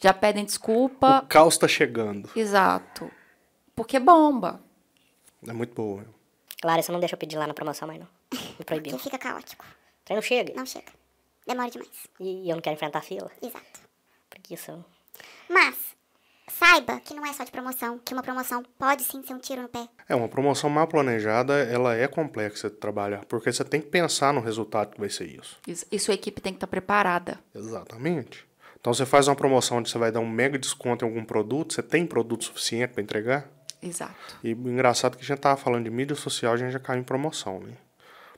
Já 0.00 0.14
pedem 0.14 0.44
desculpa. 0.44 1.20
O 1.24 1.26
caos 1.26 1.58
tá 1.58 1.68
chegando. 1.68 2.30
Exato. 2.34 3.10
Porque 3.74 3.98
bomba. 3.98 4.60
É 5.46 5.52
muito 5.52 5.74
boa. 5.74 6.04
Larissa 6.62 6.92
não 6.92 7.00
deixa 7.00 7.14
eu 7.14 7.18
pedir 7.18 7.36
lá 7.38 7.46
na 7.46 7.54
promoção 7.54 7.88
mais 7.88 8.00
não. 8.00 8.08
Me 8.58 8.64
proibiu. 8.64 8.92
Porque 8.98 9.04
fica 9.04 9.18
caótico. 9.18 9.64
O 9.64 10.04
trem 10.04 10.16
não 10.16 10.22
chega. 10.22 10.52
Não 10.54 10.66
chega. 10.66 10.92
Demora 11.46 11.70
demais. 11.70 11.90
E 12.20 12.48
eu 12.50 12.54
não 12.56 12.60
quero 12.62 12.74
enfrentar 12.74 12.98
a 12.98 13.02
fila. 13.02 13.30
Exato. 13.42 13.80
Preguiça. 14.28 14.84
Mas, 15.48 15.74
saiba 16.48 17.00
que 17.00 17.14
não 17.14 17.24
é 17.24 17.32
só 17.32 17.42
de 17.44 17.50
promoção, 17.50 17.98
que 17.98 18.12
uma 18.12 18.22
promoção 18.22 18.62
pode 18.78 19.02
sim 19.04 19.22
ser 19.22 19.34
um 19.34 19.38
tiro 19.38 19.62
no 19.62 19.68
pé. 19.68 19.88
É, 20.08 20.14
uma 20.14 20.28
promoção 20.28 20.68
mal 20.70 20.86
planejada, 20.86 21.54
ela 21.64 21.94
é 21.96 22.06
complexa 22.06 22.68
de 22.70 22.76
trabalhar, 22.76 23.24
porque 23.24 23.52
você 23.52 23.64
tem 23.64 23.80
que 23.80 23.88
pensar 23.88 24.32
no 24.32 24.40
resultado 24.40 24.92
que 24.94 25.00
vai 25.00 25.08
ser 25.10 25.24
isso. 25.26 25.58
Isso- 25.66 25.86
E 25.90 25.98
sua 25.98 26.14
equipe 26.14 26.40
tem 26.40 26.52
que 26.52 26.58
estar 26.58 26.66
preparada. 26.66 27.40
Exatamente. 27.54 28.46
Então 28.78 28.94
você 28.94 29.04
faz 29.04 29.26
uma 29.28 29.36
promoção 29.36 29.78
onde 29.78 29.90
você 29.90 29.98
vai 29.98 30.10
dar 30.12 30.20
um 30.20 30.28
mega 30.28 30.58
desconto 30.58 31.04
em 31.04 31.08
algum 31.08 31.24
produto, 31.24 31.74
você 31.74 31.82
tem 31.82 32.06
produto 32.06 32.44
suficiente 32.44 32.92
para 32.92 33.02
entregar? 33.02 33.48
Exato. 33.82 34.38
E 34.42 34.52
o 34.52 34.68
engraçado 34.68 35.14
é 35.14 35.16
que 35.16 35.24
a 35.24 35.26
gente 35.26 35.38
tava 35.38 35.56
falando 35.56 35.84
de 35.84 35.90
mídia 35.90 36.16
social, 36.16 36.52
a 36.52 36.56
gente 36.56 36.72
já 36.72 36.78
caiu 36.78 37.00
em 37.00 37.04
promoção, 37.04 37.60
né? 37.60 37.72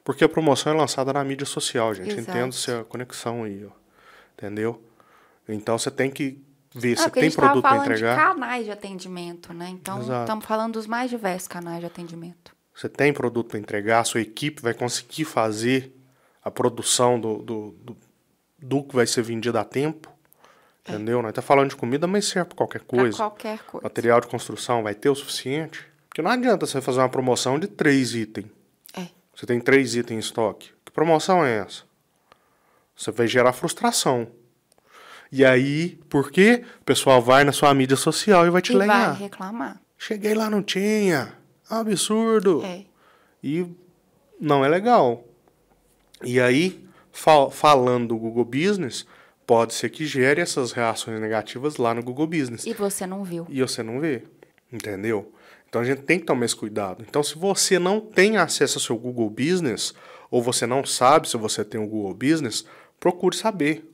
Porque 0.05 0.25
a 0.25 0.29
promoção 0.29 0.73
é 0.73 0.77
lançada 0.77 1.13
na 1.13 1.23
mídia 1.23 1.47
social, 1.47 1.95
gente. 1.95 2.11
Exato. 2.11 2.31
Entendo 2.31 2.53
se 2.53 2.71
a 2.71 2.85
conexão 2.85 3.45
aí, 3.45 3.65
ó. 3.65 3.71
Entendeu? 4.37 4.83
Então 5.49 5.79
você 5.79 5.91
tem 5.91 6.11
que 6.11 6.43
ver 6.75 6.97
se 6.97 7.11
tem 7.11 7.27
estava 7.27 7.49
produto 7.49 7.63
para 7.63 7.71
falando 7.71 7.87
de 7.87 7.93
entregar. 7.93 8.17
canais 8.17 8.65
de 8.65 8.71
atendimento, 8.71 9.53
né? 9.53 9.69
Então, 9.69 10.01
Exato. 10.01 10.23
estamos 10.23 10.45
falando 10.45 10.75
dos 10.75 10.87
mais 10.87 11.11
diversos 11.11 11.49
canais 11.49 11.81
de 11.81 11.87
atendimento. 11.87 12.55
Você 12.75 12.89
tem 12.89 13.13
produto 13.13 13.49
para 13.49 13.59
entregar, 13.59 14.01
a 14.01 14.05
sua 14.05 14.21
equipe 14.21 14.63
vai 14.63 14.75
conseguir 14.75 15.25
fazer 15.25 15.95
a 16.43 16.51
produção 16.51 17.21
do, 17.21 17.39
do, 17.43 17.71
do, 17.73 17.97
do 18.59 18.83
que 18.83 18.95
vai 18.95 19.07
ser 19.07 19.23
vendido 19.23 19.59
a 19.59 19.65
tempo. 19.65 20.12
Entendeu? 20.89 21.23
Nós 21.23 21.33
tá 21.33 21.41
falando 21.43 21.71
de 21.71 21.77
comida, 21.77 22.07
mas 22.07 22.25
serve 22.27 22.49
para 22.49 22.57
qualquer 22.57 22.81
Pra 22.83 22.99
coisa. 22.99 23.17
qualquer 23.17 23.59
coisa. 23.61 23.85
Material 23.85 24.21
de 24.21 24.27
construção 24.27 24.83
vai 24.83 24.95
ter 24.95 25.09
o 25.09 25.15
suficiente? 25.15 25.87
Porque 26.09 26.21
não 26.23 26.31
adianta 26.31 26.67
você 26.67 26.81
fazer 26.81 26.99
uma 26.99 27.09
promoção 27.09 27.59
de 27.59 27.67
três 27.69 28.15
itens. 28.15 28.47
É. 28.97 29.07
Você 29.35 29.47
tem 29.47 29.61
três 29.61 29.95
itens 29.95 30.17
em 30.17 30.19
estoque. 30.19 30.71
Que 30.85 30.91
promoção 30.93 31.45
é 31.45 31.59
essa? 31.59 31.85
Você 32.97 33.11
vai 33.13 33.27
gerar 33.29 33.53
frustração. 33.53 34.27
E 35.31 35.45
aí, 35.45 35.99
por 36.11 36.31
quê? 36.31 36.65
O 36.81 36.85
pessoal 36.85 37.23
vai 37.23 37.43
na 37.45 37.53
sua 37.53 37.73
mídia 37.73 37.97
social 37.97 38.47
e 38.47 38.51
vai 38.51 38.61
te 38.61 38.73
E 38.73 38.77
vai 38.77 39.15
reclamar. 39.15 39.81
Cheguei 39.97 40.35
lá, 40.35 40.51
não 40.51 40.63
tinha. 40.63 41.33
É 41.71 41.75
absurdo. 41.77 42.63
É. 42.65 42.85
E 43.43 43.67
não 44.39 44.63
é 44.65 44.69
legal. 44.69 45.25
E 46.23 46.39
aí, 46.41 46.85
fal- 47.11 47.51
falando 47.51 48.09
do 48.09 48.17
Google 48.19 48.45
Business, 48.45 49.07
pode 49.47 49.75
ser 49.75 49.91
que 49.91 50.07
gere 50.07 50.41
essas 50.41 50.73
reações 50.73 51.21
negativas 51.21 51.77
lá 51.77 51.95
no 51.95 52.03
Google 52.03 52.27
Business. 52.27 52.67
E 52.67 52.73
você 52.73 53.07
não 53.07 53.25
viu. 53.25 53.47
E 53.49 53.61
você 53.61 53.83
não 53.83 54.01
vê. 54.01 54.23
Entendeu? 54.73 55.33
Então 55.69 55.81
a 55.81 55.85
gente 55.85 56.03
tem 56.03 56.19
que 56.19 56.27
tomar 56.27 56.45
esse 56.45 56.57
cuidado. 56.57 57.05
Então, 57.09 57.23
se 57.23 57.37
você 57.37 57.79
não 57.79 58.01
tem 58.01 58.37
acesso 58.37 58.79
ao 58.79 58.83
seu 58.83 58.97
Google 58.97 59.31
Business, 59.31 59.95
ou 60.31 60.43
você 60.43 60.67
não 60.67 60.85
sabe 60.85 61.29
se 61.29 61.37
você 61.37 61.65
tem 61.65 61.81
o 61.81 61.87
Google 61.87 62.15
Business, 62.15 62.65
procure 63.01 63.37
saber. 63.37 63.91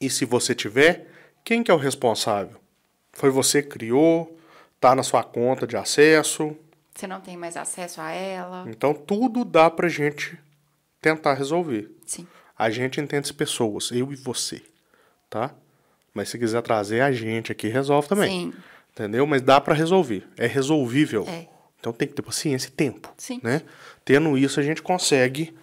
E 0.00 0.08
se 0.08 0.24
você 0.24 0.54
tiver, 0.54 1.08
quem 1.44 1.62
que 1.62 1.70
é 1.70 1.74
o 1.74 1.78
responsável? 1.78 2.60
Foi 3.12 3.30
você 3.30 3.62
que 3.62 3.70
criou? 3.70 4.38
Tá 4.80 4.94
na 4.94 5.02
sua 5.02 5.24
conta 5.24 5.66
de 5.66 5.76
acesso? 5.76 6.56
Você 6.94 7.06
não 7.06 7.20
tem 7.20 7.36
mais 7.36 7.56
acesso 7.56 8.00
a 8.00 8.10
ela. 8.10 8.64
Então 8.68 8.94
tudo 8.94 9.44
dá 9.44 9.70
pra 9.70 9.88
gente 9.88 10.38
tentar 11.00 11.34
resolver. 11.34 11.90
Sim. 12.06 12.26
A 12.58 12.70
gente 12.70 13.00
entende 13.00 13.26
as 13.26 13.32
pessoas, 13.32 13.90
eu 13.90 14.12
e 14.12 14.16
você, 14.16 14.62
tá? 15.28 15.54
Mas 16.14 16.30
se 16.30 16.38
quiser 16.38 16.62
trazer 16.62 17.02
a 17.02 17.12
gente 17.12 17.52
aqui, 17.52 17.68
resolve 17.68 18.08
também. 18.08 18.30
Sim. 18.30 18.54
Entendeu? 18.92 19.26
Mas 19.26 19.42
dá 19.42 19.60
para 19.60 19.74
resolver. 19.74 20.26
É 20.38 20.46
resolvível. 20.46 21.26
É. 21.28 21.46
Então 21.78 21.92
tem 21.92 22.08
que 22.08 22.14
ter 22.14 22.22
paciência 22.22 22.68
e 22.68 22.70
tempo. 22.70 23.12
Sim. 23.18 23.38
Né? 23.42 23.60
Tendo 24.04 24.38
isso, 24.38 24.58
a 24.58 24.62
gente 24.62 24.80
consegue 24.80 25.54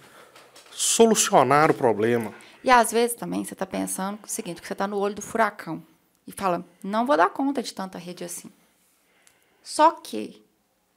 solucionar 0.70 1.72
o 1.72 1.74
problema. 1.74 2.32
E 2.64 2.70
às 2.70 2.92
vezes 2.92 3.16
também 3.16 3.44
você 3.44 3.54
está 3.54 3.66
pensando 3.66 4.20
o 4.24 4.28
seguinte, 4.28 4.62
que 4.62 4.68
você 4.68 4.74
está 4.74 4.86
no 4.86 4.98
olho 4.98 5.16
do 5.16 5.22
furacão 5.22 5.82
e 6.28 6.32
fala, 6.32 6.64
não 6.84 7.06
vou 7.06 7.18
dar 7.18 7.30
conta 7.30 7.64
de 7.64 7.74
tanta 7.74 7.98
rede 7.98 8.24
assim. 8.24 8.52
Só 9.64 9.92
que, 9.92 10.43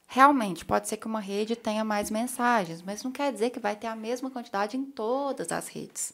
realmente, 0.07 0.65
pode 0.65 0.87
ser 0.87 0.97
que 0.97 1.05
uma 1.05 1.19
rede 1.19 1.55
tenha 1.55 1.83
mais 1.83 2.09
mensagens, 2.09 2.81
mas 2.81 3.03
não 3.03 3.11
quer 3.11 3.31
dizer 3.31 3.49
que 3.49 3.59
vai 3.59 3.75
ter 3.75 3.87
a 3.87 3.95
mesma 3.95 4.31
quantidade 4.31 4.77
em 4.77 4.85
todas 4.85 5.51
as 5.51 5.67
redes. 5.67 6.13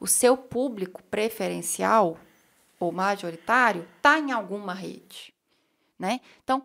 O 0.00 0.06
seu 0.06 0.36
público 0.36 1.02
preferencial 1.04 2.18
ou 2.80 2.90
majoritário 2.90 3.86
está 3.96 4.18
em 4.18 4.32
alguma 4.32 4.72
rede, 4.72 5.34
né? 5.98 6.20
Então, 6.42 6.62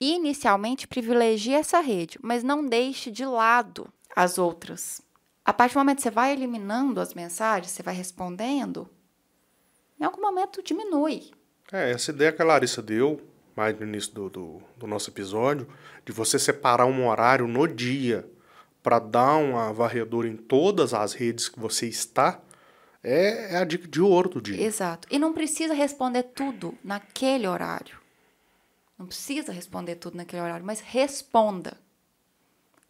inicialmente 0.00 0.86
privilegie 0.86 1.54
essa 1.54 1.80
rede, 1.80 2.18
mas 2.22 2.44
não 2.44 2.64
deixe 2.64 3.10
de 3.10 3.24
lado 3.24 3.92
as 4.14 4.38
outras. 4.38 5.02
A 5.44 5.52
partir 5.52 5.74
do 5.74 5.80
momento 5.80 5.96
que 5.96 6.02
você 6.02 6.10
vai 6.10 6.32
eliminando 6.32 7.00
as 7.00 7.14
mensagens, 7.14 7.72
você 7.72 7.82
vai 7.82 7.94
respondendo, 7.94 8.88
em 9.98 10.04
algum 10.04 10.20
momento 10.20 10.62
diminui. 10.62 11.32
É, 11.72 11.90
essa 11.90 12.10
ideia 12.10 12.32
que 12.32 12.42
a 12.42 12.44
Larissa 12.44 12.82
deu, 12.82 13.20
mais 13.60 13.78
no 13.78 13.86
início 13.86 14.14
do, 14.14 14.30
do, 14.30 14.62
do 14.78 14.86
nosso 14.86 15.10
episódio, 15.10 15.68
de 16.02 16.12
você 16.12 16.38
separar 16.38 16.86
um 16.86 17.06
horário 17.06 17.46
no 17.46 17.68
dia 17.68 18.26
para 18.82 18.98
dar 18.98 19.36
uma 19.36 19.70
varredura 19.70 20.26
em 20.26 20.34
todas 20.34 20.94
as 20.94 21.12
redes 21.12 21.46
que 21.46 21.60
você 21.60 21.86
está, 21.86 22.40
é, 23.04 23.54
é 23.54 23.56
a 23.58 23.64
dica 23.64 23.86
de 23.86 24.00
ouro 24.00 24.30
do 24.30 24.40
dia. 24.40 24.58
Exato. 24.58 25.06
E 25.10 25.18
não 25.18 25.34
precisa 25.34 25.74
responder 25.74 26.22
tudo 26.22 26.74
naquele 26.82 27.46
horário. 27.46 27.98
Não 28.98 29.04
precisa 29.04 29.52
responder 29.52 29.96
tudo 29.96 30.16
naquele 30.16 30.40
horário, 30.40 30.64
mas 30.64 30.80
responda. 30.80 31.76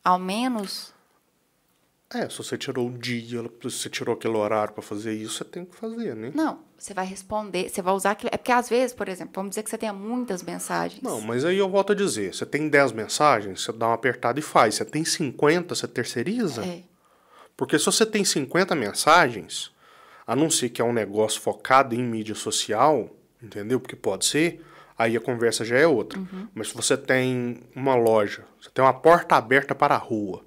Ao 0.04 0.20
menos 0.20 0.94
É, 2.14 2.28
se 2.28 2.38
você 2.38 2.56
tirou 2.56 2.86
o 2.86 2.96
dia, 2.96 3.42
se 3.42 3.70
você 3.70 3.90
tirou 3.90 4.14
aquele 4.14 4.36
horário 4.36 4.72
para 4.72 4.82
fazer 4.82 5.14
isso, 5.14 5.38
você 5.38 5.44
tem 5.44 5.64
que 5.64 5.74
fazer, 5.74 6.14
né? 6.14 6.30
Não, 6.32 6.60
você 6.80 6.94
vai 6.94 7.04
responder, 7.04 7.68
você 7.68 7.82
vai 7.82 7.92
usar 7.92 8.12
aquilo. 8.12 8.30
É 8.32 8.38
porque 8.38 8.50
às 8.50 8.68
vezes, 8.68 8.94
por 8.94 9.06
exemplo, 9.06 9.32
vamos 9.34 9.50
dizer 9.50 9.62
que 9.62 9.68
você 9.68 9.76
tenha 9.76 9.92
muitas 9.92 10.42
mensagens. 10.42 11.02
Não, 11.02 11.20
mas 11.20 11.44
aí 11.44 11.58
eu 11.58 11.68
volto 11.68 11.92
a 11.92 11.94
dizer, 11.94 12.34
você 12.34 12.46
tem 12.46 12.70
10 12.70 12.92
mensagens, 12.92 13.62
você 13.62 13.72
dá 13.72 13.88
uma 13.88 13.94
apertada 13.94 14.38
e 14.38 14.42
faz. 14.42 14.76
Você 14.76 14.84
tem 14.86 15.04
50, 15.04 15.74
você 15.74 15.86
terceiriza? 15.86 16.64
É. 16.64 16.82
Porque 17.54 17.78
se 17.78 17.84
você 17.84 18.06
tem 18.06 18.24
50 18.24 18.74
mensagens, 18.74 19.70
a 20.26 20.34
não 20.34 20.48
ser 20.48 20.70
que 20.70 20.80
é 20.80 20.84
um 20.84 20.92
negócio 20.92 21.38
focado 21.38 21.94
em 21.94 22.02
mídia 22.02 22.34
social, 22.34 23.14
entendeu? 23.42 23.78
Porque 23.78 23.94
pode 23.94 24.24
ser, 24.24 24.64
aí 24.96 25.14
a 25.18 25.20
conversa 25.20 25.66
já 25.66 25.76
é 25.76 25.86
outra. 25.86 26.18
Uhum. 26.18 26.48
Mas 26.54 26.68
se 26.68 26.74
você 26.74 26.96
tem 26.96 27.60
uma 27.76 27.94
loja, 27.94 28.44
você 28.58 28.70
tem 28.70 28.82
uma 28.82 28.94
porta 28.94 29.36
aberta 29.36 29.74
para 29.74 29.94
a 29.94 29.98
rua, 29.98 30.42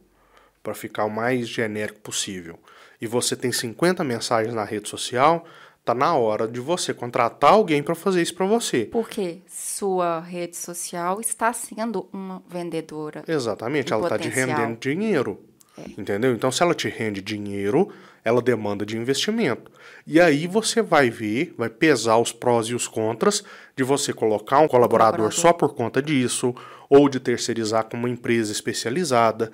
para 0.63 0.73
ficar 0.73 1.05
o 1.05 1.11
mais 1.11 1.47
genérico 1.47 1.99
possível, 1.99 2.59
e 2.99 3.05
você 3.05 3.35
tem 3.35 3.51
50 3.51 4.03
mensagens 4.03 4.55
na 4.55 4.63
rede 4.63 4.89
social, 4.89 5.45
tá 5.83 5.93
na 5.93 6.15
hora 6.15 6.47
de 6.47 6.59
você 6.59 6.93
contratar 6.93 7.53
alguém 7.53 7.83
para 7.83 7.95
fazer 7.95 8.21
isso 8.21 8.35
para 8.35 8.45
você. 8.45 8.85
Porque 8.85 9.41
sua 9.47 10.19
rede 10.19 10.55
social 10.55 11.19
está 11.19 11.51
sendo 11.51 12.07
uma 12.11 12.41
vendedora. 12.47 13.23
Exatamente, 13.27 13.91
ela 13.91 14.03
está 14.03 14.17
te. 14.17 14.27
É. 14.27 14.31
rendendo 14.31 14.77
dinheiro. 14.79 15.39
Entendeu? 15.97 16.33
Então, 16.33 16.51
se 16.51 16.61
ela 16.61 16.75
te 16.75 16.87
rende 16.87 17.19
dinheiro, 17.19 17.89
ela 18.23 18.41
demanda 18.41 18.85
de 18.85 18.95
investimento. 18.95 19.71
E 20.05 20.19
aí 20.19 20.45
você 20.45 20.81
vai 20.81 21.09
ver, 21.09 21.53
vai 21.57 21.69
pesar 21.69 22.17
os 22.17 22.31
prós 22.31 22.67
e 22.67 22.75
os 22.75 22.87
contras 22.87 23.43
de 23.75 23.83
você 23.83 24.13
colocar 24.13 24.59
um 24.59 24.67
colaborador, 24.67 25.17
colaborador. 25.17 25.41
só 25.41 25.51
por 25.51 25.73
conta 25.73 26.01
disso, 26.01 26.53
ou 26.89 27.09
de 27.09 27.19
terceirizar 27.19 27.85
com 27.85 27.97
uma 27.97 28.09
empresa 28.09 28.51
especializada. 28.51 29.51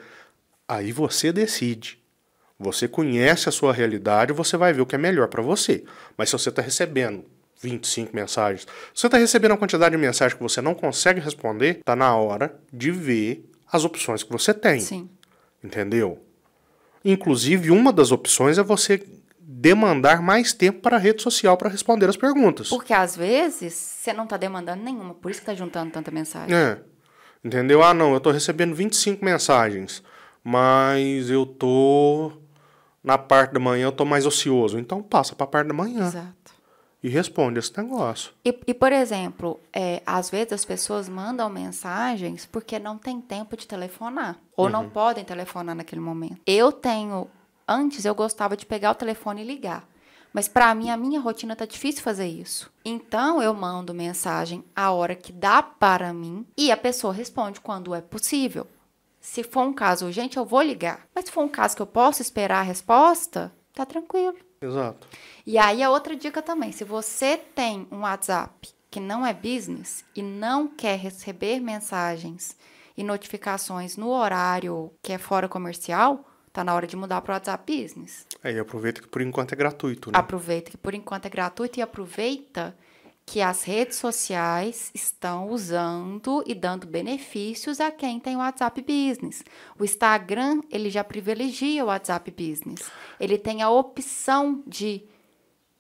Aí 0.68 0.92
você 0.92 1.32
decide. 1.32 2.00
Você 2.60 2.90
conhece 2.90 3.48
a 3.48 3.52
sua 3.54 3.72
realidade, 3.72 4.34
você 4.34 4.58
vai 4.58 4.74
ver 4.74 4.82
o 4.82 4.86
que 4.86 4.96
é 4.96 4.98
melhor 4.98 5.30
para 5.30 5.42
você. 5.42 5.86
Mas 6.18 6.30
se 6.30 6.34
você 6.34 6.50
está 6.50 6.62
recebendo 6.62 7.24
25 7.62 8.14
mensagens, 8.14 8.62
se 8.62 9.02
você 9.02 9.08
está 9.08 9.18
recebendo 9.18 9.52
uma 9.52 9.58
quantidade 9.58 9.96
de 9.96 10.02
mensagens 10.02 10.34
que 10.34 10.44
você 10.44 10.62
não 10.62 10.76
consegue 10.76 11.22
responder, 11.22 11.78
está 11.80 11.96
na 11.96 12.14
hora 12.16 12.54
de 12.72 12.92
ver 12.92 13.50
as 13.72 13.86
opções 13.86 14.24
que 14.24 14.32
você 14.32 14.54
tem. 14.54 14.82
Sim. 14.82 15.10
Entendeu? 15.64 16.22
Inclusive, 17.04 17.72
uma 17.72 17.94
das 17.94 18.12
opções 18.12 18.58
é 18.58 18.64
você 18.64 19.02
demandar 19.40 20.22
mais 20.22 20.54
tempo 20.54 20.82
para 20.82 20.98
a 20.98 21.00
rede 21.00 21.22
social 21.22 21.58
para 21.58 21.70
responder 21.70 22.10
as 22.10 22.18
perguntas. 22.18 22.70
Porque 22.70 22.94
às 22.94 23.16
vezes 23.16 23.74
você 23.74 24.12
não 24.12 24.26
está 24.26 24.38
demandando 24.38 24.84
nenhuma, 24.84 25.14
por 25.14 25.32
isso 25.32 25.40
que 25.40 25.50
está 25.50 25.56
juntando 25.56 25.92
tanta 25.92 26.12
mensagem. 26.12 26.56
É. 26.56 26.78
Entendeu? 27.44 27.82
Ah, 27.82 27.94
não, 27.94 28.14
eu 28.14 28.20
tô 28.20 28.32
recebendo 28.32 28.76
25 28.76 29.24
mensagens, 29.24 30.04
mas 30.44 31.30
eu 31.30 31.46
tô 31.46 32.34
na 33.04 33.18
parte 33.18 33.54
da 33.54 33.60
manhã, 33.60 33.86
eu 33.86 33.92
tô 33.92 34.06
mais 34.06 34.26
ocioso. 34.26 34.78
Então 34.78 35.02
passa 35.02 35.36
para 35.36 35.46
a 35.46 35.48
parte 35.48 35.68
da 35.68 35.74
manhã 35.74 36.08
Exato. 36.08 36.54
e 37.02 37.10
responde 37.10 37.60
esse 37.60 37.76
negócio. 37.78 38.32
E, 38.44 38.58
e, 38.68 38.74
por 38.74 38.92
exemplo, 38.92 39.60
é, 39.74 40.02
às 40.06 40.30
vezes 40.30 40.54
as 40.54 40.66
pessoas 40.66 41.08
mandam 41.08 41.50
mensagens 41.50 42.46
porque 42.46 42.78
não 42.80 42.98
tem 42.98 43.22
tempo 43.22 43.56
de 43.56 43.68
telefonar. 43.68 44.38
Ou 44.56 44.70
não 44.70 44.90
podem 44.90 45.24
telefonar 45.24 45.76
naquele 45.76 46.02
momento. 46.02 46.42
Eu 46.46 46.72
tenho. 46.72 47.28
Antes 47.68 48.04
eu 48.04 48.16
gostava 48.16 48.58
de 48.58 48.66
pegar 48.66 48.92
o 48.92 48.96
telefone 48.96 49.42
e 49.42 49.46
ligar. 49.46 49.88
Mas 50.34 50.48
para 50.48 50.74
mim, 50.76 50.90
a 50.90 50.98
minha 50.98 51.20
rotina 51.20 51.56
tá 51.56 51.66
difícil 51.66 52.04
fazer 52.04 52.28
isso. 52.28 52.72
Então 52.86 53.42
eu 53.42 53.54
mando 53.54 53.94
mensagem 53.94 54.64
a 54.76 54.92
hora 54.92 55.16
que 55.16 55.32
dá 55.32 55.62
para 55.62 56.14
mim 56.14 56.46
e 56.58 56.72
a 56.72 56.78
pessoa 56.78 57.14
responde 57.14 57.60
quando 57.60 57.96
é 57.96 58.02
possível. 58.02 58.68
Se 59.20 59.44
for 59.44 59.64
um 59.64 59.74
caso 59.74 60.06
urgente, 60.06 60.38
eu 60.38 60.46
vou 60.46 60.62
ligar. 60.62 61.08
Mas 61.14 61.26
se 61.26 61.32
for 61.32 61.44
um 61.44 61.50
caso 61.50 61.76
que 61.76 61.82
eu 61.82 61.88
posso 61.88 62.22
esperar 62.22 62.60
a 62.60 62.64
resposta, 62.64 63.52
tá 63.74 63.86
tranquilo. 63.86 64.38
Exato. 64.62 65.08
E 65.46 65.58
aí 65.58 65.82
a 65.82 65.90
outra 65.90 66.16
dica 66.16 66.42
também, 66.42 66.72
se 66.72 66.84
você 66.84 67.38
tem 67.38 67.88
um 67.92 68.02
WhatsApp 68.02 68.70
que 68.90 69.00
não 69.00 69.26
é 69.26 69.34
business 69.34 70.04
e 70.16 70.22
não 70.22 70.68
quer 70.68 70.98
receber 70.98 71.60
mensagens 71.60 72.58
e 72.98 73.04
notificações 73.04 73.96
no 73.96 74.10
horário 74.10 74.92
que 75.02 75.14
é 75.14 75.18
fora 75.18 75.48
comercial, 75.48 76.26
tá 76.52 76.64
na 76.64 76.74
hora 76.74 76.88
de 76.88 76.96
mudar 76.96 77.22
para 77.22 77.32
o 77.32 77.36
WhatsApp 77.36 77.82
Business. 77.82 78.26
Aí 78.44 78.60
aproveita 78.60 79.02
que 79.02 79.08
por 79.08 79.22
enquanto 79.22 79.54
é 79.54 79.56
gratuito, 79.56 80.12
né? 80.12 80.18
Aproveita 80.18 80.72
que 80.72 80.78
por 80.78 80.94
enquanto 80.94 81.26
é 81.26 81.30
gratuito 81.30 81.80
e 81.80 81.82
aproveita 81.82 82.76
que 83.32 83.42
as 83.42 83.64
redes 83.64 83.98
sociais 83.98 84.90
estão 84.92 85.50
usando 85.52 86.44
e 86.48 86.56
dando 86.56 86.88
benefícios 86.88 87.80
a 87.80 87.92
quem 87.92 88.20
tem 88.20 88.36
o 88.36 88.40
WhatsApp 88.40 88.82
Business. 88.82 89.44
O 89.78 89.86
Instagram, 89.86 90.62
ele 90.72 90.90
já 90.90 91.04
privilegia 91.04 91.84
o 91.84 91.88
WhatsApp 91.90 92.32
Business. 92.32 92.90
Ele 93.20 93.38
tem 93.38 93.62
a 93.62 93.70
opção 93.70 94.64
de 94.66 95.04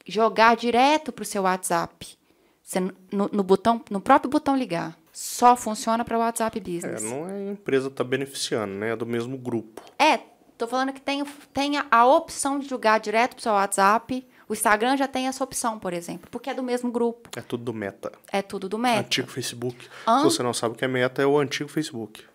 jogar 0.06 0.56
direto 0.56 1.12
para 1.12 1.24
o 1.24 1.26
seu 1.26 1.42
WhatsApp. 1.42 2.16
Você, 2.62 2.82
no, 3.12 3.28
no 3.34 3.42
botão, 3.42 3.82
no 3.90 4.00
próprio 4.00 4.30
botão 4.30 4.56
ligar. 4.56 4.96
Só 5.12 5.56
funciona 5.56 6.06
para 6.06 6.18
o 6.18 6.22
WhatsApp 6.22 6.56
É, 6.60 6.62
Business. 6.62 7.02
não 7.02 7.28
é 7.28 7.34
a 7.34 7.52
empresa 7.52 7.90
que 7.90 7.96
tá 7.96 8.04
beneficiando, 8.04 8.76
né? 8.76 8.92
É 8.92 8.96
do 8.96 9.08
mesmo 9.08 9.36
grupo. 9.40 9.82
É, 9.98 10.20
tô 10.56 10.68
falando 10.68 10.94
que 10.94 11.02
tem, 11.02 11.24
tem 11.52 11.78
a, 11.78 11.88
a 11.90 12.06
opção 12.06 12.60
de 12.60 12.70
jogar 12.70 13.00
direto 13.00 13.34
pro 13.34 13.42
seu 13.42 13.54
WhatsApp. 13.54 14.24
O 14.50 14.54
Instagram 14.54 14.98
já 14.98 15.08
tem 15.08 15.28
essa 15.28 15.44
opção, 15.44 15.78
por 15.80 15.94
exemplo, 15.94 16.28
porque 16.32 16.50
é 16.50 16.54
do 16.56 16.64
mesmo 16.64 16.92
grupo. 16.92 17.30
É 17.38 17.42
tudo 17.42 17.64
do 17.66 17.74
Meta. 17.74 18.12
É 18.32 18.42
tudo 18.42 18.68
do 18.68 18.78
Meta. 18.80 19.02
Antigo 19.02 19.28
Facebook. 19.30 19.88
An- 20.08 20.18
Se 20.20 20.24
você 20.26 20.42
não 20.44 20.54
sabe 20.54 20.74
o 20.74 20.78
que 20.78 20.84
é 20.84 20.88
Meta, 20.88 21.22
é 21.22 21.26
o 21.26 21.38
antigo 21.38 21.70
Facebook. 21.70 22.26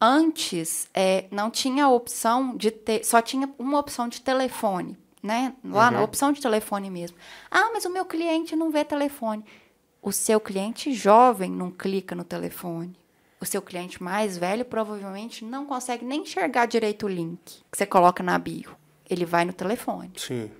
Antes, 0.00 0.88
é, 0.94 1.26
não 1.30 1.50
tinha 1.50 1.84
a 1.84 1.88
opção 1.90 2.56
de 2.56 2.70
ter, 2.70 3.04
só 3.04 3.20
tinha 3.20 3.48
uma 3.58 3.78
opção 3.78 4.08
de 4.08 4.20
telefone, 4.22 4.96
né? 5.22 5.54
Lá 5.62 5.90
na 5.90 6.02
opção 6.02 6.32
de 6.32 6.40
telefone 6.40 6.90
mesmo. 6.90 7.16
Ah, 7.50 7.70
mas 7.72 7.84
o 7.84 7.90
meu 7.90 8.04
cliente 8.06 8.56
não 8.56 8.70
vê 8.70 8.82
telefone. 8.84 9.44
O 10.00 10.10
seu 10.10 10.40
cliente 10.40 10.92
jovem 10.94 11.50
não 11.50 11.70
clica 11.70 12.14
no 12.14 12.24
telefone. 12.24 12.98
O 13.38 13.44
seu 13.44 13.60
cliente 13.60 14.02
mais 14.02 14.38
velho 14.38 14.64
provavelmente 14.64 15.44
não 15.44 15.66
consegue 15.66 16.04
nem 16.04 16.22
enxergar 16.22 16.64
direito 16.66 17.04
o 17.04 17.08
link 17.08 17.38
que 17.70 17.76
você 17.76 17.84
coloca 17.86 18.22
na 18.22 18.38
bio. 18.38 18.74
Ele 19.08 19.26
vai 19.26 19.44
no 19.44 19.52
telefone. 19.52 20.12
Sim. 20.16 20.50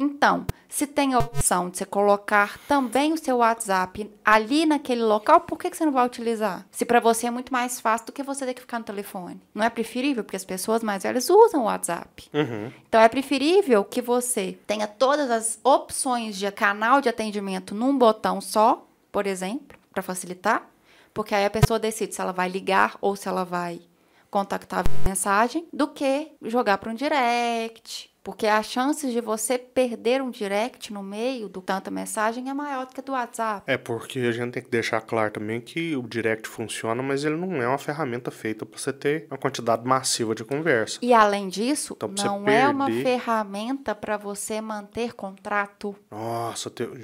Então, 0.00 0.46
se 0.66 0.86
tem 0.86 1.12
a 1.12 1.18
opção 1.18 1.68
de 1.68 1.76
você 1.76 1.84
colocar 1.84 2.58
também 2.66 3.12
o 3.12 3.18
seu 3.18 3.36
WhatsApp 3.36 4.10
ali 4.24 4.64
naquele 4.64 5.02
local, 5.02 5.42
por 5.42 5.58
que, 5.58 5.68
que 5.68 5.76
você 5.76 5.84
não 5.84 5.92
vai 5.92 6.06
utilizar? 6.06 6.66
Se 6.70 6.86
para 6.86 7.00
você 7.00 7.26
é 7.26 7.30
muito 7.30 7.52
mais 7.52 7.78
fácil 7.78 8.06
do 8.06 8.12
que 8.12 8.22
você 8.22 8.46
ter 8.46 8.54
que 8.54 8.62
ficar 8.62 8.78
no 8.78 8.84
telefone. 8.86 9.38
Não 9.54 9.62
é 9.62 9.68
preferível? 9.68 10.24
Porque 10.24 10.38
as 10.38 10.44
pessoas 10.44 10.82
mais 10.82 11.02
velhas 11.02 11.28
usam 11.28 11.60
o 11.60 11.64
WhatsApp. 11.64 12.30
Uhum. 12.32 12.72
Então, 12.88 12.98
é 12.98 13.08
preferível 13.10 13.84
que 13.84 14.00
você 14.00 14.58
tenha 14.66 14.86
todas 14.86 15.30
as 15.30 15.60
opções 15.62 16.38
de 16.38 16.50
canal 16.50 17.02
de 17.02 17.10
atendimento 17.10 17.74
num 17.74 17.96
botão 17.96 18.40
só, 18.40 18.86
por 19.12 19.26
exemplo, 19.26 19.78
para 19.92 20.02
facilitar. 20.02 20.66
Porque 21.12 21.34
aí 21.34 21.44
a 21.44 21.50
pessoa 21.50 21.78
decide 21.78 22.14
se 22.14 22.22
ela 22.22 22.32
vai 22.32 22.48
ligar 22.48 22.96
ou 23.02 23.16
se 23.16 23.28
ela 23.28 23.44
vai 23.44 23.82
contactar 24.30 24.84
via 24.88 25.08
mensagem, 25.08 25.66
do 25.72 25.88
que 25.88 26.32
jogar 26.42 26.78
para 26.78 26.90
um 26.90 26.94
direct, 26.94 28.10
Porque 28.30 28.46
as 28.46 28.66
chances 28.66 29.12
de 29.12 29.20
você 29.20 29.58
perder 29.58 30.22
um 30.22 30.30
direct 30.30 30.92
no 30.92 31.02
meio 31.02 31.48
do 31.48 31.60
tanta 31.60 31.90
mensagem 31.90 32.48
é 32.48 32.54
maior 32.54 32.86
do 32.86 32.94
que 32.94 33.02
do 33.02 33.10
WhatsApp. 33.10 33.64
É 33.66 33.76
porque 33.76 34.20
a 34.20 34.30
gente 34.30 34.52
tem 34.52 34.62
que 34.62 34.70
deixar 34.70 35.00
claro 35.00 35.32
também 35.32 35.60
que 35.60 35.96
o 35.96 36.02
direct 36.02 36.46
funciona, 36.48 37.02
mas 37.02 37.24
ele 37.24 37.36
não 37.36 37.60
é 37.60 37.66
uma 37.66 37.76
ferramenta 37.76 38.30
feita 38.30 38.64
para 38.64 38.78
você 38.78 38.92
ter 38.92 39.26
uma 39.28 39.36
quantidade 39.36 39.84
massiva 39.84 40.32
de 40.32 40.44
conversa. 40.44 41.00
E 41.02 41.12
além 41.12 41.48
disso, 41.48 41.94
Então, 41.96 42.08
não 42.08 42.48
é 42.48 42.68
uma 42.68 42.86
perder- 42.86 43.02
ferramenta 43.02 43.96
para 43.96 44.16
você 44.16 44.60
manter 44.60 45.12
contrato. 45.12 45.96
Nossa, 46.08 46.70
teu... 46.70 46.94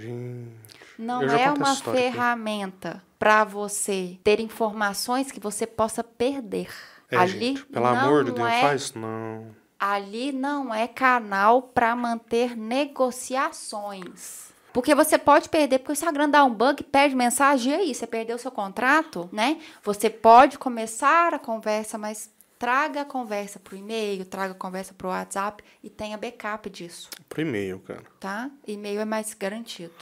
Não 0.97 1.23
é 1.23 1.51
uma 1.51 1.75
ferramenta 1.75 3.03
para 3.19 3.43
você 3.43 4.17
ter 4.23 4.39
informações 4.39 5.33
que 5.33 5.41
você 5.41 5.67
possa 5.67 6.05
perder. 6.05 6.69
É, 7.11 7.17
ali 7.17 7.31
gente, 7.57 7.67
pelo 7.67 7.87
amor 7.87 8.25
de 8.25 8.31
Deus, 8.31 8.49
é, 8.49 8.61
faz 8.61 8.83
isso 8.83 8.99
não. 8.99 9.66
Ali 9.79 10.33
não 10.33 10.75
é 10.75 10.89
canal 10.89 11.63
para 11.63 11.95
manter 11.95 12.57
negociações. 12.57 14.47
Porque 14.73 14.95
você 14.95 15.17
pode 15.17 15.49
perder, 15.49 15.79
porque 15.79 15.93
o 15.93 15.95
Instagram 15.95 16.29
dá 16.29 16.45
um 16.45 16.53
bug, 16.53 16.83
perde 16.85 17.15
mensagem, 17.15 17.73
e 17.73 17.77
aí? 17.77 17.95
Você 17.95 18.07
perdeu 18.07 18.37
seu 18.37 18.51
contrato, 18.51 19.29
né? 19.33 19.59
Você 19.83 20.11
pode 20.11 20.59
começar 20.59 21.33
a 21.33 21.39
conversa, 21.39 21.97
mas 21.97 22.31
traga 22.59 23.03
a 23.03 23.05
conversa 23.05 23.59
pro 23.59 23.77
e-mail, 23.77 24.25
traga 24.25 24.53
a 24.53 24.57
conversa 24.57 24.93
pro 24.95 25.09
WhatsApp 25.09 25.63
e 25.83 25.89
tenha 25.91 26.17
backup 26.17 26.69
disso, 26.71 27.09
Pro 27.29 27.43
e-mail, 27.43 27.79
cara. 27.81 28.05
tá? 28.21 28.51
E-mail 28.67 29.01
é 29.01 29.05
mais 29.05 29.33
garantido. 29.35 29.93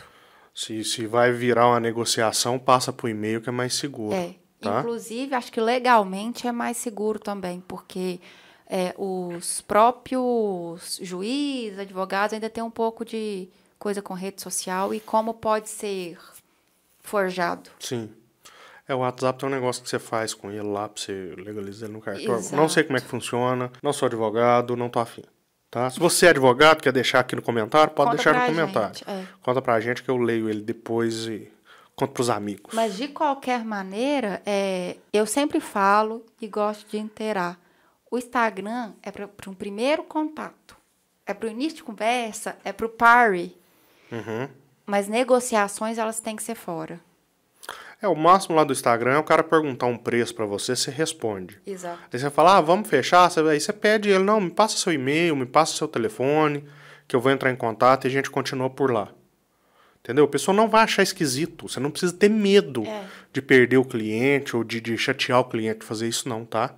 Se, 0.54 0.84
se 0.84 1.06
vai 1.06 1.32
virar 1.32 1.66
uma 1.68 1.80
negociação, 1.80 2.58
passa 2.58 2.92
pro 2.92 3.08
e-mail 3.08 3.40
que 3.40 3.48
é 3.48 3.52
mais 3.52 3.74
seguro. 3.74 4.14
É. 4.14 4.34
Tá? 4.60 4.80
Inclusive, 4.80 5.34
acho 5.34 5.52
que 5.52 5.60
legalmente 5.60 6.46
é 6.46 6.52
mais 6.52 6.76
seguro 6.76 7.18
também, 7.18 7.62
porque 7.66 8.20
é, 8.76 8.92
os 8.98 9.60
próprios 9.60 10.98
juízes, 11.00 11.78
advogados 11.78 12.34
ainda 12.34 12.50
tem 12.50 12.60
um 12.60 12.70
pouco 12.72 13.04
de 13.04 13.48
coisa 13.78 14.02
com 14.02 14.14
rede 14.14 14.42
social 14.42 14.92
e 14.92 14.98
como 14.98 15.32
pode 15.32 15.68
ser 15.68 16.18
forjado. 17.00 17.70
Sim. 17.78 18.10
É, 18.88 18.92
o 18.92 18.98
WhatsApp 18.98 19.38
tem 19.38 19.48
um 19.48 19.52
negócio 19.52 19.80
que 19.80 19.88
você 19.88 20.00
faz 20.00 20.34
com 20.34 20.50
ele 20.50 20.62
lá 20.62 20.88
pra 20.88 21.00
você 21.00 21.34
legalizar 21.36 21.88
ele 21.88 21.92
no 21.92 22.00
cartório. 22.00 22.34
Exato. 22.34 22.56
Não 22.56 22.68
sei 22.68 22.82
como 22.82 22.98
é 22.98 23.00
que 23.00 23.06
funciona, 23.06 23.70
não 23.80 23.92
sou 23.92 24.06
advogado, 24.06 24.76
não 24.76 24.88
tô 24.88 24.98
afim. 24.98 25.22
Tá? 25.70 25.88
Se 25.88 26.00
você 26.00 26.26
é 26.26 26.30
advogado, 26.30 26.82
quer 26.82 26.92
deixar 26.92 27.20
aqui 27.20 27.36
no 27.36 27.42
comentário, 27.42 27.94
pode 27.94 28.10
Conta 28.10 28.22
deixar 28.24 28.40
no 28.40 28.56
comentário. 28.56 28.96
gente, 28.96 29.08
é. 29.08 29.24
Conta 29.40 29.62
pra 29.62 29.78
gente 29.78 30.02
que 30.02 30.10
eu 30.10 30.16
leio 30.16 30.50
ele 30.50 30.62
depois 30.62 31.28
e 31.28 31.48
conto 31.94 32.12
pros 32.12 32.28
amigos. 32.28 32.74
Mas 32.74 32.96
de 32.96 33.06
qualquer 33.06 33.64
maneira, 33.64 34.42
é, 34.44 34.96
eu 35.12 35.26
sempre 35.26 35.60
falo 35.60 36.26
e 36.40 36.48
gosto 36.48 36.90
de 36.90 36.98
inteirar. 36.98 37.56
O 38.14 38.18
Instagram 38.18 38.92
é 39.02 39.10
para 39.10 39.50
um 39.50 39.54
primeiro 39.54 40.04
contato, 40.04 40.76
é 41.26 41.34
para 41.34 41.48
o 41.48 41.50
início 41.50 41.78
de 41.78 41.82
conversa, 41.82 42.56
é 42.64 42.72
para 42.72 42.86
o 42.86 42.88
party. 42.88 43.56
Uhum. 44.12 44.48
Mas 44.86 45.08
negociações 45.08 45.98
elas 45.98 46.20
têm 46.20 46.36
que 46.36 46.42
ser 46.44 46.54
fora. 46.54 47.00
É, 48.00 48.06
o 48.06 48.14
máximo 48.14 48.54
lá 48.54 48.62
do 48.62 48.72
Instagram 48.72 49.14
é 49.14 49.18
o 49.18 49.24
cara 49.24 49.42
perguntar 49.42 49.86
um 49.86 49.96
preço 49.96 50.32
pra 50.32 50.46
você, 50.46 50.76
você 50.76 50.92
responde. 50.92 51.60
Exato. 51.66 51.98
Aí 52.12 52.16
você 52.16 52.30
fala, 52.30 52.58
ah, 52.58 52.60
vamos 52.60 52.88
fechar, 52.88 53.28
aí 53.50 53.58
você 53.58 53.72
pede 53.72 54.10
ele, 54.10 54.22
não, 54.22 54.40
me 54.40 54.50
passa 54.50 54.76
seu 54.76 54.92
e-mail, 54.92 55.34
me 55.34 55.46
passa 55.46 55.76
seu 55.76 55.88
telefone, 55.88 56.64
que 57.08 57.16
eu 57.16 57.20
vou 57.20 57.32
entrar 57.32 57.50
em 57.50 57.56
contato 57.56 58.04
e 58.04 58.06
a 58.06 58.10
gente 58.12 58.30
continua 58.30 58.70
por 58.70 58.92
lá. 58.92 59.08
Entendeu? 59.98 60.24
A 60.24 60.28
pessoa 60.28 60.54
não 60.54 60.68
vai 60.68 60.84
achar 60.84 61.02
esquisito. 61.02 61.68
Você 61.68 61.80
não 61.80 61.90
precisa 61.90 62.12
ter 62.12 62.28
medo 62.28 62.86
É. 62.86 63.06
de 63.32 63.42
perder 63.42 63.78
o 63.78 63.84
cliente 63.84 64.54
ou 64.54 64.62
de, 64.62 64.80
de 64.80 64.96
chatear 64.96 65.40
o 65.40 65.46
cliente 65.46 65.80
de 65.80 65.86
fazer 65.86 66.06
isso, 66.06 66.28
não, 66.28 66.44
tá? 66.44 66.76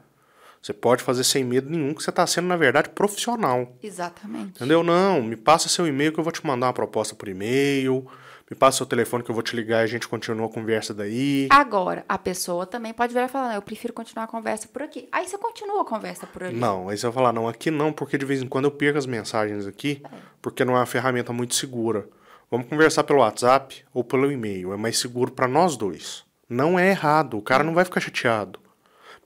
Você 0.67 0.73
pode 0.73 1.05
fazer 1.05 1.23
sem 1.23 1.45
medo 1.45 1.71
nenhum, 1.71 1.95
que 1.95 2.03
você 2.03 2.11
está 2.11 2.27
sendo, 2.27 2.49
na 2.49 2.57
verdade, 2.57 2.89
profissional. 2.89 3.77
Exatamente. 3.81 4.57
Entendeu? 4.57 4.83
Não, 4.83 5.23
me 5.23 5.37
passa 5.37 5.69
seu 5.69 5.87
e-mail 5.87 6.12
que 6.12 6.19
eu 6.19 6.25
vou 6.25 6.33
te 6.33 6.45
mandar 6.45 6.67
uma 6.67 6.73
proposta 6.73 7.14
por 7.14 7.29
e-mail. 7.29 8.05
Me 8.51 8.57
passa 8.57 8.79
seu 8.79 8.87
telefone 8.87 9.23
que 9.23 9.31
eu 9.31 9.35
vou 9.35 9.45
te 9.45 9.55
ligar 9.55 9.83
e 9.83 9.85
a 9.85 9.87
gente 9.87 10.09
continua 10.09 10.47
a 10.47 10.51
conversa 10.51 10.93
daí. 10.93 11.47
Agora, 11.53 12.05
a 12.09 12.19
pessoa 12.19 12.67
também 12.67 12.93
pode 12.93 13.12
virar 13.12 13.27
e 13.27 13.29
falar, 13.29 13.51
não, 13.51 13.55
eu 13.55 13.62
prefiro 13.62 13.93
continuar 13.93 14.25
a 14.25 14.27
conversa 14.27 14.67
por 14.67 14.83
aqui. 14.83 15.09
Aí 15.12 15.29
você 15.29 15.39
continua 15.39 15.83
a 15.83 15.85
conversa 15.85 16.27
por 16.27 16.43
ali. 16.43 16.57
Não, 16.57 16.89
aí 16.89 16.99
você 16.99 17.07
vai 17.07 17.14
falar, 17.14 17.33
não, 17.33 17.47
aqui 17.47 17.71
não, 17.71 17.93
porque 17.93 18.19
de 18.19 18.27
vez 18.27 18.43
em 18.43 18.49
quando 18.49 18.64
eu 18.64 18.73
perco 18.73 18.99
as 18.99 19.07
mensagens 19.07 19.69
aqui, 19.69 20.03
porque 20.43 20.64
não 20.64 20.75
é 20.75 20.81
uma 20.81 20.87
ferramenta 20.87 21.33
muito 21.33 21.55
segura. 21.55 22.09
Vamos 22.51 22.67
conversar 22.67 23.05
pelo 23.05 23.21
WhatsApp 23.21 23.85
ou 23.95 24.03
pelo 24.03 24.33
e-mail, 24.33 24.73
é 24.73 24.77
mais 24.77 24.99
seguro 24.99 25.31
para 25.31 25.47
nós 25.47 25.77
dois. 25.77 26.25
Não 26.49 26.77
é 26.77 26.91
errado, 26.91 27.39
o 27.39 27.43
cara 27.43 27.62
não 27.62 27.73
vai 27.73 27.85
ficar 27.85 28.01
chateado. 28.01 28.66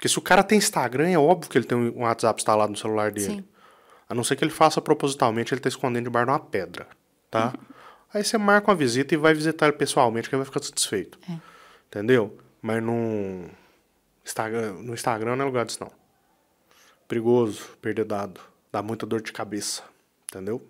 Porque 0.01 0.09
se 0.09 0.19
o 0.19 0.23
cara 0.23 0.43
tem 0.43 0.57
Instagram, 0.57 1.11
é 1.11 1.19
óbvio 1.19 1.51
que 1.51 1.59
ele 1.59 1.67
tem 1.67 1.77
um 1.77 2.05
WhatsApp 2.05 2.41
instalado 2.41 2.73
no 2.73 2.79
celular 2.79 3.13
dele. 3.13 3.35
Sim. 3.35 3.45
A 4.09 4.15
não 4.15 4.25
ser 4.25 4.35
que 4.35 4.43
ele 4.43 4.51
faça 4.51 4.81
propositalmente, 4.81 5.53
ele 5.53 5.61
tá 5.61 5.69
escondendo 5.69 6.05
debaixo 6.05 6.25
de 6.25 6.33
uma 6.33 6.41
pedra, 6.41 6.89
tá? 7.31 7.53
Aí 8.11 8.25
você 8.25 8.39
marca 8.39 8.71
uma 8.71 8.75
visita 8.75 9.13
e 9.13 9.19
vai 9.19 9.35
visitar 9.35 9.67
ele 9.67 9.77
pessoalmente, 9.77 10.27
que 10.27 10.35
ele 10.35 10.43
vai 10.43 10.47
ficar 10.47 10.63
satisfeito. 10.65 11.19
É. 11.31 11.37
Entendeu? 11.89 12.35
Mas 12.63 12.83
no 12.83 13.45
Instagram, 14.25 14.73
no 14.81 14.95
Instagram 14.95 15.37
não 15.37 15.45
é 15.45 15.47
lugar 15.47 15.67
disso, 15.67 15.81
não. 15.83 15.93
Perigoso, 17.07 17.69
perder 17.83 18.07
dado. 18.07 18.41
Dá 18.73 18.81
muita 18.83 19.05
dor 19.05 19.21
de 19.21 19.35
cabeça. 19.35 19.83
Entendeu? 20.31 20.67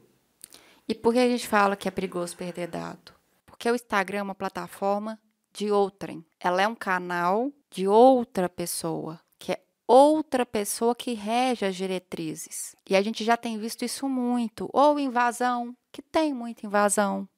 E 0.89 0.95
por 0.95 1.12
que 1.12 1.20
a 1.20 1.28
gente 1.28 1.47
fala 1.47 1.76
que 1.76 1.87
é 1.87 1.91
perigoso 1.93 2.37
perder 2.37 2.66
dado? 2.66 3.12
Porque 3.47 3.70
o 3.70 3.76
Instagram 3.76 4.18
é 4.18 4.22
uma 4.22 4.35
plataforma 4.35 5.16
de 5.53 5.70
outrem. 5.70 6.24
Ela 6.38 6.62
é 6.62 6.68
um 6.68 6.74
canal 6.74 7.51
de 7.70 7.86
outra 7.86 8.48
pessoa, 8.48 9.20
que 9.38 9.53
é 9.53 9.61
outra 9.86 10.44
pessoa 10.46 10.94
que 10.94 11.14
rege 11.14 11.64
as 11.64 11.76
diretrizes. 11.76 12.74
E 12.88 12.96
a 12.96 13.03
gente 13.03 13.24
já 13.24 13.36
tem 13.36 13.59
visto 13.59 13.84
isso 13.84 14.09
muito. 14.09 14.68
Ou 14.72 14.98
invasão, 14.98 15.74
que 15.92 16.03
tem 16.03 16.32
muita 16.32 16.66
invasão. 16.66 17.28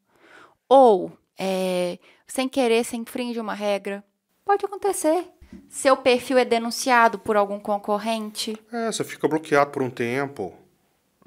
Ou 0.69 1.13
é, 1.39 1.99
sem 2.27 2.49
querer, 2.49 2.85
sem 2.85 3.01
infringe 3.01 3.41
uma 3.41 3.55
regra. 3.55 4.05
Pode 4.45 4.65
acontecer. 4.65 5.29
Seu 5.69 5.97
perfil 5.97 6.39
é 6.39 6.45
denunciado 6.45 7.19
por 7.19 7.37
algum 7.37 7.61
concorrente. 7.61 8.57
É, 8.73 8.91
você 8.91 9.05
fica 9.05 9.29
bloqueado 9.29 9.71
por 9.71 9.83
um 9.83 9.91
tempo. 9.91 10.55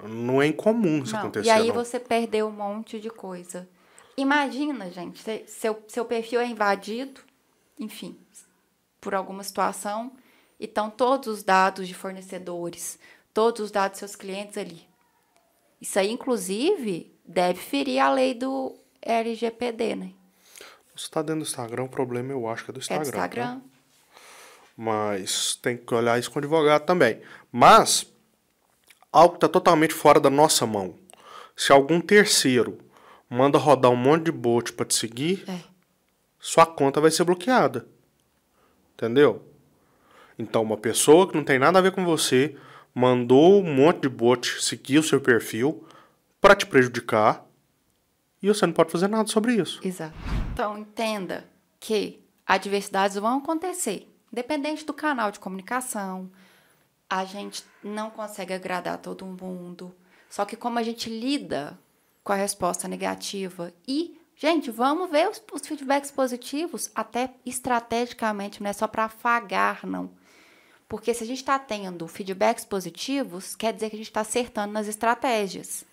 Não 0.04 0.42
é 0.42 0.48
incomum 0.48 1.04
isso 1.04 1.14
Não, 1.14 1.20
acontecer, 1.22 1.48
E 1.48 1.52
aí 1.52 1.68
não. 1.68 1.76
você 1.76 2.00
perdeu 2.00 2.48
um 2.48 2.52
monte 2.52 3.00
de 3.00 3.10
coisa. 3.10 3.68
Imagina, 4.18 4.90
gente, 4.92 5.22
se- 5.22 5.46
seu, 5.48 5.84
seu 5.88 6.06
perfil 6.06 6.40
é 6.40 6.46
invadido, 6.48 7.22
enfim, 7.80 8.18
por 9.02 9.14
alguma 9.14 9.44
situação, 9.44 10.12
e 10.60 10.66
estão 10.66 10.90
todos 10.90 11.28
os 11.28 11.44
dados 11.44 11.88
de 11.88 11.94
fornecedores, 11.94 12.98
todos 13.34 13.62
os 13.66 13.72
dados 13.72 14.00
dos 14.00 14.10
seus 14.12 14.16
clientes 14.16 14.58
ali. 14.58 14.88
Isso 15.82 16.00
aí, 16.00 16.10
inclusive, 16.10 17.14
deve 17.26 17.60
ferir 17.60 18.00
a 18.00 18.10
lei 18.12 18.34
do 18.34 18.74
LGPD, 19.02 19.96
né? 19.96 20.12
Você 20.96 21.10
tá 21.10 21.22
dentro 21.22 21.42
do 21.42 21.48
Instagram, 21.48 21.84
o 21.84 21.90
problema 21.90 22.32
eu 22.32 22.48
acho 22.48 22.64
que 22.64 22.72
é 22.72 22.74
do 22.74 22.80
É 22.80 22.82
Instagram. 22.82 23.04
do 23.04 23.08
Instagram. 23.10 23.60
tá? 23.60 23.62
Mas 24.78 25.56
tem 25.62 25.78
que 25.78 25.94
olhar 25.94 26.18
isso 26.20 26.32
com 26.32 26.38
o 26.38 26.42
advogado 26.42 26.86
também. 26.86 27.22
Mas, 27.52 28.06
algo 29.12 29.34
que 29.36 29.40
tá 29.42 29.48
totalmente 29.50 29.94
fora 29.94 30.20
da 30.20 30.30
nossa 30.30 30.66
mão. 30.66 30.96
Se 31.56 31.72
algum 31.72 32.02
terceiro 32.02 32.78
manda 33.30 33.58
rodar 33.58 33.92
um 33.92 33.96
monte 33.96 34.26
de 34.26 34.32
bot 34.32 34.74
pra 34.74 34.86
te 34.86 34.94
seguir, 34.96 35.44
É. 35.48 35.60
sua 36.40 36.66
conta 36.66 37.02
vai 37.02 37.12
ser 37.12 37.24
bloqueada. 37.24 37.86
Entendeu? 38.94 39.44
Então, 40.38 40.62
uma 40.62 40.78
pessoa 40.78 41.28
que 41.30 41.36
não 41.36 41.44
tem 41.44 41.60
nada 41.60 41.80
a 41.80 41.82
ver 41.82 41.92
com 41.92 42.06
você 42.06 42.56
mandou 42.94 43.62
um 43.62 43.74
monte 43.76 44.02
de 44.04 44.10
bot 44.10 44.62
seguir 44.62 45.00
o 45.00 45.04
seu 45.04 45.20
perfil 45.20 45.86
pra 46.40 46.56
te 46.56 46.66
prejudicar 46.66 47.46
e 48.42 48.48
você 48.48 48.66
não 48.66 48.74
pode 48.74 48.92
fazer 48.92 49.08
nada 49.08 49.28
sobre 49.28 49.56
isso. 49.56 49.80
Exato. 49.84 50.14
Então, 50.54 50.78
entenda 50.78 51.46
que 51.80 52.22
adversidades 52.46 53.18
vão 53.18 53.40
acontecer, 53.40 54.08
independente 54.32 54.86
do 54.86 54.94
canal 54.94 55.32
de 55.32 55.40
comunicação. 55.40 56.30
A 57.10 57.26
gente 57.26 57.64
não 57.84 58.10
consegue 58.10 58.54
agradar 58.54 58.98
todo 58.98 59.26
mundo. 59.26 59.94
Só 60.30 60.46
que 60.46 60.56
como 60.56 60.80
a 60.80 60.84
gente 60.84 61.10
lida 61.10 61.78
com 62.26 62.34
a 62.34 62.36
resposta 62.36 62.88
negativa 62.88 63.72
e, 63.88 64.20
gente, 64.36 64.72
vamos 64.72 65.12
ver 65.12 65.30
os, 65.30 65.42
os 65.54 65.66
feedbacks 65.66 66.10
positivos, 66.10 66.90
até 66.96 67.30
estrategicamente, 67.46 68.64
não 68.64 68.70
é 68.72 68.74
só 68.74 68.88
para 68.88 69.06
afagar, 69.06 69.86
não. 69.86 70.10
Porque 70.90 71.14
se 71.14 71.24
a 71.24 71.28
gente 71.28 71.38
está 71.38 71.60
tendo 71.60 72.08
feedbacks 72.08 72.66
positivos, 72.66 73.56
quer 73.56 73.72
dizer 73.72 73.92
que 73.92 73.96
a 73.96 74.00
gente 74.00 74.08
está 74.08 74.22
acertando 74.22 74.74
nas 74.74 74.88
estratégias. 74.88 75.86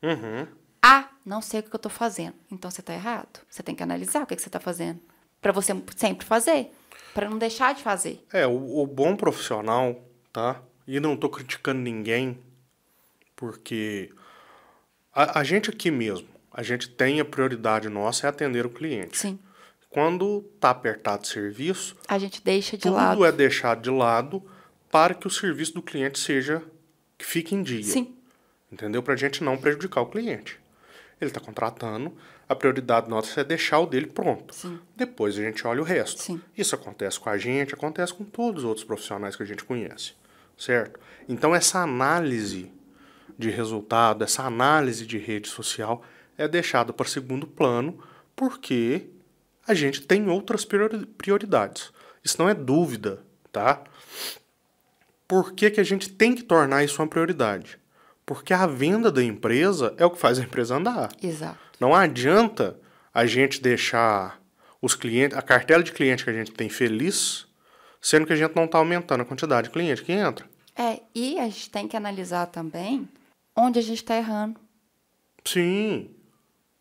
Uhum. 0.00 0.46
Ah, 0.80 1.08
não 1.26 1.42
sei 1.42 1.58
o 1.58 1.62
que 1.64 1.74
eu 1.74 1.80
tô 1.80 1.88
fazendo. 1.88 2.34
Então 2.50 2.70
você 2.70 2.82
tá 2.82 2.94
errado. 2.94 3.40
Você 3.48 3.62
tem 3.62 3.74
que 3.74 3.82
analisar 3.82 4.22
o 4.22 4.26
que, 4.26 4.36
que 4.36 4.42
você 4.42 4.50
tá 4.50 4.60
fazendo. 4.60 5.00
Pra 5.40 5.52
você 5.52 5.72
sempre 5.96 6.24
fazer. 6.24 6.72
Pra 7.12 7.28
não 7.28 7.36
deixar 7.36 7.74
de 7.74 7.82
fazer. 7.82 8.24
É, 8.32 8.46
o, 8.46 8.78
o 8.78 8.86
bom 8.86 9.16
profissional, 9.16 10.00
tá? 10.32 10.62
E 10.86 10.98
não 11.00 11.16
tô 11.16 11.28
criticando 11.28 11.80
ninguém, 11.80 12.38
porque 13.36 14.12
a, 15.14 15.40
a 15.40 15.44
gente 15.44 15.70
aqui 15.70 15.90
mesmo, 15.90 16.28
a 16.52 16.62
gente 16.62 16.88
tem 16.88 17.20
a 17.20 17.24
prioridade 17.24 17.88
nossa 17.88 18.26
é 18.26 18.30
atender 18.30 18.66
o 18.66 18.70
cliente. 18.70 19.18
Sim. 19.18 19.38
Quando 19.88 20.42
tá 20.60 20.70
apertado 20.70 21.24
o 21.24 21.26
serviço, 21.26 21.96
A 22.06 22.18
gente 22.18 22.42
deixa 22.42 22.76
de 22.76 22.84
tudo 22.84 22.94
lado. 22.94 23.24
é 23.24 23.32
deixado 23.32 23.82
de 23.82 23.90
lado 23.90 24.42
para 24.90 25.14
que 25.14 25.26
o 25.26 25.30
serviço 25.30 25.74
do 25.74 25.82
cliente 25.82 26.18
seja 26.18 26.62
que 27.18 27.24
fique 27.26 27.54
em 27.54 27.62
dia. 27.62 27.82
Sim. 27.82 28.14
Entendeu? 28.70 29.02
Para 29.02 29.14
a 29.14 29.16
gente 29.16 29.42
não 29.42 29.56
prejudicar 29.56 30.00
o 30.02 30.06
cliente. 30.06 30.58
Ele 31.20 31.28
está 31.28 31.40
contratando, 31.40 32.16
a 32.48 32.54
prioridade 32.54 33.10
nossa 33.10 33.40
é 33.40 33.44
deixar 33.44 33.80
o 33.80 33.86
dele 33.86 34.06
pronto. 34.06 34.54
Sim. 34.54 34.78
Depois 34.96 35.36
a 35.36 35.42
gente 35.42 35.66
olha 35.66 35.80
o 35.80 35.84
resto. 35.84 36.20
Sim. 36.22 36.40
Isso 36.56 36.74
acontece 36.74 37.18
com 37.18 37.28
a 37.28 37.36
gente, 37.36 37.74
acontece 37.74 38.14
com 38.14 38.24
todos 38.24 38.62
os 38.62 38.68
outros 38.68 38.84
profissionais 38.86 39.34
que 39.36 39.42
a 39.42 39.46
gente 39.46 39.64
conhece. 39.64 40.12
Certo? 40.56 41.00
Então, 41.28 41.54
essa 41.54 41.80
análise 41.80 42.70
de 43.38 43.50
resultado, 43.50 44.24
essa 44.24 44.42
análise 44.44 45.06
de 45.06 45.18
rede 45.18 45.48
social 45.48 46.02
é 46.36 46.46
deixada 46.48 46.92
para 46.92 47.06
segundo 47.08 47.46
plano 47.46 47.98
porque 48.34 49.06
a 49.66 49.74
gente 49.74 50.00
tem 50.02 50.28
outras 50.28 50.64
priori- 50.64 51.06
prioridades. 51.06 51.92
Isso 52.24 52.36
não 52.38 52.48
é 52.48 52.54
dúvida, 52.54 53.22
tá? 53.52 53.82
Por 55.28 55.52
que, 55.52 55.70
que 55.70 55.80
a 55.80 55.84
gente 55.84 56.08
tem 56.08 56.34
que 56.34 56.42
tornar 56.42 56.82
isso 56.82 57.00
uma 57.00 57.08
prioridade? 57.08 57.78
Porque 58.26 58.52
a 58.52 58.66
venda 58.66 59.10
da 59.10 59.22
empresa 59.22 59.94
é 59.96 60.04
o 60.04 60.10
que 60.10 60.18
faz 60.18 60.38
a 60.38 60.42
empresa 60.42 60.76
andar. 60.76 61.10
Exato. 61.22 61.58
Não 61.78 61.94
adianta 61.94 62.76
a 63.12 63.26
gente 63.26 63.60
deixar 63.60 64.40
os 64.80 64.94
clientes, 64.94 65.36
a 65.36 65.42
cartela 65.42 65.82
de 65.82 65.92
cliente 65.92 66.24
que 66.24 66.30
a 66.30 66.32
gente 66.32 66.52
tem 66.52 66.68
feliz, 66.68 67.46
sendo 68.00 68.26
que 68.26 68.32
a 68.32 68.36
gente 68.36 68.54
não 68.56 68.64
está 68.64 68.78
aumentando 68.78 69.22
a 69.22 69.26
quantidade 69.26 69.68
de 69.68 69.72
cliente 69.72 70.02
que 70.02 70.12
entra. 70.12 70.46
É, 70.76 71.00
e 71.14 71.38
a 71.38 71.44
gente 71.44 71.70
tem 71.70 71.86
que 71.86 71.96
analisar 71.96 72.46
também 72.46 73.08
onde 73.56 73.78
a 73.78 73.82
gente 73.82 73.98
está 73.98 74.16
errando, 74.16 74.60
Sim. 75.44 76.10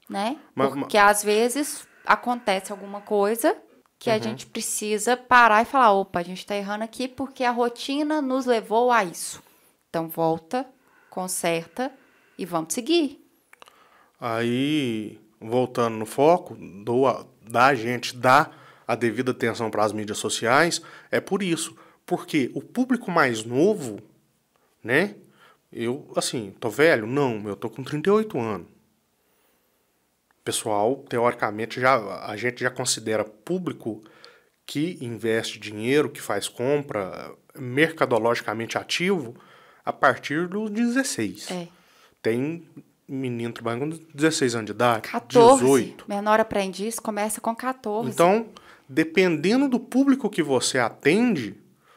né? 0.10 0.38
Mas- 0.56 0.74
Porque 0.74 0.98
às 0.98 1.24
vezes 1.24 1.88
acontece 2.06 2.72
alguma 2.72 3.02
coisa 3.02 3.56
que 3.98 4.10
Uhum. 4.10 4.16
a 4.16 4.20
gente 4.20 4.46
precisa 4.48 5.18
parar 5.18 5.62
e 5.62 5.66
falar, 5.66 5.92
opa, 5.92 6.20
a 6.20 6.24
gente 6.24 6.40
está 6.40 6.56
errando 6.56 6.84
aqui 6.84 7.08
porque 7.08 7.44
a 7.44 7.52
rotina 7.52 8.22
nos 8.22 8.46
levou 8.46 8.92
a 8.92 9.04
isso. 9.04 9.44
Então 9.90 10.08
volta, 10.08 10.66
conserta 11.10 11.92
e 12.38 12.46
vamos 12.46 12.74
seguir. 12.74 13.24
Aí, 14.20 15.20
voltando 15.40 15.98
no 15.98 16.06
foco, 16.06 16.56
do, 16.56 17.08
a- 17.08 17.26
da 17.42 17.74
gente 17.74 18.16
dar 18.16 18.58
a 18.88 18.96
devida 18.96 19.32
atenção 19.32 19.70
para 19.70 19.84
as 19.84 19.94
mídias 19.94 20.18
sociais, 20.18 20.82
é 21.12 21.20
por 21.20 21.42
isso. 21.44 21.76
Porque 22.06 22.50
o 22.56 22.62
público 22.62 23.12
mais 23.12 23.44
novo, 23.44 24.00
né? 24.84 25.16
Eu, 25.72 26.12
assim, 26.16 26.54
tô 26.60 26.70
velho? 26.70 27.06
Não, 27.06 27.48
eu 27.48 27.56
tô 27.56 27.70
com 27.70 27.84
38 27.84 28.40
anos. 28.40 28.68
Pessoal, 30.44 31.04
teoricamente, 31.08 31.80
já, 31.80 32.26
a 32.26 32.36
gente 32.36 32.62
já 32.62 32.72
considera 32.72 33.24
público 33.24 34.02
que 34.66 34.98
investe 35.02 35.60
dinheiro, 35.60 36.10
que 36.10 36.22
faz 36.22 36.48
compra, 36.48 37.32
mercadologicamente 37.56 38.78
ativo, 38.78 39.36
a 39.86 39.94
partir 39.94 40.48
dos 40.48 40.70
16. 40.72 41.52
É. 41.52 41.68
Tem 42.22 42.68
menino 43.08 43.54
trabalhando 43.54 43.98
com 43.98 44.06
16 44.14 44.56
anos 44.56 44.66
de 44.68 44.72
idade, 44.72 45.10
14. 45.10 45.64
18. 45.64 46.06
Menor 46.08 46.40
aprendiz 46.40 47.00
começa 47.00 47.42
com 47.42 47.56
14. 47.56 48.10
Então, 48.10 48.48
dependendo 48.88 49.68
do 49.68 49.80
público 49.80 50.30
que 50.30 50.44
você 50.44 50.78
atende, 50.78 51.56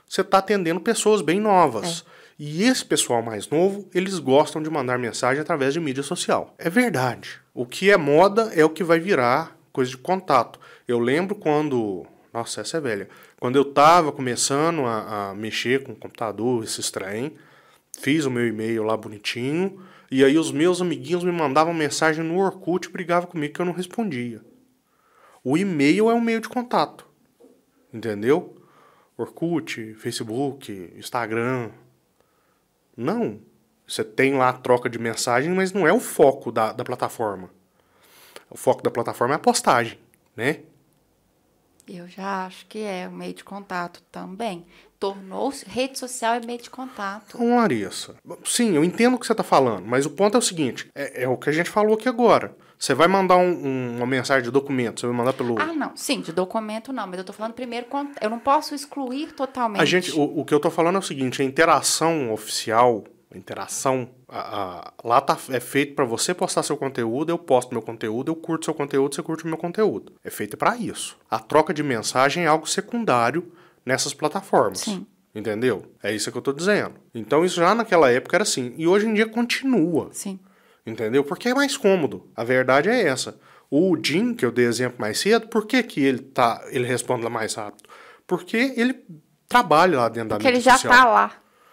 você 0.09 0.23
está 0.23 0.39
atendendo 0.39 0.81
pessoas 0.81 1.23
bem 1.23 1.41
novas. 1.41 2.05
E 2.39 2.65
esse 2.65 2.85
pessoal 2.85 3.23
mais 3.23 3.49
novo, 3.49 3.89
eles 3.95 4.19
gostam 4.19 4.63
de 4.63 4.71
mandar 4.71 4.99
mensagem 4.99 5.41
através 5.41 5.75
de 5.75 5.81
mídia 5.81 6.03
social. 6.03 6.55
É 6.59 6.69
verdade. 6.71 7.41
O 7.55 7.67
que 7.67 7.91
é 7.91 7.97
moda 7.97 8.51
é 8.55 8.65
o 8.65 8.71
que 8.71 8.83
vai 8.83 8.99
virar 8.99 9.57
coisa 9.73 9.91
de 9.91 9.97
contato. 9.97 10.61
Eu 10.87 10.99
lembro 10.99 11.35
quando. 11.35 12.07
Nossa, 12.33 12.61
essa 12.61 12.79
é 12.79 12.81
velha. 12.81 13.09
Quando 13.39 13.57
eu 13.57 13.63
estava 13.63 14.13
começando 14.13 14.85
a, 14.85 15.31
a 15.31 15.35
mexer 15.35 15.83
com 15.83 15.93
o 15.93 15.97
computador, 15.97 16.65
esses 16.65 16.91
trem, 16.91 17.37
fiz 17.99 18.25
o 18.25 18.31
meu 18.31 18.47
e-mail 18.47 18.83
lá 18.83 18.97
bonitinho. 18.97 19.83
E 20.11 20.25
aí 20.25 20.37
os 20.37 20.53
meus 20.53 20.81
amiguinhos 20.81 21.25
me 21.25 21.33
mandavam 21.33 21.73
mensagem 21.73 22.25
no 22.25 22.39
Orkut 22.39 22.89
e 22.89 22.93
brigavam 22.93 23.31
comigo 23.31 23.55
que 23.55 23.61
eu 23.61 23.67
não 23.67 23.73
respondia. 23.73 24.41
O 25.43 25.57
e-mail 25.57 26.11
é 26.11 26.15
um 26.15 26.21
meio 26.21 26.41
de 26.41 26.49
contato. 26.49 27.07
Entendeu? 27.93 28.57
Orkut, 29.17 29.95
Facebook, 29.95 30.93
Instagram. 30.97 31.71
Não. 32.97 33.41
Você 33.87 34.05
tem 34.05 34.35
lá 34.35 34.51
a 34.51 34.53
troca 34.53 34.89
de 34.89 34.99
mensagem, 34.99 35.53
mas 35.53 35.73
não 35.73 35.87
é 35.87 35.93
o 35.93 36.01
foco 36.01 36.51
da, 36.51 36.73
da 36.73 36.85
plataforma. 36.85 37.51
O 38.49 38.57
foco 38.57 38.83
da 38.83 38.91
plataforma 38.91 39.35
é 39.35 39.37
a 39.37 39.41
postagem, 39.41 39.99
né? 40.37 40.61
Eu 41.89 42.07
já 42.07 42.47
acho 42.47 42.65
que 42.67 42.79
é 42.79 43.09
um 43.09 43.13
meio 43.13 43.35
de 43.35 43.43
contato 43.43 44.03
também. 44.11 44.65
Tornou-se. 45.01 45.65
Rede 45.69 45.99
social 45.99 46.35
é 46.35 46.41
meio 46.41 46.61
de 46.61 46.71
contato. 46.71 47.37
Então, 47.37 47.57
Larissa, 47.57 48.15
sim, 48.45 48.77
eu 48.77 48.85
entendo 48.85 49.15
o 49.15 49.19
que 49.19 49.27
você 49.27 49.33
está 49.33 49.43
falando, 49.43 49.85
mas 49.85 50.07
o 50.07 50.11
ponto 50.11 50.37
é 50.37 50.39
o 50.39 50.43
seguinte: 50.43 50.89
é, 50.95 51.25
é 51.25 51.29
o 51.29 51.37
que 51.37 51.51
a 51.51 51.53
gente 51.53 51.69
falou 51.69 51.95
aqui 51.95 52.09
agora. 52.09 52.57
Você 52.83 52.95
vai 52.95 53.07
mandar 53.07 53.37
um- 53.37 53.65
um- 53.65 53.97
uma 53.99 54.07
mensagem 54.07 54.43
de 54.43 54.51
documento, 54.51 54.99
você 54.99 55.07
vai 55.07 55.15
mandar 55.15 55.33
pelo. 55.35 55.57
Ah, 55.57 55.67
não. 55.67 55.93
Sim, 55.95 56.21
de 56.21 56.33
documento 56.33 56.93
não. 56.93 57.07
Mas 57.07 57.17
eu 57.21 57.25
tô 57.25 57.33
falando 57.33 57.53
primeiro. 57.53 57.87
Eu 58.21 58.29
não 58.29 58.41
posso 58.41 58.75
excluir 58.75 59.31
totalmente. 59.35 59.81
A 59.81 59.85
gente, 59.85 60.11
o, 60.11 60.41
o 60.41 60.45
que 60.45 60.53
eu 60.53 60.59
tô 60.59 60.69
falando 60.69 60.97
é 60.97 60.99
o 60.99 61.03
seguinte, 61.03 61.41
a 61.41 61.45
interação 61.45 62.33
oficial, 62.33 63.05
a 63.33 63.39
interação, 63.39 64.09
a- 64.29 64.89
a- 64.89 64.93
lá 65.05 65.21
tá, 65.21 65.39
é 65.51 65.61
feito 65.61 65.95
para 65.95 66.05
você 66.05 66.35
postar 66.35 66.65
seu 66.65 66.77
conteúdo, 66.77 67.31
eu 67.31 67.39
posto 67.39 67.71
meu 67.71 67.83
conteúdo, 67.83 68.33
eu 68.33 68.35
curto 68.35 68.65
seu 68.65 68.75
conteúdo, 68.75 69.15
você 69.15 69.23
curte 69.23 69.45
o 69.45 69.47
meu 69.47 69.57
conteúdo. 69.59 70.15
É 70.25 70.29
feito 70.29 70.57
para 70.57 70.77
isso. 70.77 71.17
A 71.31 71.39
troca 71.39 71.73
de 71.73 71.85
mensagem 71.85 72.43
é 72.43 72.49
algo 72.49 72.67
secundário 72.69 73.53
nessas 73.87 74.13
plataformas. 74.13 74.81
Sim. 74.81 75.07
Entendeu? 75.33 75.85
É 76.03 76.13
isso 76.13 76.33
que 76.33 76.37
eu 76.37 76.43
tô 76.43 76.53
dizendo. 76.53 76.95
Então 77.15 77.45
isso 77.45 77.61
já 77.61 77.77
naquela 77.77 78.11
época 78.11 78.37
era 78.39 78.43
assim, 78.43 78.75
e 78.77 78.89
hoje 78.89 79.07
em 79.07 79.15
dia 79.15 79.29
continua. 79.29 80.09
Sim. 80.11 80.41
Entendeu? 80.87 81.23
Porque 81.23 81.49
é 81.49 81.55
mais 81.55 81.77
cômodo. 81.77 82.31
A 82.35 82.43
verdade 82.43 82.89
é 82.89 83.07
essa. 83.07 83.39
O 83.71 83.97
Jim, 84.03 84.35
que 84.35 84.45
eu 84.45 84.51
dei 84.51 84.67
exemplo 84.67 85.01
mais 85.01 85.19
cedo, 85.19 85.49
por 85.49 85.67
que, 85.67 85.83
que 85.83 86.01
ele, 86.05 86.19
tá, 86.19 86.63
ele 86.69 86.87
responde 86.87 87.23
lá 87.23 87.31
mais 87.31 87.55
rápido? 87.55 87.89
Porque 88.27 88.75
ele 88.77 89.05
trabalha 89.49 89.99
lá 89.99 90.09
dentro 90.09 90.31
da 90.31 90.37
Porque 90.37 90.49
ele 90.49 90.61
já 90.61 90.77
social. 90.77 90.93
tá 90.93 91.05
lá. 91.05 91.33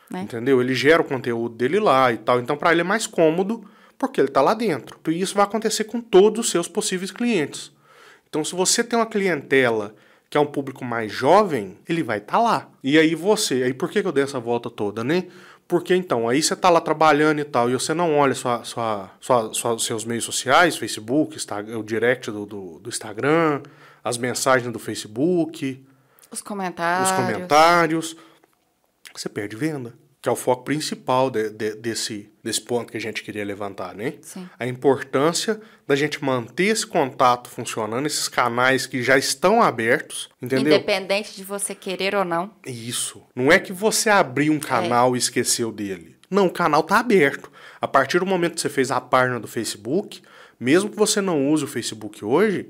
Né? 0.09 0.21
Entendeu? 0.21 0.61
Ele 0.61 0.73
gera 0.73 1.01
o 1.01 1.05
conteúdo 1.05 1.55
dele 1.55 1.79
lá 1.79 2.11
e 2.11 2.17
tal. 2.17 2.39
Então, 2.39 2.55
para 2.55 2.71
ele 2.71 2.81
é 2.81 2.83
mais 2.83 3.05
cômodo 3.05 3.63
porque 3.97 4.21
ele 4.21 4.29
tá 4.29 4.41
lá 4.41 4.53
dentro. 4.53 4.97
E 5.07 5.21
isso 5.21 5.35
vai 5.35 5.43
acontecer 5.43 5.83
com 5.83 5.99
todos 5.99 6.45
os 6.45 6.51
seus 6.51 6.67
possíveis 6.67 7.11
clientes. 7.11 7.71
Então, 8.29 8.43
se 8.43 8.55
você 8.55 8.83
tem 8.83 8.97
uma 8.97 9.05
clientela 9.05 9.93
que 10.29 10.37
é 10.37 10.39
um 10.39 10.45
público 10.45 10.85
mais 10.85 11.11
jovem, 11.11 11.77
ele 11.87 12.03
vai 12.03 12.19
estar 12.19 12.37
lá. 12.37 12.69
E 12.83 12.97
aí 12.97 13.15
você, 13.15 13.63
aí 13.63 13.73
por 13.73 13.89
que, 13.89 14.01
que 14.01 14.07
eu 14.07 14.11
dei 14.11 14.23
essa 14.23 14.39
volta 14.39 14.69
toda, 14.69 15.03
né? 15.03 15.25
Porque 15.69 15.95
então, 15.95 16.27
aí 16.27 16.41
você 16.41 16.55
tá 16.55 16.67
lá 16.67 16.81
trabalhando 16.81 17.39
e 17.39 17.43
tal, 17.45 17.69
e 17.69 17.73
você 17.73 17.93
não 17.93 18.17
olha 18.17 18.33
sua, 18.33 18.63
sua, 18.63 19.11
sua, 19.21 19.53
sua- 19.53 19.77
seus 19.79 20.03
meios 20.03 20.23
sociais, 20.23 20.75
Facebook, 20.75 21.35
Instagram, 21.35 21.77
o 21.77 21.83
direct 21.83 22.31
do, 22.31 22.43
do, 22.43 22.79
do 22.79 22.89
Instagram, 22.89 23.61
as 24.03 24.17
mensagens 24.17 24.73
do 24.73 24.79
Facebook, 24.79 25.85
Os 26.31 26.39
os 26.39 26.41
comentários. 26.41 27.11
comentários, 27.11 28.15
você 29.15 29.29
perde 29.29 29.55
venda. 29.55 29.93
Que 30.21 30.27
é 30.27 30.31
o 30.31 30.35
foco 30.35 30.65
principal 30.65 31.29
de- 31.29 31.49
de- 31.49 31.75
desse, 31.75 32.29
desse 32.43 32.59
ponto 32.59 32.91
que 32.91 32.97
a 32.97 33.01
gente 33.01 33.23
queria 33.23 33.45
levantar, 33.45 33.95
né? 33.95 34.15
Sim. 34.21 34.49
A 34.59 34.67
importância 34.67 35.61
da 35.87 35.95
gente 35.95 36.21
manter 36.23 36.65
esse 36.65 36.85
contato 36.85 37.49
funcionando, 37.49 38.05
esses 38.05 38.27
canais 38.27 38.85
que 38.85 39.01
já 39.01 39.17
estão 39.17 39.61
abertos, 39.61 40.29
entendeu? 40.41 40.73
Independente 40.75 41.35
de 41.35 41.43
você 41.45 41.73
querer 41.73 42.15
ou 42.15 42.25
não. 42.25 42.51
Isso. 42.65 43.23
Não 43.33 43.49
é 43.49 43.59
que 43.59 43.71
você 43.71 44.09
abriu 44.09 44.51
um 44.51 44.59
canal 44.59 45.15
e 45.15 45.19
esqueceu 45.19 45.71
dele. 45.71 46.17
Não, 46.29 46.47
o 46.47 46.51
canal 46.51 46.83
tá 46.83 46.99
aberto. 46.99 47.49
A 47.79 47.87
partir 47.87 48.19
do 48.19 48.25
momento 48.25 48.55
que 48.55 48.61
você 48.61 48.69
fez 48.69 48.91
a 48.91 48.99
página 48.99 49.39
do 49.39 49.47
Facebook, 49.47 50.21
mesmo 50.59 50.89
que 50.89 50.97
você 50.97 51.21
não 51.21 51.49
use 51.49 51.63
o 51.63 51.67
Facebook 51.67 52.25
hoje, 52.25 52.69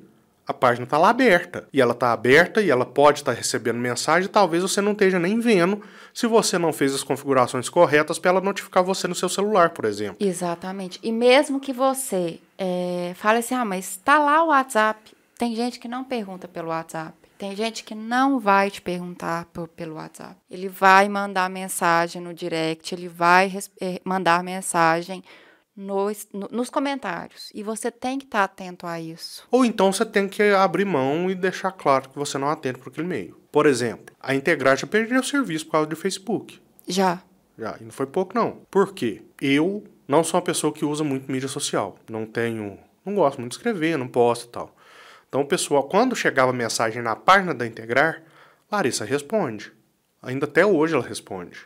a 0.50 0.54
página 0.54 0.88
tá 0.88 0.98
lá 0.98 1.10
aberta. 1.10 1.68
E 1.72 1.80
ela 1.80 1.94
tá 1.94 2.12
aberta 2.12 2.60
e 2.60 2.72
ela 2.72 2.84
pode 2.84 3.20
estar 3.20 3.34
recebendo 3.34 3.78
mensagem, 3.78 4.28
talvez 4.28 4.64
você 4.64 4.82
não 4.82 4.94
esteja 4.94 5.20
nem 5.20 5.40
vendo 5.40 5.80
se 6.12 6.26
você 6.26 6.58
não 6.58 6.74
fez 6.74 6.96
as 6.96 7.04
configurações 7.04 7.70
corretas 7.70 8.18
para 8.18 8.32
ela 8.32 8.42
notificar 8.42 8.84
você 8.84 9.08
no 9.08 9.14
seu 9.14 9.30
celular, 9.30 9.70
por 9.70 9.86
exemplo. 9.86 10.18
Exatamente. 10.20 11.00
E 11.04 11.12
mesmo 11.12 11.60
que 11.60 11.72
você 11.72 12.40
é, 12.58 13.14
fale 13.16 13.38
assim, 13.40 13.54
ah, 13.54 13.64
mas 13.64 13.98
tá 13.98 14.18
lá 14.18 14.44
o 14.44 14.48
WhatsApp. 14.48 15.12
Tem 15.38 15.56
gente 15.56 15.80
que 15.80 15.88
não 15.88 16.04
pergunta 16.04 16.48
pelo 16.48 16.70
WhatsApp. 16.70 17.14
Tem 17.38 17.56
gente 17.56 17.84
que 17.84 17.94
não 17.94 18.40
vai 18.40 18.72
te 18.72 18.82
perguntar 18.82 19.46
por- 19.54 19.68
pelo 19.68 19.96
WhatsApp. 19.96 20.36
Ele 20.50 20.68
vai 20.68 21.08
mandar 21.08 21.48
mensagem 21.50 22.22
no 22.22 22.34
direct, 22.34 22.94
ele 22.94 23.08
vai 23.08 23.56
eh, 23.80 24.02
mandar 24.04 24.44
mensagem 24.44 25.24
nos, 25.80 26.28
no- 26.34 26.50
nos 26.52 26.70
comentários. 26.70 27.50
E 27.56 27.64
você 27.64 27.90
tem 27.90 28.20
que 28.20 28.26
estar 28.26 28.44
atento 28.44 28.86
a 28.86 29.00
isso. 29.00 29.48
Ou 29.50 29.64
então 29.64 29.92
você 29.94 30.06
tem 30.06 30.28
que 30.28 30.44
abrir 30.52 30.84
mão 30.86 31.32
e 31.32 31.36
deixar 31.36 31.72
claro 31.72 32.10
que 32.10 32.18
você 32.20 32.38
não 32.38 32.50
atende 32.50 32.78
por 32.80 32.90
aquele 32.90 33.08
meio. 33.08 33.40
Por 33.52 33.66
exemplo, 33.66 34.14
a 34.20 34.36
Integrar 34.36 34.76
já 34.78 34.86
perdeu 34.86 35.22
o 35.22 35.24
serviço 35.24 35.66
por 35.66 35.72
causa 35.72 35.88
do 35.88 35.96
Facebook. 35.96 36.60
Já. 36.88 37.22
Já, 37.58 37.78
e 37.80 37.84
não 37.86 37.92
foi 37.92 38.06
pouco 38.06 38.36
não. 38.36 38.62
Por 38.70 38.94
quê? 38.94 39.22
Eu 39.42 39.84
não 40.08 40.24
sou 40.24 40.38
uma 40.40 40.46
pessoa 40.46 40.74
que 40.74 40.84
usa 40.84 41.04
muito 41.04 41.32
mídia 41.32 41.48
social. 41.48 41.98
Não 42.10 42.26
tenho, 42.26 42.78
não 43.06 43.16
gosto 43.16 43.40
muito 43.40 43.54
de 43.54 43.58
escrever, 43.58 43.98
não 43.98 44.08
posto 44.08 44.46
e 44.46 44.50
tal. 44.50 44.76
Então 45.30 45.42
o 45.42 45.46
pessoal, 45.46 45.84
quando 45.84 46.16
chegava 46.16 46.52
mensagem 46.52 47.02
na 47.02 47.16
página 47.16 47.54
da 47.54 47.66
Integrar, 47.66 48.22
Larissa 48.72 49.06
responde. 49.06 49.72
Ainda 50.22 50.46
até 50.46 50.66
hoje 50.66 50.94
ela 50.94 51.04
responde. 51.06 51.58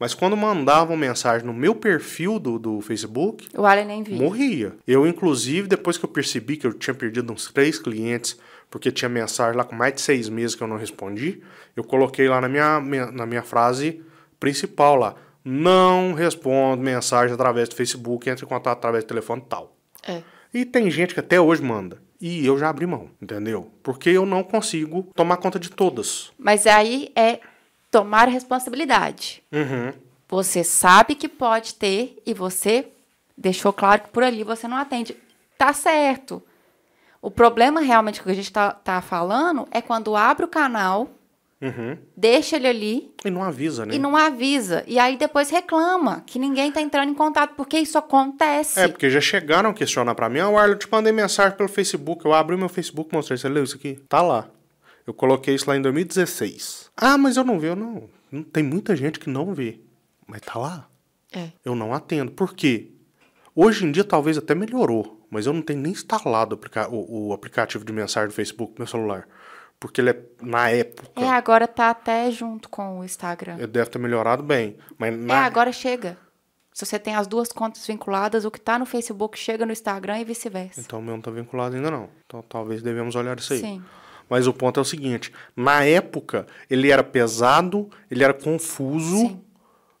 Mas 0.00 0.14
quando 0.14 0.34
mandavam 0.36 0.96
mensagem 0.96 1.46
no 1.46 1.52
meu 1.52 1.74
perfil 1.74 2.38
do, 2.38 2.58
do 2.58 2.80
Facebook, 2.80 3.46
O 3.54 3.66
Alien 3.66 3.86
nem 3.86 4.02
vi. 4.02 4.14
morria. 4.14 4.74
Eu, 4.86 5.06
inclusive, 5.06 5.68
depois 5.68 5.98
que 5.98 6.04
eu 6.06 6.08
percebi 6.08 6.56
que 6.56 6.66
eu 6.66 6.72
tinha 6.72 6.94
perdido 6.94 7.30
uns 7.32 7.52
três 7.52 7.78
clientes, 7.78 8.36
porque 8.70 8.90
tinha 8.90 9.08
mensagem 9.10 9.56
lá 9.58 9.62
com 9.62 9.76
mais 9.76 9.94
de 9.94 10.00
seis 10.00 10.28
meses 10.30 10.56
que 10.56 10.62
eu 10.62 10.66
não 10.66 10.78
respondi, 10.78 11.42
eu 11.76 11.84
coloquei 11.84 12.28
lá 12.28 12.40
na 12.40 12.48
minha, 12.48 12.80
minha- 12.80 13.10
na 13.12 13.26
minha 13.26 13.42
frase 13.42 14.02
principal 14.40 14.96
lá. 14.96 15.14
Não 15.44 16.14
respondo 16.14 16.82
mensagem 16.82 17.34
através 17.34 17.68
do 17.68 17.74
Facebook, 17.74 18.28
entre 18.30 18.44
em 18.44 18.48
contato 18.48 18.78
através 18.78 19.04
do 19.04 19.08
telefone 19.08 19.42
tal. 19.48 19.76
É. 20.06 20.22
E 20.52 20.64
tem 20.64 20.90
gente 20.90 21.12
que 21.14 21.20
até 21.20 21.40
hoje 21.40 21.62
manda. 21.62 21.98
E 22.20 22.44
eu 22.46 22.58
já 22.58 22.68
abri 22.68 22.86
mão, 22.86 23.08
entendeu? 23.20 23.70
Porque 23.82 24.10
eu 24.10 24.26
não 24.26 24.42
consigo 24.42 25.08
tomar 25.14 25.38
conta 25.38 25.58
de 25.58 25.70
todas. 25.70 26.30
Mas 26.38 26.66
aí 26.66 27.10
é 27.16 27.40
tomar 27.90 28.28
responsabilidade. 28.28 29.42
Uhum. 29.52 29.92
Você 30.28 30.62
sabe 30.62 31.14
que 31.14 31.28
pode 31.28 31.74
ter 31.74 32.20
e 32.24 32.32
você 32.32 32.86
deixou 33.36 33.72
claro 33.72 34.02
que 34.02 34.08
por 34.10 34.22
ali 34.22 34.44
você 34.44 34.68
não 34.68 34.76
atende. 34.76 35.16
Tá 35.58 35.72
certo. 35.72 36.42
O 37.20 37.30
problema 37.30 37.80
realmente 37.80 38.22
que 38.22 38.30
a 38.30 38.34
gente 38.34 38.52
tá, 38.52 38.70
tá 38.72 39.00
falando 39.02 39.66
é 39.70 39.82
quando 39.82 40.14
abre 40.16 40.44
o 40.44 40.48
canal, 40.48 41.10
Uhum. 41.62 41.98
deixa 42.16 42.56
ele 42.56 42.66
ali 42.66 43.14
E 43.22 43.28
não 43.28 43.42
avisa, 43.42 43.84
né? 43.84 43.94
e 43.94 43.98
não 43.98 44.16
avisa. 44.16 44.82
E 44.86 44.98
aí 44.98 45.18
depois 45.18 45.50
reclama 45.50 46.22
que 46.24 46.38
ninguém 46.38 46.72
tá 46.72 46.80
entrando 46.80 47.10
em 47.10 47.14
contato, 47.14 47.54
porque 47.54 47.78
isso 47.78 47.98
acontece. 47.98 48.80
É, 48.80 48.88
porque 48.88 49.10
já 49.10 49.20
chegaram 49.20 49.68
a 49.68 49.74
questionar 49.74 50.14
pra 50.14 50.30
mim, 50.30 50.38
ah, 50.38 50.46
Arlo, 50.46 50.72
eu 50.72 50.78
te 50.78 50.88
mandei 50.90 51.12
mensagem 51.12 51.54
pelo 51.58 51.68
Facebook, 51.68 52.24
eu 52.24 52.32
abri 52.32 52.54
o 52.54 52.58
meu 52.58 52.70
Facebook, 52.70 53.12
mostrei, 53.14 53.36
você 53.36 53.48
leu 53.50 53.64
isso 53.64 53.76
aqui? 53.76 54.00
Tá 54.08 54.22
lá. 54.22 54.48
Eu 55.10 55.14
coloquei 55.14 55.56
isso 55.56 55.68
lá 55.68 55.76
em 55.76 55.82
2016. 55.82 56.90
Ah, 56.96 57.18
mas 57.18 57.36
eu 57.36 57.42
não 57.42 57.58
vi, 57.58 57.66
eu 57.66 57.74
não. 57.76 58.08
Tem 58.52 58.62
muita 58.62 58.94
gente 58.94 59.18
que 59.18 59.28
não 59.28 59.52
vê, 59.52 59.80
mas 60.24 60.40
tá 60.40 60.56
lá. 60.56 60.88
É. 61.32 61.48
Eu 61.64 61.74
não 61.74 61.92
atendo. 61.92 62.30
Por 62.30 62.54
quê? 62.54 62.92
Hoje 63.54 63.84
em 63.84 63.90
dia 63.90 64.04
talvez 64.04 64.38
até 64.38 64.54
melhorou, 64.54 65.26
mas 65.28 65.46
eu 65.46 65.52
não 65.52 65.62
tenho 65.62 65.80
nem 65.80 65.90
instalado 65.92 66.58
o, 66.90 67.28
o- 67.28 67.32
aplicativo 67.32 67.84
de 67.84 67.92
mensagem 67.92 68.28
do 68.28 68.34
Facebook 68.34 68.72
no 68.74 68.78
meu 68.78 68.86
celular. 68.86 69.26
Porque 69.80 70.00
ele 70.00 70.10
é, 70.10 70.22
na 70.40 70.68
época, 70.70 71.08
É, 71.20 71.28
agora 71.28 71.66
tá 71.66 71.90
até 71.90 72.30
junto 72.30 72.68
com 72.68 73.00
o 73.00 73.04
Instagram. 73.04 73.56
ele 73.56 73.66
deve 73.66 73.90
ter 73.90 73.98
melhorado 73.98 74.42
bem. 74.44 74.76
Mas 74.96 75.12
É, 75.12 75.16
na, 75.16 75.44
agora 75.44 75.72
chega. 75.72 76.16
Se 76.72 76.86
você 76.86 77.00
tem 77.00 77.16
as 77.16 77.26
duas 77.26 77.50
contas 77.50 77.84
vinculadas, 77.84 78.44
o 78.44 78.50
que 78.50 78.60
tá 78.60 78.78
no 78.78 78.86
Facebook 78.86 79.36
chega 79.36 79.66
no 79.66 79.72
Instagram 79.72 80.20
e 80.20 80.24
vice-versa. 80.24 80.80
Então 80.80 81.00
o 81.00 81.02
meu 81.02 81.14
não 81.14 81.20
tá 81.20 81.32
vinculado 81.32 81.74
ainda 81.74 81.90
não. 81.90 82.08
Então 82.24 82.42
talvez 82.48 82.80
devemos 82.80 83.16
olhar 83.16 83.36
isso 83.40 83.52
aí. 83.54 83.58
Sim. 83.60 83.82
Mas 84.30 84.46
o 84.46 84.52
ponto 84.54 84.78
é 84.78 84.80
o 84.80 84.84
seguinte: 84.84 85.32
na 85.56 85.84
época, 85.84 86.46
ele 86.70 86.88
era 86.90 87.02
pesado, 87.02 87.90
ele 88.10 88.22
era 88.24 88.32
confuso, 88.32 89.16
Sim. 89.16 89.40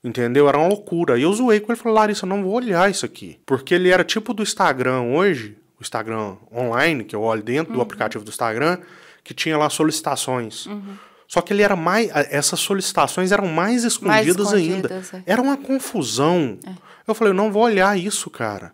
entendeu? 0.04 0.48
Era 0.48 0.56
uma 0.58 0.68
loucura. 0.68 1.18
E 1.18 1.22
eu 1.22 1.32
zoei 1.32 1.58
com 1.60 1.72
ele 1.72 1.78
e 1.78 1.82
falei, 1.82 1.98
Larissa, 1.98 2.24
não 2.26 2.42
vou 2.42 2.52
olhar 2.54 2.90
isso 2.90 3.04
aqui. 3.04 3.38
Porque 3.44 3.74
ele 3.74 3.88
era 3.90 4.04
tipo 4.04 4.32
do 4.32 4.42
Instagram 4.42 5.00
hoje, 5.02 5.58
o 5.78 5.82
Instagram 5.82 6.36
online, 6.54 7.02
que 7.04 7.14
eu 7.16 7.22
olho 7.22 7.42
dentro 7.42 7.72
Uhum. 7.72 7.78
do 7.78 7.82
aplicativo 7.82 8.24
do 8.24 8.30
Instagram, 8.30 8.78
que 9.24 9.34
tinha 9.34 9.58
lá 9.58 9.68
solicitações. 9.68 10.66
Uhum. 10.66 10.94
Só 11.26 11.40
que 11.40 11.52
ele 11.52 11.62
era 11.62 11.76
mais. 11.76 12.08
Essas 12.30 12.58
solicitações 12.60 13.30
eram 13.30 13.46
mais 13.46 13.84
escondidas, 13.84 14.46
escondidas, 14.52 14.90
ainda. 15.14 15.24
é. 15.28 15.32
Era 15.32 15.40
uma 15.42 15.56
confusão. 15.56 16.58
Eu 17.06 17.14
falei, 17.14 17.30
eu 17.32 17.36
não 17.36 17.52
vou 17.52 17.62
olhar 17.64 17.96
isso, 17.98 18.28
cara. 18.30 18.72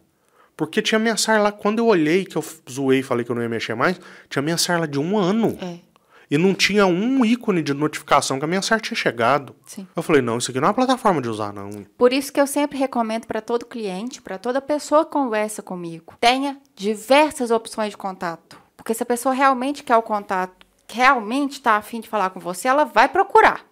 Porque 0.56 0.80
tinha 0.80 0.98
mensagem 0.98 1.42
lá, 1.42 1.52
quando 1.52 1.80
eu 1.80 1.86
olhei, 1.86 2.24
que 2.24 2.36
eu 2.36 2.44
zoei 2.70 3.00
e 3.00 3.02
falei 3.02 3.24
que 3.24 3.30
eu 3.30 3.36
não 3.36 3.42
ia 3.42 3.48
mexer 3.48 3.74
mais, 3.74 4.00
tinha 4.28 4.40
mensagem 4.42 4.80
lá 4.80 4.86
de 4.86 4.98
um 4.98 5.18
ano. 5.18 5.58
É, 5.60 5.80
E 6.30 6.38
não 6.38 6.54
tinha 6.54 6.86
um 6.86 7.24
ícone 7.24 7.62
de 7.62 7.74
notificação 7.74 8.38
que 8.38 8.44
a 8.44 8.48
mensagem 8.48 8.82
tinha 8.82 8.96
chegado. 8.96 9.54
sim. 9.66 9.86
Eu 9.94 10.02
falei, 10.02 10.22
não, 10.22 10.38
isso 10.38 10.50
aqui 10.50 10.58
não 10.58 10.66
é 10.66 10.70
uma 10.70 10.74
plataforma 10.74 11.20
de 11.20 11.28
usar, 11.28 11.52
não. 11.52 11.70
Por 11.98 12.12
isso 12.12 12.32
que 12.32 12.40
eu 12.40 12.46
sempre 12.46 12.78
recomendo 12.78 13.26
para 13.26 13.40
todo 13.40 13.66
cliente, 13.66 14.22
para 14.22 14.38
toda 14.38 14.60
pessoa 14.60 15.04
que 15.04 15.12
conversa 15.12 15.62
comigo, 15.62 16.14
tenha 16.20 16.56
diversas 16.74 17.50
opções 17.50 17.90
de 17.90 17.96
contato. 17.96 18.58
Porque 18.76 18.94
se 18.94 19.02
a 19.02 19.06
pessoa 19.06 19.34
realmente 19.34 19.82
quer 19.84 19.96
o 19.96 20.02
contato, 20.02 20.66
realmente 20.88 21.52
está 21.52 21.76
afim 21.76 22.00
de 22.00 22.08
falar 22.08 22.30
com 22.30 22.40
você, 22.40 22.66
ela 22.66 22.84
vai 22.84 23.08
procurar. 23.08 23.64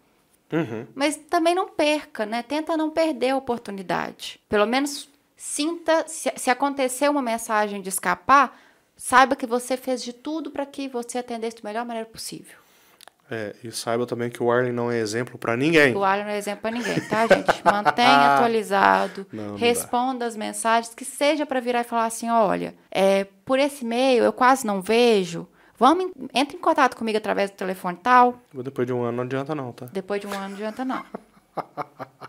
Uhum. 0.53 0.87
Mas 0.95 1.17
também 1.17 1.55
não 1.55 1.69
perca, 1.69 2.27
né? 2.27 2.43
Tenta 2.43 2.77
não 2.77 2.91
perder 2.91 3.31
a 3.31 3.37
oportunidade. 3.37 4.39
Pelo 4.49 4.67
menos 4.67 5.09
sinta, 5.45 6.05
se, 6.09 6.33
se 6.37 6.49
acontecer 6.49 7.11
uma 7.11 7.21
mensagem 7.21 7.83
de 7.83 7.91
escapar, 7.91 8.59
saiba 8.97 9.37
que 9.37 9.47
você 9.47 9.77
fez 9.77 10.03
de 10.03 10.13
tudo 10.13 10.51
para 10.51 10.65
que 10.65 10.89
você 10.89 11.19
atendesse 11.19 11.57
da 11.63 11.69
melhor 11.69 11.85
maneira 11.85 12.09
possível. 12.09 12.57
É, 13.31 13.55
e 13.63 13.71
saiba 13.71 14.07
também 14.07 14.31
que 14.31 14.43
o 14.43 14.51
Arlen 14.51 14.73
não 14.73 14.91
é 14.91 14.99
exemplo 14.99 15.39
pra 15.39 15.55
ninguém. 15.57 15.95
O 15.95 16.03
Alho 16.03 16.25
não 16.25 16.31
é 16.31 16.39
exemplo 16.39 16.63
para 16.63 16.71
ninguém, 16.71 16.99
tá, 17.09 17.27
gente? 17.27 17.47
Mantenha 17.65 18.35
atualizado, 18.35 19.27
Não, 19.31 19.49
não 19.49 19.57
responda 19.57 20.25
as 20.25 20.35
mensagens, 20.35 20.95
que 20.95 21.05
seja 21.05 21.45
para 21.45 21.61
virar 21.61 21.83
e 21.83 21.85
falar 21.85 22.07
assim, 22.07 22.31
olha, 22.31 22.75
é, 22.91 23.25
por 23.45 23.59
esse 23.59 23.85
e-mail 23.85 24.25
eu 24.25 24.33
quase 24.33 24.67
não 24.67 24.81
vejo, 24.81 25.47
vamos, 25.79 26.11
entre 26.33 26.57
em 26.57 26.61
contato 26.61 26.97
comigo 26.97 27.19
através 27.19 27.51
do 27.51 27.57
telefone 27.57 27.99
tal, 28.03 28.41
Depois 28.53 28.87
de 28.87 28.93
um 28.95 29.03
ano 29.03 29.19
não 29.19 29.25
adianta 29.25 29.55
não, 29.55 29.73
tá? 29.73 29.87
depois 29.93 30.21
de 30.21 30.27
um 30.27 30.33
ano 30.33 30.49
não 30.49 30.55
adianta 30.55 30.85
não. 30.85 31.05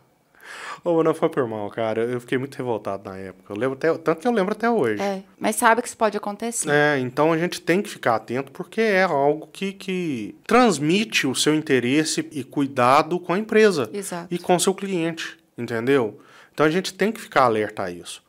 Ô, 0.84 1.04
não 1.04 1.14
foi 1.14 1.30
por 1.30 1.48
mal, 1.48 1.70
cara. 1.70 2.04
Eu 2.04 2.20
fiquei 2.20 2.38
muito 2.38 2.56
revoltado 2.56 3.10
na 3.10 3.18
época. 3.18 3.54
Eu 3.54 3.58
lembro 3.58 3.78
até, 3.78 3.94
tanto 3.98 4.22
que 4.22 4.28
eu 4.28 4.32
lembro 4.32 4.54
até 4.54 4.70
hoje. 4.70 5.02
É, 5.02 5.24
mas 5.40 5.56
sabe 5.56 5.82
que 5.82 5.88
isso 5.88 5.98
pode 5.98 6.18
acontecer. 6.18 6.70
É, 6.70 7.00
então 7.00 7.32
a 7.32 7.38
gente 7.38 7.62
tem 7.62 7.82
que 7.82 7.90
ficar 7.90 8.16
atento 8.16 8.52
porque 8.52 8.82
é 8.82 9.04
algo 9.04 9.48
que, 9.48 9.74
que 9.74 10.36
transmite 10.46 11.28
o 11.28 11.36
seu 11.36 11.54
interesse 11.56 12.28
e 12.32 12.44
cuidado 12.44 13.20
com 13.20 13.34
a 13.34 13.38
empresa 13.38 13.90
Exato. 13.94 14.34
e 14.34 14.38
com 14.38 14.56
o 14.56 14.60
seu 14.60 14.74
cliente, 14.74 15.38
entendeu? 15.58 16.20
Então 16.54 16.66
a 16.66 16.70
gente 16.70 16.94
tem 16.94 17.12
que 17.12 17.20
ficar 17.20 17.44
alerta 17.44 17.84
a 17.84 17.92
isso. 17.92 18.24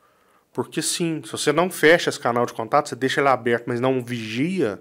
Porque 0.53 0.80
sim, 0.80 1.20
se 1.24 1.30
você 1.32 1.53
não 1.53 1.70
fecha 1.70 2.09
esse 2.09 2.18
canal 2.18 2.47
de 2.47 2.55
contato, 2.55 2.88
você 2.88 2.97
deixa 2.97 3.20
ele 3.20 3.28
aberto, 3.28 3.64
mas 3.66 3.78
não 3.78 4.03
vigia, 4.03 4.80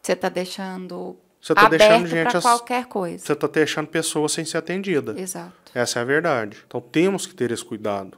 Você 0.00 0.14
tá 0.14 0.28
deixando 0.28 1.16
Você 1.40 1.52
tá 1.52 1.62
aberto 1.62 1.80
deixando 1.80 2.06
gente 2.06 2.30
para 2.30 2.40
qualquer 2.40 2.86
coisa. 2.86 3.18
você 3.18 3.32
está 3.32 3.48
deixando 3.48 3.88
pessoas 3.88 4.30
sem 4.30 4.44
ser 4.44 4.58
atendida. 4.58 5.20
Exato. 5.20 5.65
Essa 5.76 5.98
é 5.98 6.02
a 6.02 6.04
verdade. 6.06 6.56
Então 6.66 6.80
temos 6.80 7.26
que 7.26 7.34
ter 7.34 7.50
esse 7.50 7.62
cuidado. 7.64 8.16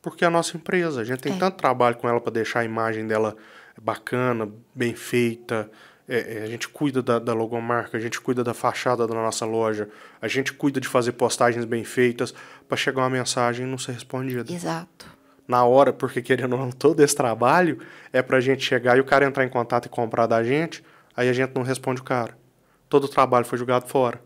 Porque 0.00 0.22
é 0.24 0.28
a 0.28 0.30
nossa 0.30 0.56
empresa, 0.56 1.00
a 1.00 1.04
gente 1.04 1.18
tem 1.20 1.32
É. 1.34 1.36
tanto 1.36 1.56
trabalho 1.56 1.96
com 1.96 2.08
ela 2.08 2.20
para 2.20 2.32
deixar 2.32 2.60
a 2.60 2.64
imagem 2.64 3.08
dela 3.08 3.36
bacana, 3.82 4.48
bem 4.72 4.94
feita. 4.94 5.68
É, 6.08 6.38
é, 6.38 6.42
a 6.44 6.46
gente 6.46 6.68
cuida 6.68 7.02
da, 7.02 7.18
da 7.18 7.34
logomarca, 7.34 7.96
a 7.98 8.00
gente 8.00 8.20
cuida 8.20 8.44
da 8.44 8.54
fachada 8.54 9.04
da 9.04 9.14
nossa 9.14 9.44
loja, 9.44 9.88
a 10.22 10.28
gente 10.28 10.52
cuida 10.52 10.80
de 10.80 10.86
fazer 10.86 11.10
postagens 11.10 11.64
bem 11.64 11.82
feitas 11.82 12.32
para 12.68 12.76
chegar 12.76 13.02
uma 13.02 13.10
mensagem 13.10 13.66
e 13.66 13.68
não 13.68 13.76
ser 13.76 13.90
respondida. 13.92 14.52
Exato. 14.52 15.06
Na 15.48 15.64
hora, 15.64 15.92
porque 15.92 16.22
querendo 16.22 16.52
ou 16.52 16.58
não, 16.60 16.70
todo 16.86 17.00
esse 17.00 17.16
trabalho 17.16 17.80
é 18.12 18.22
pra 18.22 18.38
gente 18.38 18.62
chegar 18.64 18.96
e 18.96 19.00
o 19.00 19.04
cara 19.04 19.24
entrar 19.26 19.44
em 19.44 19.48
contato 19.48 19.86
e 19.86 19.88
comprar 19.88 20.28
da 20.28 20.44
gente, 20.44 20.84
aí 21.16 21.28
a 21.28 21.32
gente 21.32 21.52
não 21.52 21.62
responde 21.62 22.00
o 22.00 22.04
cara. 22.04 22.38
Todo 22.88 23.04
o 23.04 23.08
trabalho 23.08 23.44
foi 23.44 23.58
jogado 23.58 23.88
fora. 23.88 24.20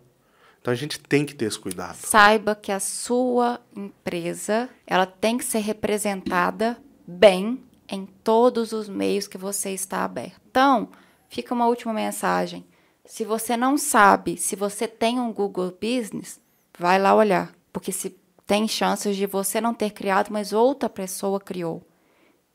Então 0.60 0.72
a 0.72 0.76
gente 0.76 1.00
tem 1.00 1.24
que 1.24 1.34
ter 1.34 1.46
esse 1.46 1.58
cuidado. 1.58 1.96
Saiba 1.96 2.54
que 2.54 2.70
a 2.70 2.80
sua 2.80 3.60
empresa, 3.74 4.68
ela 4.86 5.06
tem 5.06 5.38
que 5.38 5.44
ser 5.44 5.60
representada 5.60 6.76
bem 7.06 7.62
em 7.88 8.06
todos 8.06 8.72
os 8.72 8.88
meios 8.88 9.26
que 9.26 9.38
você 9.38 9.70
está 9.70 10.04
aberto. 10.04 10.40
Então, 10.50 10.90
fica 11.28 11.54
uma 11.54 11.66
última 11.66 11.92
mensagem. 11.92 12.64
Se 13.04 13.24
você 13.24 13.56
não 13.56 13.76
sabe 13.76 14.36
se 14.36 14.54
você 14.54 14.86
tem 14.86 15.18
um 15.18 15.32
Google 15.32 15.72
Business, 15.72 16.38
vai 16.78 16.98
lá 16.98 17.14
olhar, 17.14 17.52
porque 17.72 17.90
se 17.90 18.16
tem 18.46 18.68
chances 18.68 19.16
de 19.16 19.26
você 19.26 19.60
não 19.60 19.72
ter 19.72 19.90
criado, 19.90 20.30
mas 20.30 20.52
outra 20.52 20.88
pessoa 20.88 21.40
criou. 21.40 21.82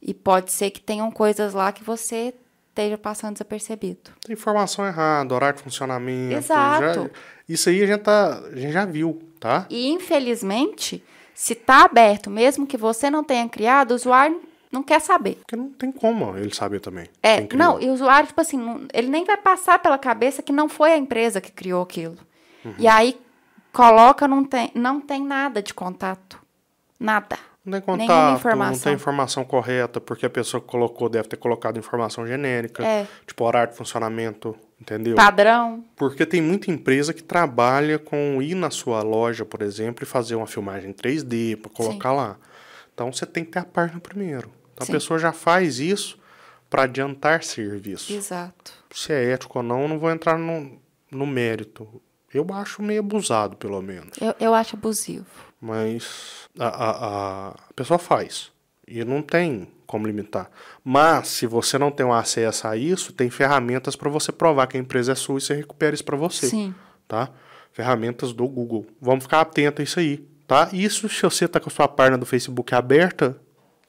E 0.02 0.14
pode 0.14 0.52
ser 0.52 0.70
que 0.70 0.80
tenham 0.80 1.10
coisas 1.12 1.54
lá 1.54 1.72
que 1.72 1.84
você 1.84 2.34
esteja 2.76 2.98
passando 2.98 3.34
desapercebido. 3.34 4.12
Tem 4.26 4.34
informação 4.34 4.86
errada, 4.86 5.34
horário 5.34 5.58
de 5.58 5.64
funcionamento. 5.64 6.36
Exato. 6.36 7.04
já- 7.04 7.10
isso 7.48 7.70
aí 7.70 7.82
a 7.84 7.88
gente, 7.88 8.02
tá, 8.02 8.40
a 8.52 8.56
gente 8.56 8.74
já 8.74 8.86
viu, 8.86 9.22
tá? 9.40 9.66
E 9.70 9.88
infelizmente, 9.92 11.04
se 11.34 11.54
está 11.54 11.86
aberto, 11.86 12.30
mesmo 12.30 12.68
que 12.68 12.76
você 12.78 13.10
não 13.10 13.24
tenha 13.24 13.48
criado, 13.48 13.92
o 13.92 13.96
usuário 13.96 14.42
não 14.72 14.84
quer 14.84 15.00
saber. 15.00 15.36
Porque 15.36 15.56
não 15.56 15.70
tem 15.70 15.92
como 15.92 16.36
ele 16.38 16.54
saber 16.54 16.82
também. 16.82 17.08
É, 17.24 17.48
não, 17.56 17.80
e 17.80 17.88
o 17.90 17.94
usuário, 17.94 18.28
tipo 18.28 18.42
assim, 18.42 18.88
ele 18.94 19.08
nem 19.08 19.24
vai 19.24 19.38
passar 19.38 19.80
pela 19.80 19.98
cabeça 19.98 20.42
que 20.42 20.52
não 20.52 20.68
foi 20.68 20.92
a 20.92 20.98
empresa 20.98 21.40
que 21.40 21.52
criou 21.52 21.82
aquilo. 21.84 22.18
Uhum. 22.66 22.74
E 22.80 22.88
aí 22.88 23.18
coloca, 23.72 24.28
não 24.28 24.44
tem, 24.44 24.72
não 24.76 25.00
tem 25.00 25.24
nada 25.24 25.62
de 25.62 25.74
contato. 25.74 26.42
Nada. 27.00 27.38
Não 27.66 27.72
tem 27.72 27.82
contato, 27.82 28.30
não 28.30 28.36
informação. 28.36 28.84
tem 28.84 28.94
informação 28.94 29.44
correta, 29.44 30.00
porque 30.00 30.26
a 30.26 30.30
pessoa 30.30 30.62
que 30.62 30.68
colocou 30.68 31.10
deve 31.10 31.28
ter 31.28 31.38
colocado 31.38 31.80
informação 31.80 32.28
genérica. 32.28 32.86
É. 32.86 33.08
Tipo, 33.26 33.44
horário 33.44 33.72
de 33.72 33.78
funcionamento, 33.78 34.56
entendeu? 34.80 35.16
Padrão. 35.16 35.84
Porque 35.96 36.26
tem 36.28 36.42
muita 36.42 36.70
empresa 36.70 37.12
que 37.12 37.24
trabalha 37.24 37.98
com 37.98 38.40
ir 38.42 38.54
na 38.54 38.70
sua 38.70 39.02
loja, 39.02 39.44
por 39.44 39.64
exemplo, 39.64 40.04
e 40.04 40.06
fazer 40.06 40.36
uma 40.36 40.46
filmagem 40.46 40.94
3D 40.94 41.58
para 41.58 41.72
colocar 41.72 42.12
lá. 42.12 42.38
Então 42.94 43.12
você 43.12 43.26
tem 43.26 43.44
que 43.44 43.52
ter 43.52 43.60
a 43.60 43.66
página 43.66 44.00
primeiro. 44.00 44.52
Então 44.74 44.86
Sim. 44.86 44.92
a 44.92 44.96
pessoa 44.96 45.18
já 45.18 45.32
faz 45.32 45.80
isso 45.80 46.20
para 46.70 46.84
adiantar 46.84 47.44
serviço. 47.44 48.14
Exato. 48.14 48.74
Se 48.92 49.12
é 49.12 49.32
ético 49.32 49.58
ou 49.58 49.64
não, 49.64 49.82
eu 49.82 49.88
não 49.88 49.98
vou 49.98 50.12
entrar 50.12 50.38
no, 50.38 50.80
no 51.10 51.26
mérito. 51.26 52.02
Eu 52.34 52.46
acho 52.54 52.82
meio 52.82 53.00
abusado, 53.00 53.56
pelo 53.56 53.82
menos. 53.82 54.18
Eu, 54.20 54.36
eu 54.40 54.54
acho 54.54 54.76
abusivo. 54.76 55.26
Mas 55.66 56.48
a, 56.60 56.68
a, 56.68 57.48
a- 57.50 57.56
pessoa 57.76 57.98
faz. 57.98 58.52
E 58.88 59.04
não 59.04 59.24
tem 59.24 59.68
como 59.88 60.06
limitar. 60.06 60.50
Mas, 60.84 61.30
se 61.30 61.48
você 61.48 61.78
não 61.80 61.90
tem 61.90 62.06
um 62.06 62.14
acesso 62.14 62.68
a 62.68 62.78
isso, 62.78 63.12
tem 63.12 63.32
ferramentas 63.32 63.96
para 63.96 64.10
você 64.10 64.32
provar 64.32 64.68
que 64.68 64.78
a 64.78 64.80
empresa 64.80 65.14
é 65.14 65.16
sua 65.16 65.40
e 65.40 65.42
você 65.42 65.56
recupera 65.56 65.96
isso 65.96 66.06
para 66.06 66.16
você. 66.16 66.48
Sim. 66.48 66.76
Tá? 67.08 67.30
Ferramentas 67.72 68.32
do 68.32 68.48
Google. 68.48 68.86
Vamos 69.02 69.24
ficar 69.24 69.42
atento 69.42 69.82
a 69.82 69.84
isso 69.84 70.00
aí. 70.00 70.18
Tá? 70.48 70.70
Isso, 70.72 71.10
se 71.10 71.22
você 71.24 71.48
tá 71.48 71.60
com 71.60 71.70
a 71.70 71.72
sua 71.72 71.88
página 71.88 72.18
do 72.18 72.26
Facebook 72.28 72.76
aberta, 72.76 73.36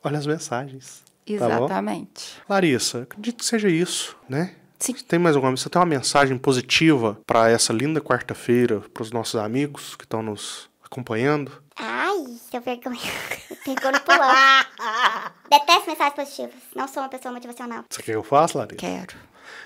olha 0.02 0.16
as 0.18 0.26
mensagens. 0.26 1.02
Tá? 1.26 1.32
Exatamente. 1.34 2.38
Larissa, 2.48 3.02
acredito 3.02 3.36
que 3.38 3.44
seja 3.44 3.68
isso, 3.68 4.16
né? 4.28 4.54
Sim. 4.78 4.94
Você 4.94 5.04
tem 5.04 5.18
mais 5.18 5.36
alguma 5.36 5.54
Você 5.54 5.68
tem 5.68 5.78
uma 5.78 5.86
mensagem 5.86 6.38
positiva 6.38 7.18
para 7.26 7.50
essa 7.50 7.72
linda 7.72 8.00
quarta-feira, 8.00 8.80
para 8.94 9.02
os 9.02 9.10
nossos 9.10 9.36
amigos 9.36 9.94
que 9.96 10.04
estão 10.04 10.22
nos 10.22 10.70
acompanhando? 10.82 11.65
Ai, 11.78 12.24
seu 12.50 12.60
vergonha. 12.60 12.98
Pegou 13.64 13.92
no 13.92 14.00
pulão. 14.00 14.30
Detesto 15.50 15.90
mensagens 15.90 16.14
positivas. 16.14 16.54
Não 16.74 16.88
sou 16.88 17.02
uma 17.02 17.08
pessoa 17.08 17.32
motivacional. 17.34 17.84
Você 17.90 18.02
quer 18.02 18.12
que 18.12 18.16
eu 18.16 18.22
faça, 18.22 18.58
Larissa? 18.58 18.76
Quero. 18.78 19.14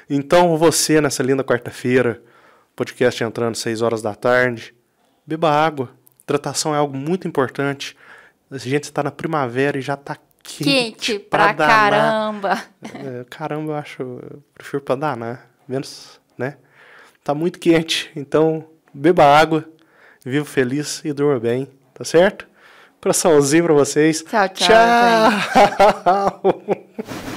Então, 0.09 0.57
você, 0.57 1.01
nessa 1.01 1.23
linda 1.23 1.45
quarta-feira, 1.45 2.23
podcast 2.75 3.23
entrando 3.23 3.55
6 3.55 3.81
horas 3.83 4.03
da 4.03 4.15
tarde, 4.15 4.75
beba 5.27 5.51
água. 5.51 5.91
Hidratação 6.25 6.75
é 6.75 6.79
algo 6.79 6.97
muito 6.97 7.27
importante. 7.29 7.97
A 8.51 8.59
gente 8.59 8.85
está 8.85 9.03
na 9.03 9.11
primavera 9.13 9.79
e 9.79 9.83
já 9.83 9.95
está 9.95 10.17
quente, 10.43 10.65
Quente 10.65 11.19
pra 11.21 11.53
danar. 11.53 11.91
caramba. 11.91 12.63
É, 12.83 13.25
caramba, 13.31 13.73
eu 13.73 13.77
acho. 13.77 14.03
Eu 14.03 14.43
prefiro 14.55 14.83
pra 14.83 14.97
danar. 14.97 15.49
Menos, 15.69 16.21
né? 16.37 16.57
Tá 17.23 17.33
muito 17.35 17.59
quente. 17.61 18.11
Então, 18.17 18.67
beba 18.93 19.25
água, 19.25 19.65
viva 20.25 20.45
feliz 20.45 21.01
e 21.05 21.13
durma 21.13 21.39
bem 21.39 21.69
tá 22.01 22.05
certo? 22.05 22.47
Coraçãozinho 22.99 23.65
pra 23.65 23.75
vocês. 23.75 24.23
Tchau, 24.23 24.49
tchau. 24.49 24.67
Tchau. 24.67 26.41
tchau. 26.43 26.63